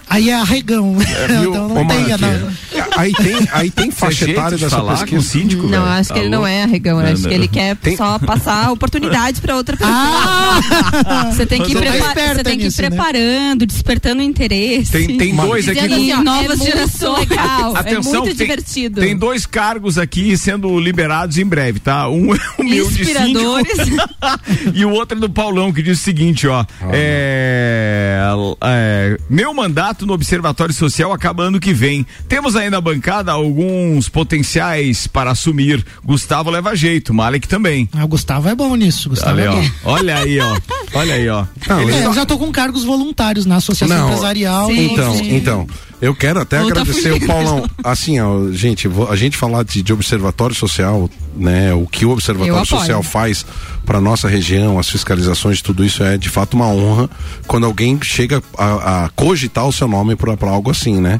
Aí 0.09 0.30
é 0.30 0.36
arregão. 0.36 0.95
viu? 0.99 1.49
então 1.51 1.70
não 1.70 1.88
tem, 1.88 1.97
não. 2.07 2.53
Aí 2.95 3.11
tem, 3.14 3.47
aí 3.51 3.72
tem 3.72 3.89
é 3.89 3.91
faixa 3.91 4.30
etária 4.30 4.57
de 4.57 4.64
dessa 4.64 4.78
falar 4.78 4.93
pesquisa. 4.99 5.11
com 5.16 5.18
o 5.18 5.22
síndico, 5.22 5.64
Não, 5.64 5.70
velho? 5.70 5.84
acho 5.84 6.14
que 6.14 6.20
ele 6.20 6.28
Alô? 6.28 6.38
não 6.38 6.47
é 6.47 6.64
arregão, 6.64 6.99
Não, 6.99 7.05
acho 7.11 7.24
não. 7.24 7.30
que 7.30 7.36
ele 7.36 7.47
quer 7.47 7.76
Tem- 7.78 7.97
só 7.97 8.20
passar 8.20 8.72
oportunidade 8.72 9.41
pra 9.41 9.55
outra 9.55 9.76
pessoa. 9.76 9.93
Ah! 9.95 11.30
Você 11.32 11.45
tem 11.45 11.61
que 11.64 11.74
tá 11.74 11.80
prepar- 11.80 12.07
esperta 12.09 12.36
você 12.36 12.43
tem 12.43 12.57
que 12.57 12.64
ir 12.64 12.66
nisso, 12.66 12.82
né? 12.82 12.89
preparando, 12.89 13.66
despertando 13.66 14.22
interesse. 14.22 14.91
Tem, 14.91 15.18
tem 15.18 15.36
dois 15.36 15.68
aqui. 15.68 15.80
Assim, 15.80 16.14
ó, 16.14 16.22
novas 16.24 16.43
é 16.43 16.47
muito 16.55 16.66
gerações. 16.66 17.30
legal, 17.30 17.76
é 17.76 17.80
Atenção, 17.80 18.11
muito 18.24 18.26
tem- 18.28 18.36
divertido. 18.36 19.01
Tem 19.01 19.16
dois 19.18 19.45
cargos 19.45 19.97
aqui 19.97 20.38
sendo 20.38 20.52
liberados 20.79 21.37
em 21.37 21.45
breve, 21.45 21.79
tá? 21.79 22.07
Um 22.09 22.33
é 22.33 22.39
o 22.57 22.63
meu 22.63 22.89
de 22.89 23.05
síndico 23.05 23.59
Inspiradores. 23.59 23.77
e 24.73 24.85
o 24.85 24.91
outro 24.91 25.17
é 25.17 25.21
do 25.21 25.29
Paulão, 25.29 25.71
que 25.71 25.81
diz 25.81 25.99
o 25.99 26.01
seguinte, 26.01 26.47
ó. 26.47 26.65
é, 26.91 28.19
é, 28.61 29.17
meu 29.29 29.53
mandato 29.53 30.05
no 30.05 30.13
Observatório 30.13 30.73
Social 30.73 31.11
acaba 31.11 31.43
ano 31.43 31.59
que 31.59 31.73
vem. 31.73 32.05
Temos 32.27 32.55
ainda 32.55 32.79
bancada 32.81 33.31
alguns 33.31 34.09
potenciais 34.09 35.07
para 35.07 35.31
assumir. 35.31 35.85
Gustavo 36.03 36.49
leva 36.49 36.75
jeito, 36.75 37.13
Malek 37.13 37.47
também. 37.47 37.89
Ah, 37.93 38.05
o 38.05 38.07
Gustavo 38.07 38.49
é 38.49 38.55
bom 38.55 38.75
nisso. 38.75 39.09
Gustavo 39.09 39.39
Olha, 39.39 39.43
é 39.43 39.49
ó. 39.49 39.91
Olha 39.91 40.17
aí, 40.17 40.39
ó. 40.39 40.57
Olha 40.93 41.15
aí, 41.15 41.27
ó. 41.29 41.45
É, 41.69 42.05
eu 42.05 42.13
já 42.13 42.25
tô 42.25 42.37
com 42.37 42.51
cargos 42.51 42.83
voluntários 42.83 43.45
na 43.45 43.55
Associação 43.57 43.97
Não, 43.97 44.07
Empresarial. 44.09 44.71
Então, 44.71 45.15
e- 45.15 45.35
então, 45.35 45.67
eu 46.01 46.13
quero 46.13 46.39
até 46.39 46.57
tá 46.59 46.63
agradecer 46.63 47.11
o. 47.13 47.19
Paulão. 47.25 47.67
Assim, 47.83 48.19
ó, 48.19 48.51
gente, 48.51 48.87
a 49.09 49.15
gente 49.15 49.37
falar 49.37 49.63
de, 49.63 49.81
de 49.81 49.93
observatório 49.93 50.55
social, 50.55 51.09
né? 51.35 51.73
O 51.73 51.87
que 51.87 52.05
o 52.05 52.11
observatório 52.11 52.65
social 52.65 53.01
faz 53.01 53.45
para 53.85 53.99
nossa 53.99 54.27
região, 54.27 54.77
as 54.77 54.89
fiscalizações, 54.89 55.61
tudo 55.61 55.83
isso 55.83 56.03
é 56.03 56.17
de 56.17 56.29
fato 56.29 56.53
uma 56.55 56.67
honra 56.67 57.09
quando 57.47 57.65
alguém 57.65 57.99
chega 58.01 58.41
a, 58.57 59.05
a 59.05 59.09
cogitar 59.09 59.65
o 59.67 59.71
seu 59.73 59.87
nome 59.87 60.15
para 60.15 60.35
algo 60.49 60.69
assim, 60.69 60.99
né? 61.01 61.19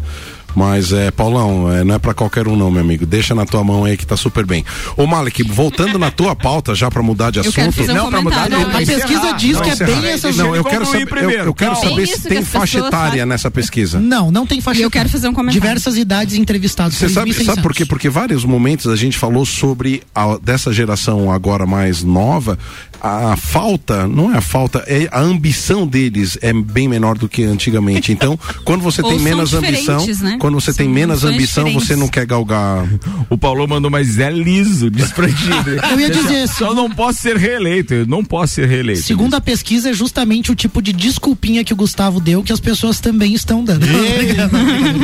Mas 0.56 0.92
é, 0.94 1.12
Paulão, 1.12 1.72
é, 1.72 1.84
não 1.84 1.96
é 1.96 2.00
pra 2.00 2.14
qualquer 2.14 2.48
um 2.48 2.56
não, 2.56 2.70
meu 2.70 2.82
amigo. 2.82 3.06
Deixa 3.06 3.34
na 3.34 3.46
tua 3.46 3.64
mão 3.64 3.84
aí 3.86 3.98
que 3.98 4.06
tá 4.06 4.16
super 4.16 4.46
bem. 4.46 4.64
Ô 4.96 5.06
Malek, 5.08 5.44
voltando 5.44 5.98
na 5.98 6.12
tua 6.12 6.36
pauta 6.36 6.76
já 6.76 6.90
pra 6.92 7.02
mudar 7.02 7.32
de 7.32 7.40
Eu 7.40 7.42
assunto. 7.42 7.56
quero 7.56 7.72
fazer 7.72 7.92
um 7.92 7.96
Não, 7.96 8.10
pra 8.10 8.22
mudar 8.22 8.50
de- 8.50 8.56
A 8.56 8.78
pesquisa 8.86 9.32
diz 9.34 9.60
que 9.60 9.70
é 9.70 9.76
bem 9.86 10.06
essas- 10.08 10.36
Não, 10.38 10.56
eu 10.56 10.64
quero 10.64 10.86
saber, 10.86 11.02
eu, 11.04 11.08
primeiro, 11.08 11.44
eu 11.46 11.54
quero 11.54 11.76
saber 11.76 12.08
se 12.08 12.22
tem 12.22 12.44
faixa 12.44 12.80
etária 12.80 13.10
fazem. 13.12 13.26
nessa 13.26 13.50
pesquisa. 13.52 14.00
Não, 14.00 14.32
não 14.32 14.46
tem 14.46 14.62
faixa 14.62 14.80
E 14.80 14.84
eu 14.84 14.92
quero 14.92 15.10
fazer 15.10 15.28
um 15.28 15.34
comentário. 15.34 15.62
Diversas 15.62 15.98
idades 15.98 16.36
entrevistadas. 16.36 16.96
Você 16.96 17.10
sabe, 17.10 17.32
3.600. 17.32 17.46
sabe 17.46 17.62
por 17.62 17.74
quê? 17.74 17.86
Porque 17.86 18.10
vários 18.10 18.46
momentos 18.46 18.88
a 18.88 18.96
gente 18.96 19.18
falou 19.18 19.46
sobre 19.46 20.02
a, 20.14 20.38
dessa 20.38 20.72
geração 20.72 21.32
agora 21.32 21.66
mais 21.66 22.04
nova, 22.04 22.58
a, 23.02 23.36
falta, 23.36 24.08
não 24.08 24.34
é 24.34 24.38
a 24.38 24.42
falta, 24.42 24.84
é 24.88 25.08
a 25.12 25.20
ambição 25.20 25.86
deles 25.86 26.38
é 26.42 26.54
bem 26.54 26.88
menor 26.88 27.18
do 27.18 27.28
que 27.28 27.44
antigamente. 27.44 28.12
Então, 28.12 28.40
quando 28.64 28.82
você 28.82 29.02
tem 29.04 29.20
menos 29.20 29.54
ambição, 29.54 30.06
né? 30.22 30.38
Quando 30.44 30.60
você 30.60 30.74
tem 30.74 30.90
menos 30.90 31.24
ambição, 31.24 31.72
você 31.72 31.96
não 31.96 32.10
quer 32.10 32.26
galgar. 32.26 32.86
O 33.30 33.38
Paulo 33.38 33.66
mandou, 33.66 33.90
mas 33.90 34.20
é 34.20 34.30
liso, 34.30 34.92
desprendido. 34.92 35.70
Eu 35.90 35.98
ia 35.98 36.10
dizer, 36.10 36.50
Só 36.50 36.74
não 36.74 36.90
posso 36.90 37.22
ser 37.22 37.38
reeleito, 37.38 37.94
eu 37.94 38.06
não 38.06 38.26
posso 38.26 38.56
ser 38.56 38.68
reeleito. 38.68 39.04
Segundo 39.04 39.36
a 39.36 39.42
pesquisa, 39.42 39.92
é 39.92 39.94
justamente 39.94 40.52
o 40.52 40.56
tipo 40.56 40.82
de 40.82 40.92
desculpinha 40.92 41.64
que 41.64 41.72
o 41.72 41.76
Gustavo 41.78 42.20
deu 42.20 42.44
que 42.44 42.52
as 42.52 42.60
pessoas 42.60 43.00
também 43.00 43.34
estão 43.34 43.64
dando. 43.64 43.86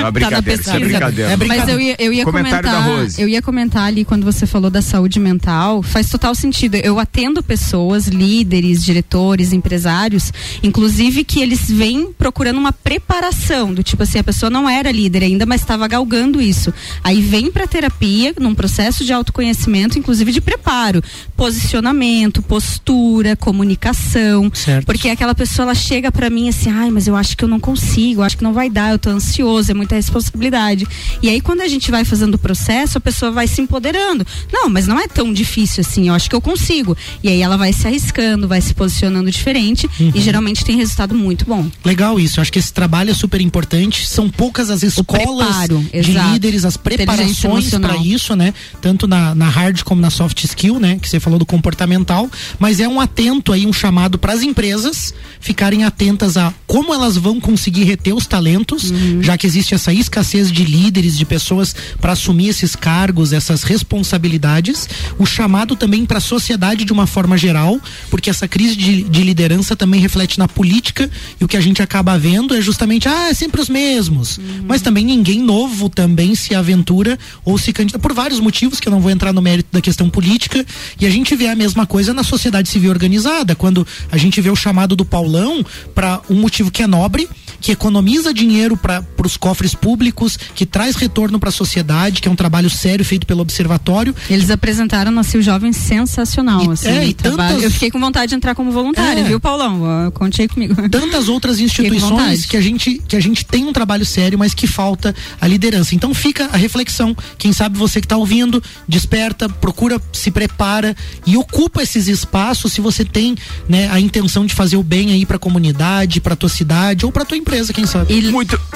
Ah, 0.03 0.11
brincadeira, 0.11 0.61
isso 0.61 0.69
é 0.71 0.79
brincadeira. 0.79 1.31
É 1.31 1.37
Mas 1.37 1.47
brincadeira. 1.47 1.71
eu 1.71 1.79
ia, 1.79 1.95
eu 1.99 2.13
ia 2.13 2.25
Comentário 2.25 2.69
comentar, 2.69 3.19
eu 3.19 3.27
ia 3.29 3.41
comentar 3.41 3.83
ali 3.83 4.03
quando 4.03 4.25
você 4.25 4.45
falou 4.45 4.69
da 4.69 4.81
saúde 4.81 5.19
mental, 5.19 5.81
faz 5.81 6.09
total 6.09 6.35
sentido. 6.35 6.75
Eu 6.75 6.99
atendo 6.99 7.41
pessoas, 7.41 8.07
líderes, 8.07 8.83
diretores, 8.83 9.53
empresários, 9.53 10.33
inclusive 10.61 11.23
que 11.23 11.39
eles 11.39 11.69
vêm 11.69 12.11
procurando 12.17 12.57
uma 12.57 12.73
preparação, 12.73 13.73
do 13.73 13.83
tipo 13.83 14.03
assim, 14.03 14.19
a 14.19 14.23
pessoa 14.23 14.49
não 14.49 14.69
era 14.69 14.91
líder 14.91 15.28
ainda, 15.29 15.45
mas 15.45 15.61
estava 15.61 15.87
galgando 15.87 16.41
isso. 16.41 16.73
Aí 17.03 17.21
vem 17.21 17.51
para 17.51 17.67
terapia, 17.67 18.33
num 18.39 18.53
processo 18.55 19.03
de 19.05 19.13
autoconhecimento, 19.13 19.97
inclusive 19.97 20.31
de 20.31 20.41
preparo, 20.41 21.01
posicionamento, 21.35 22.41
postura, 22.41 23.35
comunicação, 23.35 24.51
porque 24.85 25.09
aquela 25.09 25.35
pessoa 25.35 25.65
ela 25.65 25.75
chega 25.75 26.11
para 26.11 26.29
mim 26.29 26.49
assim, 26.49 26.69
ai, 26.69 26.89
mas 26.89 27.07
eu 27.07 27.15
acho 27.15 27.35
que 27.35 27.43
eu 27.43 27.49
não 27.49 27.59
consigo, 27.59 28.21
eu 28.21 28.25
acho 28.25 28.37
que 28.37 28.43
não 28.43 28.53
vai 28.53 28.69
dar, 28.69 28.91
eu 28.91 28.99
tô 28.99 29.09
ansioso, 29.09 29.71
é 29.71 29.73
muita 29.73 29.95
responsabilidade. 29.95 30.87
E 31.21 31.29
aí 31.29 31.41
quando 31.41 31.61
a 31.61 31.67
gente 31.67 31.91
vai 31.91 32.05
fazendo 32.05 32.35
o 32.35 32.37
processo, 32.37 32.97
a 32.97 33.01
pessoa 33.01 33.31
vai 33.31 33.47
se 33.47 33.61
empoderando. 33.61 34.25
Não, 34.51 34.69
mas 34.69 34.87
não 34.87 34.99
é 34.99 35.07
tão 35.07 35.33
difícil 35.33 35.81
assim, 35.81 36.07
eu 36.07 36.13
acho 36.13 36.29
que 36.29 36.35
eu 36.35 36.41
consigo. 36.41 36.95
E 37.23 37.27
aí 37.29 37.41
ela 37.41 37.57
vai 37.57 37.73
se 37.73 37.85
arriscando, 37.87 38.47
vai 38.47 38.61
se 38.61 38.73
posicionando 38.73 39.29
diferente 39.29 39.89
Uhum. 39.99 40.11
e 40.15 40.21
geralmente 40.21 40.63
tem 40.63 40.77
resultado 40.77 41.13
muito 41.13 41.45
bom. 41.45 41.67
Legal 41.83 42.19
isso, 42.19 42.39
eu 42.39 42.41
acho 42.41 42.51
que 42.51 42.59
esse 42.59 42.71
trabalho 42.71 43.11
é 43.11 43.13
super 43.13 43.41
importante. 43.41 44.07
São 44.07 44.29
poucas 44.29 44.69
as 44.69 44.83
escolas 45.19 45.47
preparo, 45.47 45.79
de 45.91 45.97
exato. 46.11 46.33
líderes, 46.33 46.65
as 46.65 46.77
preparações 46.77 47.69
para 47.71 47.97
isso, 47.97 48.35
né? 48.35 48.53
Tanto 48.81 49.07
na, 49.07 49.33
na 49.35 49.47
hard 49.49 49.81
como 49.83 50.01
na 50.01 50.09
soft 50.09 50.43
skill, 50.43 50.79
né? 50.79 50.97
Que 51.01 51.09
você 51.09 51.19
falou 51.19 51.37
do 51.39 51.45
comportamental, 51.45 52.29
mas 52.57 52.79
é 52.79 52.87
um 52.87 52.99
atento 52.99 53.51
aí, 53.53 53.65
um 53.65 53.73
chamado 53.73 54.17
para 54.17 54.33
as 54.33 54.41
empresas 54.41 55.13
ficarem 55.39 55.83
atentas 55.83 56.35
a 56.37 56.53
como 56.67 56.93
elas 56.93 57.15
vão 57.17 57.39
conseguir 57.39 57.83
reter 57.83 58.13
os 58.15 58.27
talentos, 58.27 58.91
Uhum. 58.91 59.21
já 59.23 59.37
que 59.37 59.45
existe 59.47 59.73
essa 59.73 59.93
escassez 59.93 60.51
de 60.51 60.63
líderes, 60.65 61.17
de 61.17 61.25
pessoas 61.25 61.75
para 61.99 62.13
assumir 62.13 62.49
esses 62.49 62.75
cargos, 62.75 63.33
essas 63.33 63.63
responsabilidades. 63.63 64.87
O 65.17 65.25
chamado 65.25 65.75
também 65.75 66.05
para 66.05 66.17
a 66.17 66.21
sociedade 66.21 66.83
de 66.85 66.91
uma 66.93 67.05
forma 67.07 67.37
geral, 67.37 67.79
porque 68.09 68.29
essa 68.29 68.47
crise 68.47 68.75
de, 68.75 69.03
de 69.03 69.23
liderança 69.23 69.75
também 69.75 69.99
reflete 70.01 70.37
na 70.39 70.47
política 70.47 71.09
e 71.39 71.43
o 71.43 71.47
que 71.47 71.57
a 71.57 71.61
gente 71.61 71.81
acaba 71.81 72.17
vendo 72.17 72.55
é 72.55 72.61
justamente, 72.61 73.07
ah, 73.07 73.29
é 73.29 73.33
sempre 73.33 73.61
os 73.61 73.69
mesmos. 73.69 74.39
Mas 74.67 74.81
também 74.81 75.08
ninguém 75.09 75.39
novo 75.39 75.89
também 75.89 76.35
se 76.35 76.53
aventura 76.53 77.17
ou 77.43 77.57
se 77.57 77.73
candidata 77.73 77.97
por 77.99 78.13
vários 78.13 78.39
motivos 78.39 78.79
que 78.79 78.87
eu 78.87 78.91
não 78.91 78.99
vou 78.99 79.09
entrar 79.09 79.33
no 79.33 79.41
mérito 79.41 79.69
da 79.71 79.81
questão 79.81 80.07
política. 80.07 80.63
E 80.99 81.05
a 81.05 81.09
gente 81.09 81.35
vê 81.35 81.47
a 81.47 81.55
mesma 81.55 81.87
coisa 81.87 82.13
na 82.13 82.23
sociedade 82.23 82.69
civil 82.69 82.91
organizada, 82.91 83.55
quando 83.55 83.85
a 84.11 84.17
gente 84.17 84.39
vê 84.39 84.51
o 84.51 84.55
chamado 84.55 84.95
do 84.95 85.03
Paulão 85.03 85.65
para 85.95 86.21
um 86.29 86.35
motivo 86.35 86.69
que 86.69 86.83
é 86.83 86.87
nobre, 86.87 87.27
que 87.61 87.71
economiza 87.71 88.33
dinheiro 88.33 88.75
para 88.77 89.03
os 89.25 89.37
cofres 89.37 89.73
públicos, 89.75 90.37
que 90.55 90.65
traz 90.65 90.95
retorno 90.95 91.39
para 91.39 91.49
a 91.49 91.51
sociedade, 91.51 92.21
que 92.21 92.27
é 92.27 92.31
um 92.31 92.35
trabalho 92.35 92.69
sério 92.69 93.03
feito 93.05 93.25
pelo 93.27 93.41
observatório. 93.41 94.15
Eles 94.29 94.49
apresentaram 94.49 95.11
Sil 95.23 95.41
Jovem 95.43 95.73
sensacional, 95.73 96.71
assim, 96.71 96.87
é, 96.87 97.07
e 97.07 97.13
tantas- 97.13 97.61
Eu 97.61 97.69
fiquei 97.71 97.91
com 97.91 97.99
vontade 97.99 98.29
de 98.29 98.35
entrar 98.35 98.55
como 98.55 98.71
voluntária, 98.71 99.21
É. 99.21 99.23
viu, 99.23 99.39
Paulão? 99.39 99.81
Ó, 100.07 100.11
Conte 100.11 100.41
aí 100.41 100.47
comigo. 100.47 100.75
tantas 100.89 101.27
outras 101.29 101.59
instituições 101.59 102.45
que 102.45 102.57
a 102.57 102.61
gente 102.61 103.01
que 103.07 103.15
a 103.15 103.19
gente 103.19 103.45
tem 103.45 103.65
um 103.65 103.73
trabalho 103.73 104.05
sério, 104.05 104.37
mas 104.39 104.53
que 104.53 104.65
falta 104.67 105.13
a 105.39 105.47
liderança. 105.47 105.93
Então 105.95 106.13
fica 106.13 106.49
a 106.51 106.57
reflexão. 106.57 107.15
Quem 107.37 107.51
sabe 107.53 107.77
você 107.77 107.99
que 107.99 108.05
está 108.05 108.17
ouvindo, 108.17 108.61
desperta, 108.87 109.47
procura, 109.49 110.01
se 110.13 110.31
prepara 110.31 110.95
e 111.25 111.35
ocupa 111.37 111.81
esses 111.83 112.07
espaços 112.07 112.73
se 112.73 112.81
você 112.81 113.03
tem, 113.05 113.35
né, 113.67 113.89
a 113.91 113.99
intenção 113.99 114.45
de 114.45 114.53
fazer 114.53 114.77
o 114.77 114.83
bem 114.83 115.11
aí 115.11 115.25
para 115.25 115.35
a 115.35 115.39
comunidade, 115.39 116.19
para 116.21 116.35
tua 116.35 116.49
cidade 116.49 117.05
ou 117.05 117.11
para 117.11 117.25
tua 117.25 117.37
empresa, 117.37 117.48
quem 117.73 117.85
sabe. 117.85 118.13
E 118.13 118.19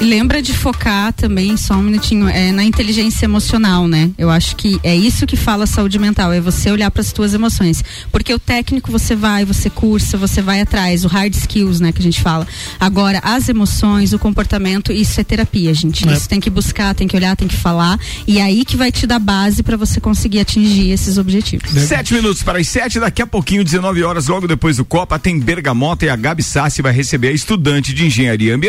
e 0.02 0.06
lembra 0.06 0.42
de 0.42 0.52
focar 0.52 1.14
também, 1.14 1.56
só 1.56 1.76
um 1.76 1.84
minutinho, 1.84 2.28
é, 2.28 2.52
na 2.52 2.64
inteligência 2.64 3.26
emocional, 3.26 3.88
né? 3.88 4.10
Eu 4.18 4.30
acho 4.30 4.56
que 4.56 4.80
é 4.84 4.96
isso 4.96 5.26
que 5.28 5.36
fala 5.36 5.66
saúde 5.66 6.00
mental, 6.00 6.34
é 6.34 6.42
você 6.42 6.72
olhar 6.72 6.90
para 6.90 7.02
as 7.02 7.14
tuas 7.14 7.34
emoções. 7.34 7.84
Porque 8.12 8.34
o 8.34 8.40
técnico 8.40 8.92
você 8.92 9.16
vai, 9.16 9.46
você 9.46 9.70
cursa, 9.70 10.18
você 10.18 10.42
vai 10.42 10.62
atrás, 10.62 11.06
o 11.06 11.08
hard 11.08 11.34
skills, 11.36 11.80
né, 11.80 11.92
que 11.92 12.00
a 12.00 12.04
gente 12.04 12.22
fala. 12.22 12.48
Agora, 12.80 13.20
as 13.24 13.48
emoções, 13.48 14.12
o 14.12 14.20
comportamento, 14.20 14.92
isso 14.92 15.22
é 15.22 15.24
terapia, 15.24 15.74
gente. 15.74 16.08
É. 16.10 16.14
Isso 16.14 16.28
tem 16.28 16.40
que 16.40 16.50
buscar, 16.50 16.96
tem 16.96 17.08
que 17.08 17.16
olhar, 17.16 17.36
tem 17.36 17.48
que 17.48 17.56
falar. 17.56 18.00
E 18.28 18.40
é 18.40 18.42
aí 18.42 18.66
que 18.66 18.76
vai 18.76 18.92
te 18.92 19.06
dar 19.06 19.20
base 19.20 19.62
para 19.62 19.78
você 19.78 20.02
conseguir 20.02 20.40
atingir 20.40 20.92
esses 20.92 21.18
objetivos. 21.18 21.70
Sete 21.70 22.14
minutos 22.14 22.42
para 22.42 22.60
as 22.60 22.68
sete, 22.68 23.00
daqui 23.00 23.22
a 23.22 23.28
pouquinho, 23.28 23.64
19 23.64 24.04
horas, 24.04 24.28
logo 24.28 24.48
depois 24.48 24.78
do 24.78 24.86
Copa, 24.86 25.20
tem 25.20 25.40
Bergamota 25.40 26.06
e 26.06 26.10
a 26.10 26.16
Gabi 26.16 26.42
Sassi 26.42 26.82
vai 26.82 26.92
receber 26.92 27.30
a 27.30 27.32
estudante 27.32 27.94
de 27.94 28.06
engenharia 28.06 28.56
ambiental 28.56 28.63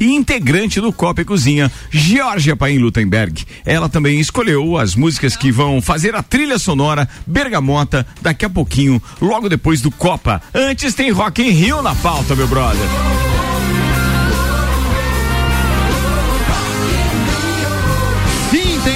e 0.00 0.06
integrante 0.06 0.80
do 0.80 0.92
Copa 0.92 1.22
e 1.22 1.24
Cozinha, 1.24 1.70
Georgia 1.90 2.56
Paim 2.56 2.78
Lutemberg. 2.78 3.44
Ela 3.64 3.88
também 3.88 4.18
escolheu 4.18 4.76
as 4.76 4.94
músicas 4.94 5.36
que 5.36 5.52
vão 5.52 5.80
fazer 5.80 6.14
a 6.14 6.22
trilha 6.22 6.58
sonora 6.58 7.08
Bergamota 7.26 8.06
daqui 8.20 8.44
a 8.44 8.50
pouquinho, 8.50 9.00
logo 9.20 9.48
depois 9.48 9.80
do 9.80 9.90
Copa. 9.90 10.42
Antes 10.52 10.94
tem 10.94 11.10
Rock 11.10 11.42
in 11.42 11.50
Rio 11.50 11.82
na 11.82 11.94
pauta, 11.94 12.34
meu 12.34 12.48
brother. 12.48 13.27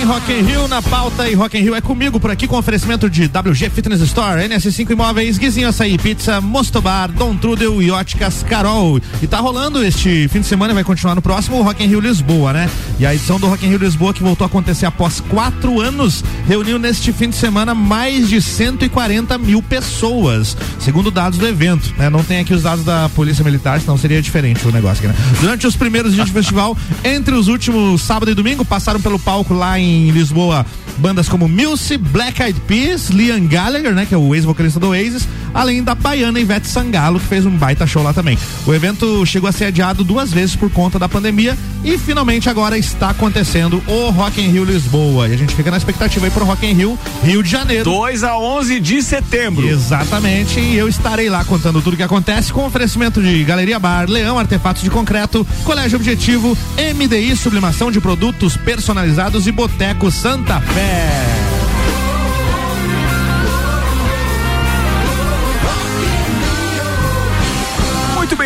Tem 0.03 0.09
Rock 0.09 0.33
in 0.33 0.43
Rio 0.43 0.67
na 0.67 0.83
pauta 0.83 1.29
e 1.29 1.35
Rock 1.35 1.57
in 1.57 1.61
Rio 1.61 1.75
é 1.77 1.81
comigo 1.81 2.19
por 2.19 2.29
aqui 2.29 2.49
com 2.49 2.57
oferecimento 2.57 3.09
de 3.09 3.27
WG 3.27 3.71
Fitness 3.71 4.01
Store, 4.01 4.43
NS5 4.49 4.91
Imóveis, 4.91 5.39
Guizinho 5.39 5.69
Açaí 5.69 5.97
Pizza, 5.97 6.41
Mostobar, 6.41 7.09
Dom 7.13 7.37
Trudel 7.37 7.81
e 7.81 7.89
Óticas 7.91 8.43
Carol. 8.43 9.01
E 9.23 9.29
tá 9.29 9.39
rolando 9.39 9.85
este 9.85 10.27
fim 10.27 10.41
de 10.41 10.47
semana 10.47 10.73
e 10.73 10.75
vai 10.75 10.83
continuar 10.83 11.15
no 11.15 11.23
próximo 11.23 11.59
o 11.59 11.63
Rock 11.63 11.85
in 11.85 11.87
Rio 11.87 12.01
Lisboa, 12.01 12.53
né? 12.53 12.69
E 12.99 13.07
a 13.07 13.15
edição 13.15 13.39
do 13.39 13.47
Rock 13.47 13.65
in 13.65 13.69
Rio 13.69 13.79
Lisboa 13.79 14.13
que 14.13 14.25
voltou 14.25 14.45
a 14.45 14.49
acontecer 14.49 14.87
após 14.87 15.21
quatro 15.21 15.81
anos 15.81 16.25
reuniu 16.49 16.81
neste 16.81 17.13
fim 17.13 17.29
de 17.31 17.37
semana 17.37 17.73
mais 17.73 18.29
de 18.29 18.43
140 18.43 19.39
mil 19.39 19.63
pessoas, 19.63 20.57
segundo 20.81 21.13
dados 21.13 21.39
do 21.39 21.47
evento, 21.47 21.95
né? 21.97 22.11
Não 22.11 22.25
tem 22.25 22.41
aqui 22.41 22.53
os 22.53 22.65
dados 22.65 22.85
da 22.85 23.09
Polícia 23.11 23.45
Militar, 23.45 23.81
senão 23.81 23.97
seria 23.97 24.21
diferente 24.21 24.67
o 24.67 24.73
negócio 24.73 25.07
aqui, 25.07 25.17
né? 25.17 25.25
Durante 25.41 25.65
os 25.65 25.77
primeiros 25.77 26.13
dias 26.13 26.29
do 26.29 26.33
festival, 26.33 26.77
entre 27.05 27.37
os 27.37 27.47
últimos 27.47 28.03
sábado 28.03 28.33
e 28.33 28.35
domingo, 28.35 28.65
passaram 28.65 29.01
pelo 29.01 29.19
palco 29.19 29.55
lá 29.55 29.79
em 29.79 29.92
em 29.93 30.11
Lisboa 30.11 30.65
bandas 30.99 31.29
como 31.29 31.49
Milce, 31.49 31.97
Black 31.97 32.43
Eyed 32.43 32.61
Peas, 32.67 33.09
Liam 33.09 33.47
Gallagher, 33.47 33.95
né, 33.95 34.07
que 34.07 34.15
é 34.15 34.19
o 34.19 34.35
ex-vocalista 34.35 34.79
do 34.79 34.89
Oasis, 34.89 35.27
além 35.55 35.83
da 35.83 35.95
baiana 35.95 36.39
Ivete 36.39 36.69
Sangalo, 36.69 37.19
que 37.19 37.27
fez 37.27 37.47
um 37.47 37.51
baita 37.51 37.87
show 37.87 38.03
lá 38.03 38.13
também. 38.13 38.39
O 38.67 38.75
evento 38.75 39.25
chegou 39.25 39.49
a 39.49 39.53
ser 39.53 39.67
adiado 39.67 40.05
duas 40.05 40.33
vezes 40.33 40.55
por 40.55 40.71
conta 40.71 40.99
da 40.99 41.09
pandemia 41.09 41.57
e 41.83 41.97
finalmente 41.99 42.49
agora 42.49 42.77
está 42.77 43.11
acontecendo 43.11 43.83
o 43.87 44.11
Rock 44.11 44.41
in 44.41 44.49
Rio 44.49 44.65
Lisboa. 44.65 45.29
E 45.29 45.35
a 45.35 45.37
gente 45.37 45.55
fica 45.55 45.71
na 45.71 45.77
expectativa 45.77 46.27
aí 46.27 46.31
pro 46.31 46.45
Rock 46.45 46.67
in 46.67 46.75
Rio, 46.75 46.99
Rio 47.25 47.43
de 47.43 47.51
Janeiro. 47.51 47.85
2 47.85 48.23
a 48.23 48.37
11 48.37 48.81
de 48.81 49.03
setembro. 49.03 49.67
Exatamente, 49.67 50.61
e 50.61 50.77
eu 50.77 50.89
estarei 50.89 51.29
lá 51.29 51.45
contando 51.45 51.81
tudo 51.81 51.95
o 51.95 51.97
que 51.97 52.03
acontece 52.03 52.53
com 52.53 52.67
oferecimento 52.67 53.23
de 53.23 53.43
Galeria 53.45 53.79
Bar, 53.79 54.09
Leão 54.09 54.39
Artefatos 54.39 54.83
de 54.83 54.91
Concreto, 54.91 55.47
Colégio 55.65 55.97
Objetivo, 55.97 56.57
MDI 56.95 57.35
Sublimação 57.37 57.91
de 57.91 58.01
Produtos 58.01 58.57
Personalizados 58.57 59.47
e 59.47 59.53
Boteco 59.53 59.82
Santa 60.13 60.61
Fé. 60.61 61.42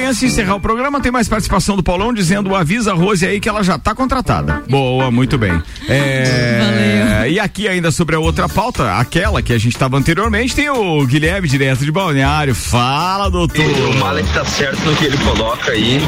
Antes 0.06 0.20
de 0.20 0.26
encerrar 0.26 0.54
o 0.54 0.60
programa, 0.60 1.00
tem 1.00 1.10
mais 1.10 1.28
participação 1.28 1.74
do 1.76 1.82
Paulão 1.82 2.14
dizendo 2.14 2.54
avisa 2.54 2.92
a 2.92 2.94
Rose 2.94 3.26
aí 3.26 3.40
que 3.40 3.48
ela 3.48 3.62
já 3.64 3.76
tá 3.76 3.92
contratada. 3.94 4.62
Boa, 4.68 5.10
muito 5.10 5.36
bem. 5.36 5.60
É, 5.88 7.26
E 7.28 7.40
aqui 7.40 7.66
ainda 7.66 7.90
sobre 7.90 8.14
a 8.14 8.20
outra 8.20 8.48
pauta, 8.48 8.94
aquela 8.98 9.42
que 9.42 9.52
a 9.52 9.58
gente 9.58 9.72
estava 9.74 9.96
anteriormente, 9.96 10.54
tem 10.54 10.70
o 10.70 11.04
Guilherme 11.06 11.48
direto 11.48 11.84
de 11.84 11.90
Balneário. 11.90 12.54
Fala, 12.54 13.28
doutor. 13.28 13.64
O 13.64 13.94
Malek 13.98 14.28
tá 14.32 14.44
certo 14.44 14.78
no 14.84 14.94
que 14.94 15.06
ele 15.06 15.18
coloca 15.18 15.72
aí. 15.72 16.00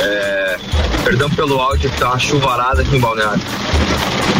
É, 0.00 0.56
perdão 1.04 1.30
pelo 1.30 1.60
áudio, 1.60 1.90
tá 1.98 2.08
uma 2.10 2.18
chuvarada 2.18 2.82
aqui 2.82 2.96
em 2.96 3.00
Balneário. 3.00 3.40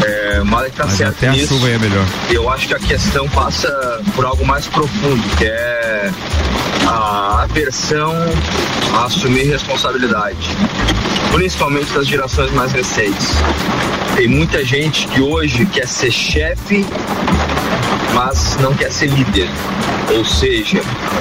É, 0.04 0.40
o 0.42 0.46
Malek 0.46 0.74
tá 0.76 0.86
Mas 0.86 0.94
certo 0.96 1.14
até 1.18 1.28
a 1.28 1.32
nisso. 1.32 1.54
chuva 1.54 1.68
aí 1.68 1.74
é 1.74 1.78
melhor. 1.78 2.04
Eu 2.30 2.50
acho 2.50 2.66
que 2.66 2.74
a 2.74 2.78
questão 2.80 3.28
passa 3.28 3.68
por 4.16 4.24
algo 4.24 4.44
mais 4.44 4.66
profundo, 4.66 5.22
que 5.36 5.44
é 5.44 5.83
a 6.86 7.42
aversão 7.42 8.14
a 8.94 9.04
assumir 9.04 9.44
responsabilidade, 9.44 10.56
principalmente 11.32 11.92
das 11.92 12.06
gerações 12.06 12.50
mais 12.52 12.72
recentes. 12.72 13.30
Tem 14.16 14.28
muita 14.28 14.64
gente 14.64 15.08
que 15.08 15.20
hoje 15.20 15.66
quer 15.66 15.88
ser 15.88 16.10
chefe, 16.10 16.86
mas 18.14 18.56
não 18.60 18.74
quer 18.74 18.90
ser 18.92 19.06
líder. 19.06 19.48
Ou 20.16 20.24
seja, 20.24 20.80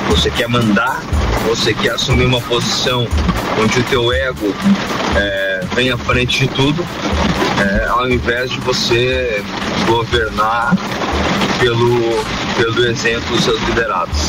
você 0.10 0.30
quer 0.30 0.48
mandar, 0.48 1.02
você 1.48 1.74
quer 1.74 1.92
assumir 1.92 2.26
uma 2.26 2.42
posição 2.42 3.08
onde 3.62 3.80
o 3.80 3.84
teu 3.84 4.12
ego 4.12 4.54
é, 5.16 5.43
vem 5.76 5.92
à 5.92 5.98
frente 5.98 6.40
de 6.42 6.48
tudo, 6.54 6.86
é, 7.60 7.88
ao 7.88 8.10
invés 8.10 8.52
de 8.52 8.60
você 8.60 9.44
governar 9.88 10.76
pelo, 11.60 12.00
pelo 12.58 12.86
exemplo 12.86 13.36
dos 13.36 13.44
seus 13.44 13.62
liderados. 13.64 14.20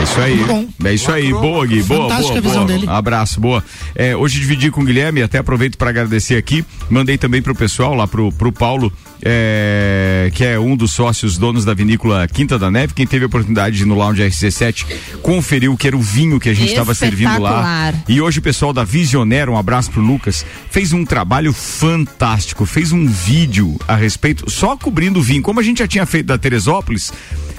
É 0.00 0.02
isso 0.02 0.20
aí. 0.20 0.68
É 0.84 0.94
isso 0.94 1.12
aí. 1.12 1.32
Boa, 1.32 1.66
Gui. 1.66 1.82
Boa, 1.82 2.08
Fantástica 2.08 2.28
boa, 2.28 2.38
a 2.38 2.40
visão 2.40 2.66
boa. 2.66 2.78
dele. 2.78 2.90
Abraço, 2.90 3.40
boa. 3.40 3.64
É, 3.94 4.16
hoje 4.16 4.40
dividi 4.40 4.70
com 4.70 4.80
o 4.80 4.84
Guilherme, 4.84 5.22
até 5.22 5.38
aproveito 5.38 5.78
para 5.78 5.90
agradecer 5.90 6.36
aqui. 6.36 6.64
Mandei 6.90 7.16
também 7.16 7.40
pro 7.40 7.54
pessoal, 7.54 7.94
lá 7.94 8.06
pro, 8.08 8.32
pro 8.32 8.52
Paulo, 8.52 8.92
é, 9.24 10.30
que 10.34 10.44
é 10.44 10.58
um 10.58 10.76
dos 10.76 10.92
sócios 10.92 11.38
donos 11.38 11.64
da 11.64 11.74
vinícola 11.74 12.26
Quinta 12.28 12.58
da 12.58 12.70
Neve. 12.70 12.94
Quem 12.94 13.06
teve 13.06 13.24
a 13.24 13.26
oportunidade 13.26 13.76
de 13.76 13.82
ir 13.82 13.86
no 13.86 13.94
Lounge 13.94 14.22
RC7 14.22 14.86
conferiu 15.22 15.76
que 15.76 15.86
era 15.86 15.96
o 15.96 16.00
vinho 16.00 16.40
que 16.40 16.48
a 16.48 16.54
gente 16.54 16.70
estava 16.70 16.94
servindo 16.94 17.40
lá. 17.40 17.92
E 18.08 18.20
hoje 18.20 18.40
o 18.40 18.42
pessoal 18.42 18.72
da 18.72 18.84
Visionaire, 18.84 19.50
um 19.50 19.56
abraço 19.56 19.90
pro 19.90 20.00
Lucas, 20.00 20.44
fez 20.70 20.92
um 20.92 21.04
trabalho 21.04 21.52
fantástico, 21.52 22.66
fez 22.66 22.92
um 22.92 23.06
vídeo 23.06 23.76
a 23.86 23.94
respeito, 23.94 24.50
só 24.50 24.76
cobrindo 24.76 25.20
o 25.20 25.22
vinho, 25.22 25.42
como 25.42 25.60
a 25.60 25.62
gente 25.62 25.78
já 25.78 25.86
tinha 25.86 26.04
feito 26.06 26.26
da 26.26 26.38
Teresópolis, 26.38 27.12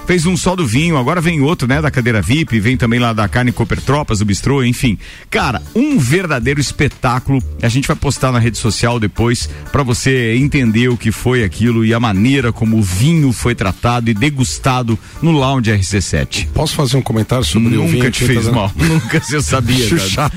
fez 0.06 0.26
um 0.26 0.36
só 0.36 0.54
do 0.54 0.66
vinho, 0.66 0.96
agora 0.96 1.20
vem 1.20 1.40
outro, 1.40 1.66
né, 1.66 1.80
da 1.80 1.90
cadeira 1.90 2.20
VIP, 2.20 2.60
vem 2.60 2.76
também 2.76 3.00
lá 3.00 3.12
da 3.12 3.26
carne 3.28 3.52
Cooper 3.52 3.80
Tropas, 3.80 4.18
do 4.18 4.24
bistrô, 4.24 4.62
enfim. 4.62 4.98
Cara, 5.30 5.62
um 5.74 5.98
verdadeiro 5.98 6.60
espetáculo. 6.60 7.42
A 7.62 7.68
gente 7.68 7.88
vai 7.88 7.96
postar 7.96 8.30
na 8.30 8.38
rede 8.38 8.58
social 8.58 9.00
depois 9.00 9.48
para 9.72 9.82
você 9.82 10.36
entender 10.36 10.88
o 10.88 10.96
que 10.96 11.10
foi 11.10 11.42
aquilo 11.54 11.84
e 11.84 11.94
a 11.94 12.00
maneira 12.00 12.52
como 12.52 12.78
o 12.78 12.82
vinho 12.82 13.32
foi 13.32 13.54
tratado 13.54 14.10
e 14.10 14.14
degustado 14.14 14.98
no 15.22 15.30
Lounge 15.30 15.70
RC7. 15.70 16.48
Posso 16.52 16.74
fazer 16.74 16.96
um 16.96 17.02
comentário 17.02 17.44
sobre 17.44 17.76
o 17.76 17.86
vinho? 17.86 17.92
Nunca 17.98 18.10
te 18.10 18.24
fez 18.24 18.46
tá- 18.46 18.52
mal, 18.52 18.72
nunca 18.76 19.20
você 19.20 19.40
sabia. 19.40 19.98
Chato. 19.98 20.34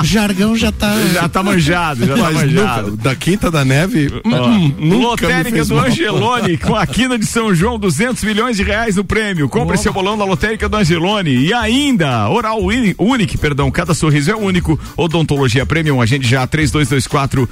O 0.00 0.04
jargão 0.06 0.56
já 0.56 0.70
tá. 0.70 0.94
Já 1.12 1.28
tá 1.28 1.42
manjado, 1.42 2.06
já 2.06 2.14
tá 2.16 2.22
Mas 2.22 2.34
manjado. 2.34 2.90
nunca- 2.92 3.02
da 3.02 3.16
Quinta 3.16 3.50
da 3.50 3.64
Neve, 3.64 4.08
Ó, 4.24 4.48
hum, 4.48 4.72
nunca 4.78 5.26
me 5.26 5.32
Lotérica 5.34 5.64
do 5.64 5.74
mal. 5.74 5.84
Angelone, 5.86 6.56
com 6.58 6.74
a 6.76 6.86
quina 6.86 7.18
de 7.18 7.26
São 7.26 7.52
João, 7.54 7.76
200 7.78 8.22
milhões 8.22 8.56
de 8.56 8.62
reais 8.62 8.94
no 8.96 9.04
prêmio. 9.04 9.48
Compre 9.48 9.76
seu 9.78 9.92
bolão 9.92 10.16
da 10.16 10.24
Lotérica 10.24 10.68
do 10.68 10.76
Angelone. 10.76 11.30
E 11.30 11.52
ainda, 11.52 12.28
Oral 12.28 12.60
Unique, 12.98 13.36
perdão, 13.36 13.68
cada 13.70 13.94
sorriso 13.94 14.30
é 14.30 14.36
único. 14.36 14.78
Odontologia 14.96 15.66
Premium, 15.66 16.00
a 16.00 16.06
gente 16.06 16.26
já 16.26 16.46
3224 16.46 17.48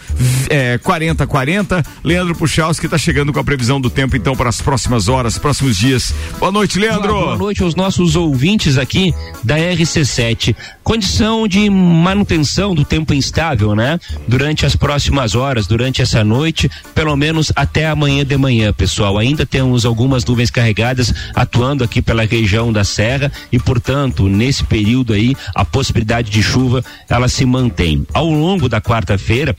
é, 0.48 0.78
4040. 0.78 1.82
Leandro 2.04 2.34
Puchaus, 2.34 2.78
que 2.78 2.88
tá 2.88 2.98
chegando 2.98 3.32
com 3.32 3.38
a 3.40 3.44
previsão 3.44 3.80
do 3.80 3.90
tempo, 3.90 4.16
então, 4.16 4.36
para 4.36 4.48
as 4.48 4.60
próximas 4.60 5.08
horas, 5.08 5.38
próximos 5.38 5.76
dias. 5.76 6.14
Boa 6.38 6.52
noite, 6.52 6.78
Leandro. 6.78 7.12
Boa 7.12 7.36
noite 7.36 7.62
aos 7.62 7.74
nossos 7.74 8.16
ouvintes 8.16 8.78
aqui 8.78 9.14
da 9.42 9.56
RC7. 9.56 10.54
Condição 10.82 11.46
de 11.46 11.70
manutenção 11.70 12.74
do 12.74 12.84
tempo 12.84 13.14
instável, 13.14 13.74
né? 13.74 13.98
Durante 14.26 14.66
as 14.66 14.74
próximas 14.76 15.34
horas, 15.34 15.66
durante 15.66 16.02
essa 16.02 16.24
noite, 16.24 16.70
pelo 16.94 17.16
menos 17.16 17.52
até 17.54 17.86
amanhã 17.86 18.24
de 18.24 18.36
manhã, 18.36 18.72
pessoal. 18.72 19.18
Ainda 19.18 19.46
temos 19.46 19.84
algumas 19.84 20.24
nuvens 20.24 20.50
carregadas 20.50 21.12
atuando 21.34 21.84
aqui 21.84 22.02
pela 22.02 22.24
região 22.24 22.72
da 22.72 22.84
Serra 22.84 23.30
e, 23.50 23.58
portanto, 23.58 24.28
nesse 24.28 24.64
período 24.64 25.12
aí, 25.12 25.36
a 25.54 25.64
possibilidade 25.64 26.30
de 26.30 26.42
chuva 26.42 26.84
ela 27.08 27.28
se 27.28 27.44
mantém. 27.44 28.06
Ao 28.12 28.28
longo 28.28 28.68
da 28.68 28.80
quarta-feira, 28.80 29.54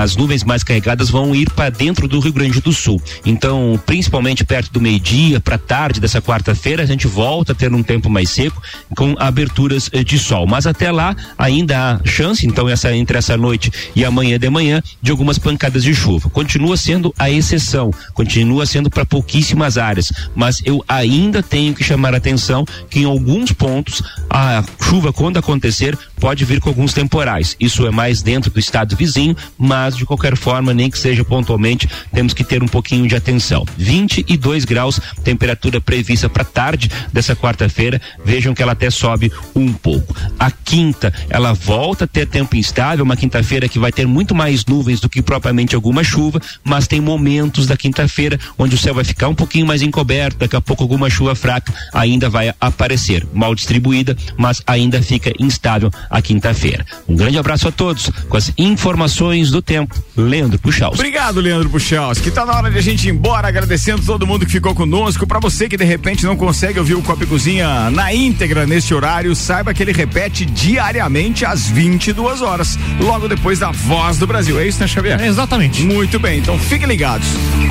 as 0.00 0.16
nuvens 0.16 0.44
mais 0.44 0.62
carregadas 0.62 1.10
vão 1.10 1.34
ir 1.34 1.50
para 1.50 1.70
dentro 1.70 2.08
do 2.08 2.20
Rio 2.20 2.32
Grande 2.32 2.60
do 2.60 2.72
Sul. 2.72 3.00
Então, 3.24 3.78
principalmente 3.84 4.44
perto 4.44 4.72
do 4.72 4.80
meio-dia, 4.80 5.40
para 5.40 5.58
tarde 5.58 6.00
dessa 6.00 6.20
quarta-feira, 6.22 6.82
a 6.82 6.86
gente 6.86 7.06
volta 7.06 7.52
a 7.52 7.54
ter 7.54 7.72
um 7.72 7.82
tempo 7.82 8.08
mais 8.08 8.30
seco 8.30 8.62
com 8.96 9.14
aberturas 9.18 9.90
eh, 9.92 10.02
de 10.02 10.18
sol. 10.18 10.46
Mas 10.46 10.66
até 10.66 10.90
lá 10.90 11.14
ainda 11.36 11.78
há 11.78 12.00
chance, 12.04 12.46
então, 12.46 12.68
essa, 12.68 12.94
entre 12.94 13.18
essa 13.18 13.36
noite 13.36 13.70
e 13.94 14.04
amanhã 14.04 14.38
de 14.38 14.48
manhã, 14.48 14.82
de 15.00 15.10
algumas 15.10 15.38
pancadas 15.38 15.82
de 15.82 15.94
chuva. 15.94 16.30
Continua 16.30 16.76
sendo 16.76 17.12
a 17.18 17.30
exceção, 17.30 17.90
continua 18.14 18.66
sendo 18.66 18.88
para 18.90 19.04
pouquíssimas 19.04 19.76
áreas, 19.76 20.12
mas 20.34 20.62
eu 20.64 20.84
ainda 20.88 21.42
tenho 21.42 21.74
que 21.74 21.84
chamar 21.84 22.14
a 22.14 22.18
atenção 22.18 22.64
que 22.88 23.00
em 23.00 23.04
alguns 23.04 23.52
pontos 23.52 24.02
a 24.30 24.62
chuva, 24.80 25.12
quando 25.12 25.38
acontecer, 25.38 25.98
pode 26.22 26.44
vir 26.44 26.60
com 26.60 26.68
alguns 26.68 26.92
temporais. 26.92 27.56
Isso 27.58 27.84
é 27.84 27.90
mais 27.90 28.22
dentro 28.22 28.48
do 28.48 28.60
estado 28.60 28.94
vizinho, 28.94 29.36
mas 29.58 29.96
de 29.96 30.06
qualquer 30.06 30.36
forma, 30.36 30.72
nem 30.72 30.88
que 30.88 30.96
seja 30.96 31.24
pontualmente, 31.24 31.88
temos 32.14 32.32
que 32.32 32.44
ter 32.44 32.62
um 32.62 32.68
pouquinho 32.68 33.08
de 33.08 33.16
atenção. 33.16 33.66
22 33.76 34.64
graus, 34.64 35.00
temperatura 35.24 35.80
prevista 35.80 36.28
para 36.28 36.44
tarde 36.44 36.88
dessa 37.12 37.34
quarta-feira. 37.34 38.00
Vejam 38.24 38.54
que 38.54 38.62
ela 38.62 38.70
até 38.70 38.88
sobe 38.88 39.32
um 39.52 39.72
pouco. 39.72 40.14
A 40.38 40.48
quinta, 40.48 41.12
ela 41.28 41.54
volta 41.54 42.04
a 42.04 42.06
ter 42.06 42.28
tempo 42.28 42.54
instável, 42.54 43.04
uma 43.04 43.16
quinta-feira 43.16 43.68
que 43.68 43.80
vai 43.80 43.90
ter 43.90 44.06
muito 44.06 44.32
mais 44.32 44.64
nuvens 44.64 45.00
do 45.00 45.08
que 45.08 45.20
propriamente 45.20 45.74
alguma 45.74 46.04
chuva, 46.04 46.40
mas 46.62 46.86
tem 46.86 47.00
momentos 47.00 47.66
da 47.66 47.76
quinta-feira 47.76 48.38
onde 48.56 48.76
o 48.76 48.78
céu 48.78 48.94
vai 48.94 49.02
ficar 49.02 49.26
um 49.26 49.34
pouquinho 49.34 49.66
mais 49.66 49.82
encoberto, 49.82 50.38
daqui 50.38 50.54
a 50.54 50.60
pouco 50.60 50.84
alguma 50.84 51.10
chuva 51.10 51.34
fraca 51.34 51.74
ainda 51.92 52.30
vai 52.30 52.54
aparecer, 52.60 53.26
mal 53.34 53.56
distribuída, 53.56 54.16
mas 54.36 54.62
ainda 54.68 55.02
fica 55.02 55.32
instável 55.40 55.90
a 56.12 56.20
quinta-feira. 56.20 56.84
Um 57.08 57.16
grande 57.16 57.38
abraço 57.38 57.66
a 57.66 57.72
todos 57.72 58.10
com 58.28 58.36
as 58.36 58.52
informações 58.58 59.50
do 59.50 59.62
tempo. 59.62 59.94
Leandro 60.16 60.58
Puxaus. 60.58 60.94
Obrigado, 60.94 61.40
Leandro 61.40 61.70
Puxaus, 61.70 62.18
que 62.18 62.30
tá 62.30 62.44
na 62.44 62.54
hora 62.54 62.70
de 62.70 62.78
a 62.78 62.82
gente 62.82 63.08
ir 63.08 63.10
embora, 63.10 63.48
agradecendo 63.48 64.02
todo 64.04 64.26
mundo 64.26 64.44
que 64.44 64.52
ficou 64.52 64.74
conosco. 64.74 65.26
Pra 65.26 65.40
você 65.40 65.68
que 65.68 65.76
de 65.76 65.84
repente 65.84 66.24
não 66.24 66.36
consegue 66.36 66.78
ouvir 66.78 66.94
o 66.94 67.02
Copa 67.02 67.24
Cozinha 67.26 67.90
na 67.90 68.12
íntegra 68.12 68.66
neste 68.66 68.92
horário, 68.94 69.34
saiba 69.34 69.72
que 69.72 69.82
ele 69.82 69.92
repete 69.92 70.44
diariamente 70.44 71.44
às 71.46 71.68
22 71.68 72.42
horas, 72.42 72.78
logo 73.00 73.26
depois 73.26 73.58
da 73.58 73.70
Voz 73.70 74.18
do 74.18 74.26
Brasil. 74.26 74.60
É 74.60 74.66
isso, 74.68 74.80
né, 74.80 74.86
Xavier? 74.86 75.20
exatamente. 75.22 75.82
Muito 75.82 76.18
bem, 76.18 76.38
então 76.40 76.58
fiquem 76.58 76.86
ligados. 76.86 77.26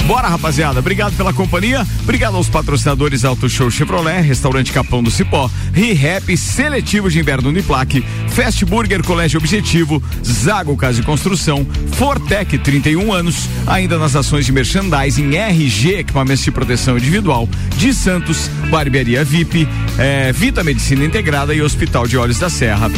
Bora, 0.07 0.27
rapaziada. 0.27 0.79
Obrigado 0.79 1.15
pela 1.15 1.31
companhia. 1.31 1.85
Obrigado 2.01 2.35
aos 2.35 2.49
patrocinadores 2.49 3.23
Auto 3.23 3.47
Show 3.47 3.69
Chevrolet, 3.69 4.21
Restaurante 4.21 4.71
Capão 4.71 5.03
do 5.03 5.11
Cipó, 5.11 5.49
ReHap, 5.73 6.35
Seletivo 6.35 7.09
de 7.09 7.19
Inverno 7.19 7.49
Uniplaque, 7.49 8.03
Fast 8.31 8.63
Burger 8.65 9.03
Colégio 9.03 9.37
Objetivo, 9.39 10.01
Zago 10.25 10.75
Casa 10.77 11.01
e 11.01 11.03
Construção, 11.03 11.65
Fortec 11.93 12.57
31 12.57 13.13
anos, 13.13 13.49
ainda 13.67 13.97
nas 13.97 14.15
ações 14.15 14.45
de 14.45 14.51
merchandising 14.51 15.35
RG 15.35 15.99
Equipamentos 15.99 16.43
de 16.43 16.51
Proteção 16.51 16.97
Individual, 16.97 17.47
de 17.77 17.93
Santos, 17.93 18.49
Barbearia 18.69 19.23
VIP, 19.23 19.67
eh, 19.97 20.31
Vita 20.31 20.63
Medicina 20.63 21.03
Integrada 21.03 21.53
e 21.53 21.61
Hospital 21.61 22.07
de 22.07 22.17
Olhos 22.17 22.39
da 22.39 22.49
Serra. 22.49 22.89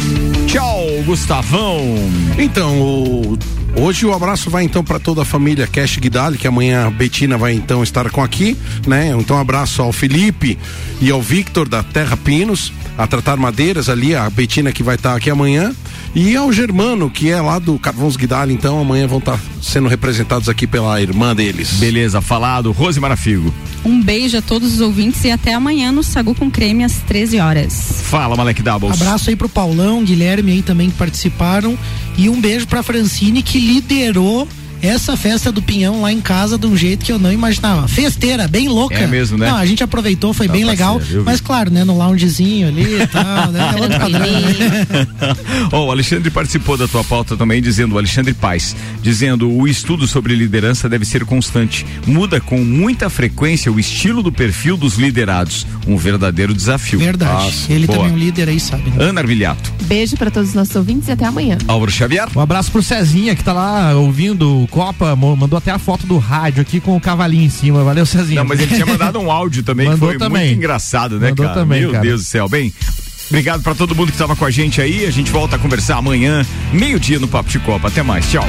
Tchau, 0.46 0.86
Gustavão. 1.04 1.82
Então, 2.38 2.80
o 2.80 3.38
Hoje 3.76 4.06
o 4.06 4.14
abraço 4.14 4.48
vai 4.50 4.62
então 4.62 4.84
para 4.84 5.00
toda 5.00 5.22
a 5.22 5.24
família 5.24 5.66
Cash 5.66 5.98
Guidali, 5.98 6.38
que 6.38 6.46
amanhã 6.46 6.86
a 6.86 6.90
Betina 6.90 7.36
vai 7.36 7.54
então 7.54 7.82
estar 7.82 8.08
com 8.08 8.22
aqui, 8.22 8.56
né? 8.86 9.08
Então 9.18 9.36
abraço 9.36 9.82
ao 9.82 9.92
Felipe 9.92 10.56
e 11.00 11.10
ao 11.10 11.20
Victor 11.20 11.68
da 11.68 11.82
Terra 11.82 12.16
Pinos, 12.16 12.72
a 12.96 13.04
tratar 13.06 13.36
madeiras 13.36 13.88
ali, 13.88 14.14
a 14.14 14.30
Betina 14.30 14.72
que 14.72 14.82
vai 14.82 14.94
estar 14.94 15.16
aqui 15.16 15.28
amanhã. 15.28 15.74
E 16.14 16.36
ao 16.36 16.52
Germano, 16.52 17.10
que 17.10 17.28
é 17.28 17.40
lá 17.40 17.58
do 17.58 17.76
Carvões 17.76 18.16
Guidali, 18.16 18.54
então 18.54 18.80
amanhã 18.80 19.08
vão 19.08 19.18
estar 19.18 19.40
sendo 19.64 19.88
representados 19.88 20.48
aqui 20.48 20.66
pela 20.66 21.00
irmã 21.00 21.34
deles. 21.34 21.74
Beleza, 21.74 22.20
falado. 22.20 22.72
Rose 22.72 23.00
Marafigo. 23.00 23.52
Um 23.84 24.00
beijo 24.00 24.38
a 24.38 24.42
todos 24.42 24.74
os 24.74 24.80
ouvintes 24.80 25.24
e 25.24 25.30
até 25.30 25.52
amanhã 25.52 25.90
no 25.90 26.02
Sagu 26.02 26.34
com 26.34 26.50
Creme 26.50 26.84
às 26.84 26.98
13 26.98 27.38
horas. 27.38 28.02
Fala, 28.02 28.36
Malek 28.36 28.62
Doubles. 28.62 29.00
Abraço 29.00 29.30
aí 29.30 29.36
pro 29.36 29.48
Paulão, 29.48 30.04
Guilherme 30.04 30.52
aí 30.52 30.62
também 30.62 30.90
que 30.90 30.96
participaram. 30.96 31.78
E 32.16 32.28
um 32.28 32.40
beijo 32.40 32.66
pra 32.66 32.82
Francine 32.82 33.42
que 33.42 33.58
liderou 33.58 34.48
essa 34.86 35.16
festa 35.16 35.50
do 35.50 35.62
Pinhão 35.62 36.02
lá 36.02 36.12
em 36.12 36.20
casa 36.20 36.58
de 36.58 36.66
um 36.66 36.76
jeito 36.76 37.04
que 37.04 37.12
eu 37.12 37.18
não 37.18 37.32
imaginava. 37.32 37.88
Festeira, 37.88 38.46
bem 38.48 38.68
louca. 38.68 38.94
É 38.94 39.06
mesmo, 39.06 39.38
né? 39.38 39.48
Não, 39.48 39.56
a 39.56 39.66
gente 39.66 39.82
aproveitou, 39.82 40.32
foi 40.32 40.46
Tá 40.46 40.52
bem 40.52 40.64
legal. 40.64 41.00
Mas 41.24 41.40
claro, 41.40 41.70
né, 41.70 41.84
no 41.84 41.96
loungezinho 41.96 42.68
ali 42.68 43.00
e 43.02 43.06
tal, 43.06 43.50
né? 43.50 43.74
É 43.76 43.80
outro 43.80 43.98
padrão? 43.98 44.26
Ó, 45.72 45.86
o 45.86 45.90
Alexandre 45.90 46.30
participou 46.30 46.76
da 46.76 46.86
tua 46.86 47.02
pauta 47.04 47.36
também, 47.36 47.60
dizendo, 47.62 47.94
o 47.94 47.98
Alexandre 47.98 48.34
Paz, 48.34 48.76
dizendo 49.02 49.50
o 49.50 49.66
estudo 49.66 50.06
sobre 50.06 50.34
liderança 50.34 50.88
deve 50.88 51.04
ser 51.04 51.24
constante. 51.24 51.86
Muda 52.06 52.40
com 52.40 52.58
muita 52.58 53.08
frequência 53.10 53.70
o 53.72 53.78
estilo 53.78 54.22
do 54.22 54.32
perfil 54.32 54.76
dos 54.76 54.94
liderados. 54.96 55.66
Um 55.86 55.96
verdadeiro 55.96 56.54
desafio. 56.54 56.98
Verdade. 56.98 57.32
Nossa, 57.44 57.72
Ele 57.72 57.86
boa. 57.86 57.98
também 57.98 58.12
é 58.12 58.14
um 58.14 58.18
líder 58.18 58.48
aí, 58.48 58.60
sabe? 58.60 58.90
né? 58.90 58.96
Ana 58.98 59.20
Armiliato. 59.20 59.72
Beijo 59.82 60.16
para 60.16 60.30
todos 60.30 60.50
os 60.50 60.54
nossos 60.54 60.74
ouvintes 60.76 61.08
e 61.08 61.12
até 61.12 61.24
amanhã. 61.24 61.58
Álvaro 61.68 61.90
Xavier. 61.90 62.28
Um 62.34 62.40
abraço 62.40 62.70
pro 62.70 62.82
Cezinha, 62.82 63.34
que 63.34 63.44
tá 63.44 63.52
lá 63.52 63.94
ouvindo 63.94 64.62
o 64.62 64.68
Copa, 64.74 65.14
mandou 65.14 65.56
até 65.56 65.70
a 65.70 65.78
foto 65.78 66.04
do 66.04 66.18
rádio 66.18 66.60
aqui 66.60 66.80
com 66.80 66.96
o 66.96 67.00
cavalinho 67.00 67.44
em 67.44 67.48
cima. 67.48 67.84
Valeu, 67.84 68.04
Cezinha. 68.04 68.40
Não, 68.40 68.48
mas 68.48 68.58
ele 68.58 68.74
tinha 68.74 68.84
mandado 68.84 69.20
um 69.20 69.30
áudio 69.30 69.62
também, 69.62 69.86
Mandou 69.86 70.08
que 70.08 70.18
foi 70.18 70.18
também. 70.18 70.46
muito 70.46 70.58
engraçado, 70.58 71.20
né, 71.20 71.28
Mandou 71.28 71.46
cara? 71.46 71.60
também, 71.60 71.80
Meu 71.82 71.92
cara. 71.92 72.02
Deus 72.02 72.22
do 72.22 72.26
céu. 72.26 72.48
Bem, 72.48 72.72
obrigado 73.28 73.62
pra 73.62 73.72
todo 73.72 73.94
mundo 73.94 74.10
que 74.10 74.18
tava 74.18 74.34
com 74.34 74.44
a 74.44 74.50
gente 74.50 74.80
aí. 74.80 75.06
A 75.06 75.12
gente 75.12 75.30
volta 75.30 75.54
a 75.54 75.58
conversar 75.60 75.98
amanhã, 75.98 76.44
meio-dia 76.72 77.20
no 77.20 77.28
Papo 77.28 77.48
de 77.48 77.60
Copa. 77.60 77.86
Até 77.86 78.02
mais. 78.02 78.28
Tchau. 78.28 78.44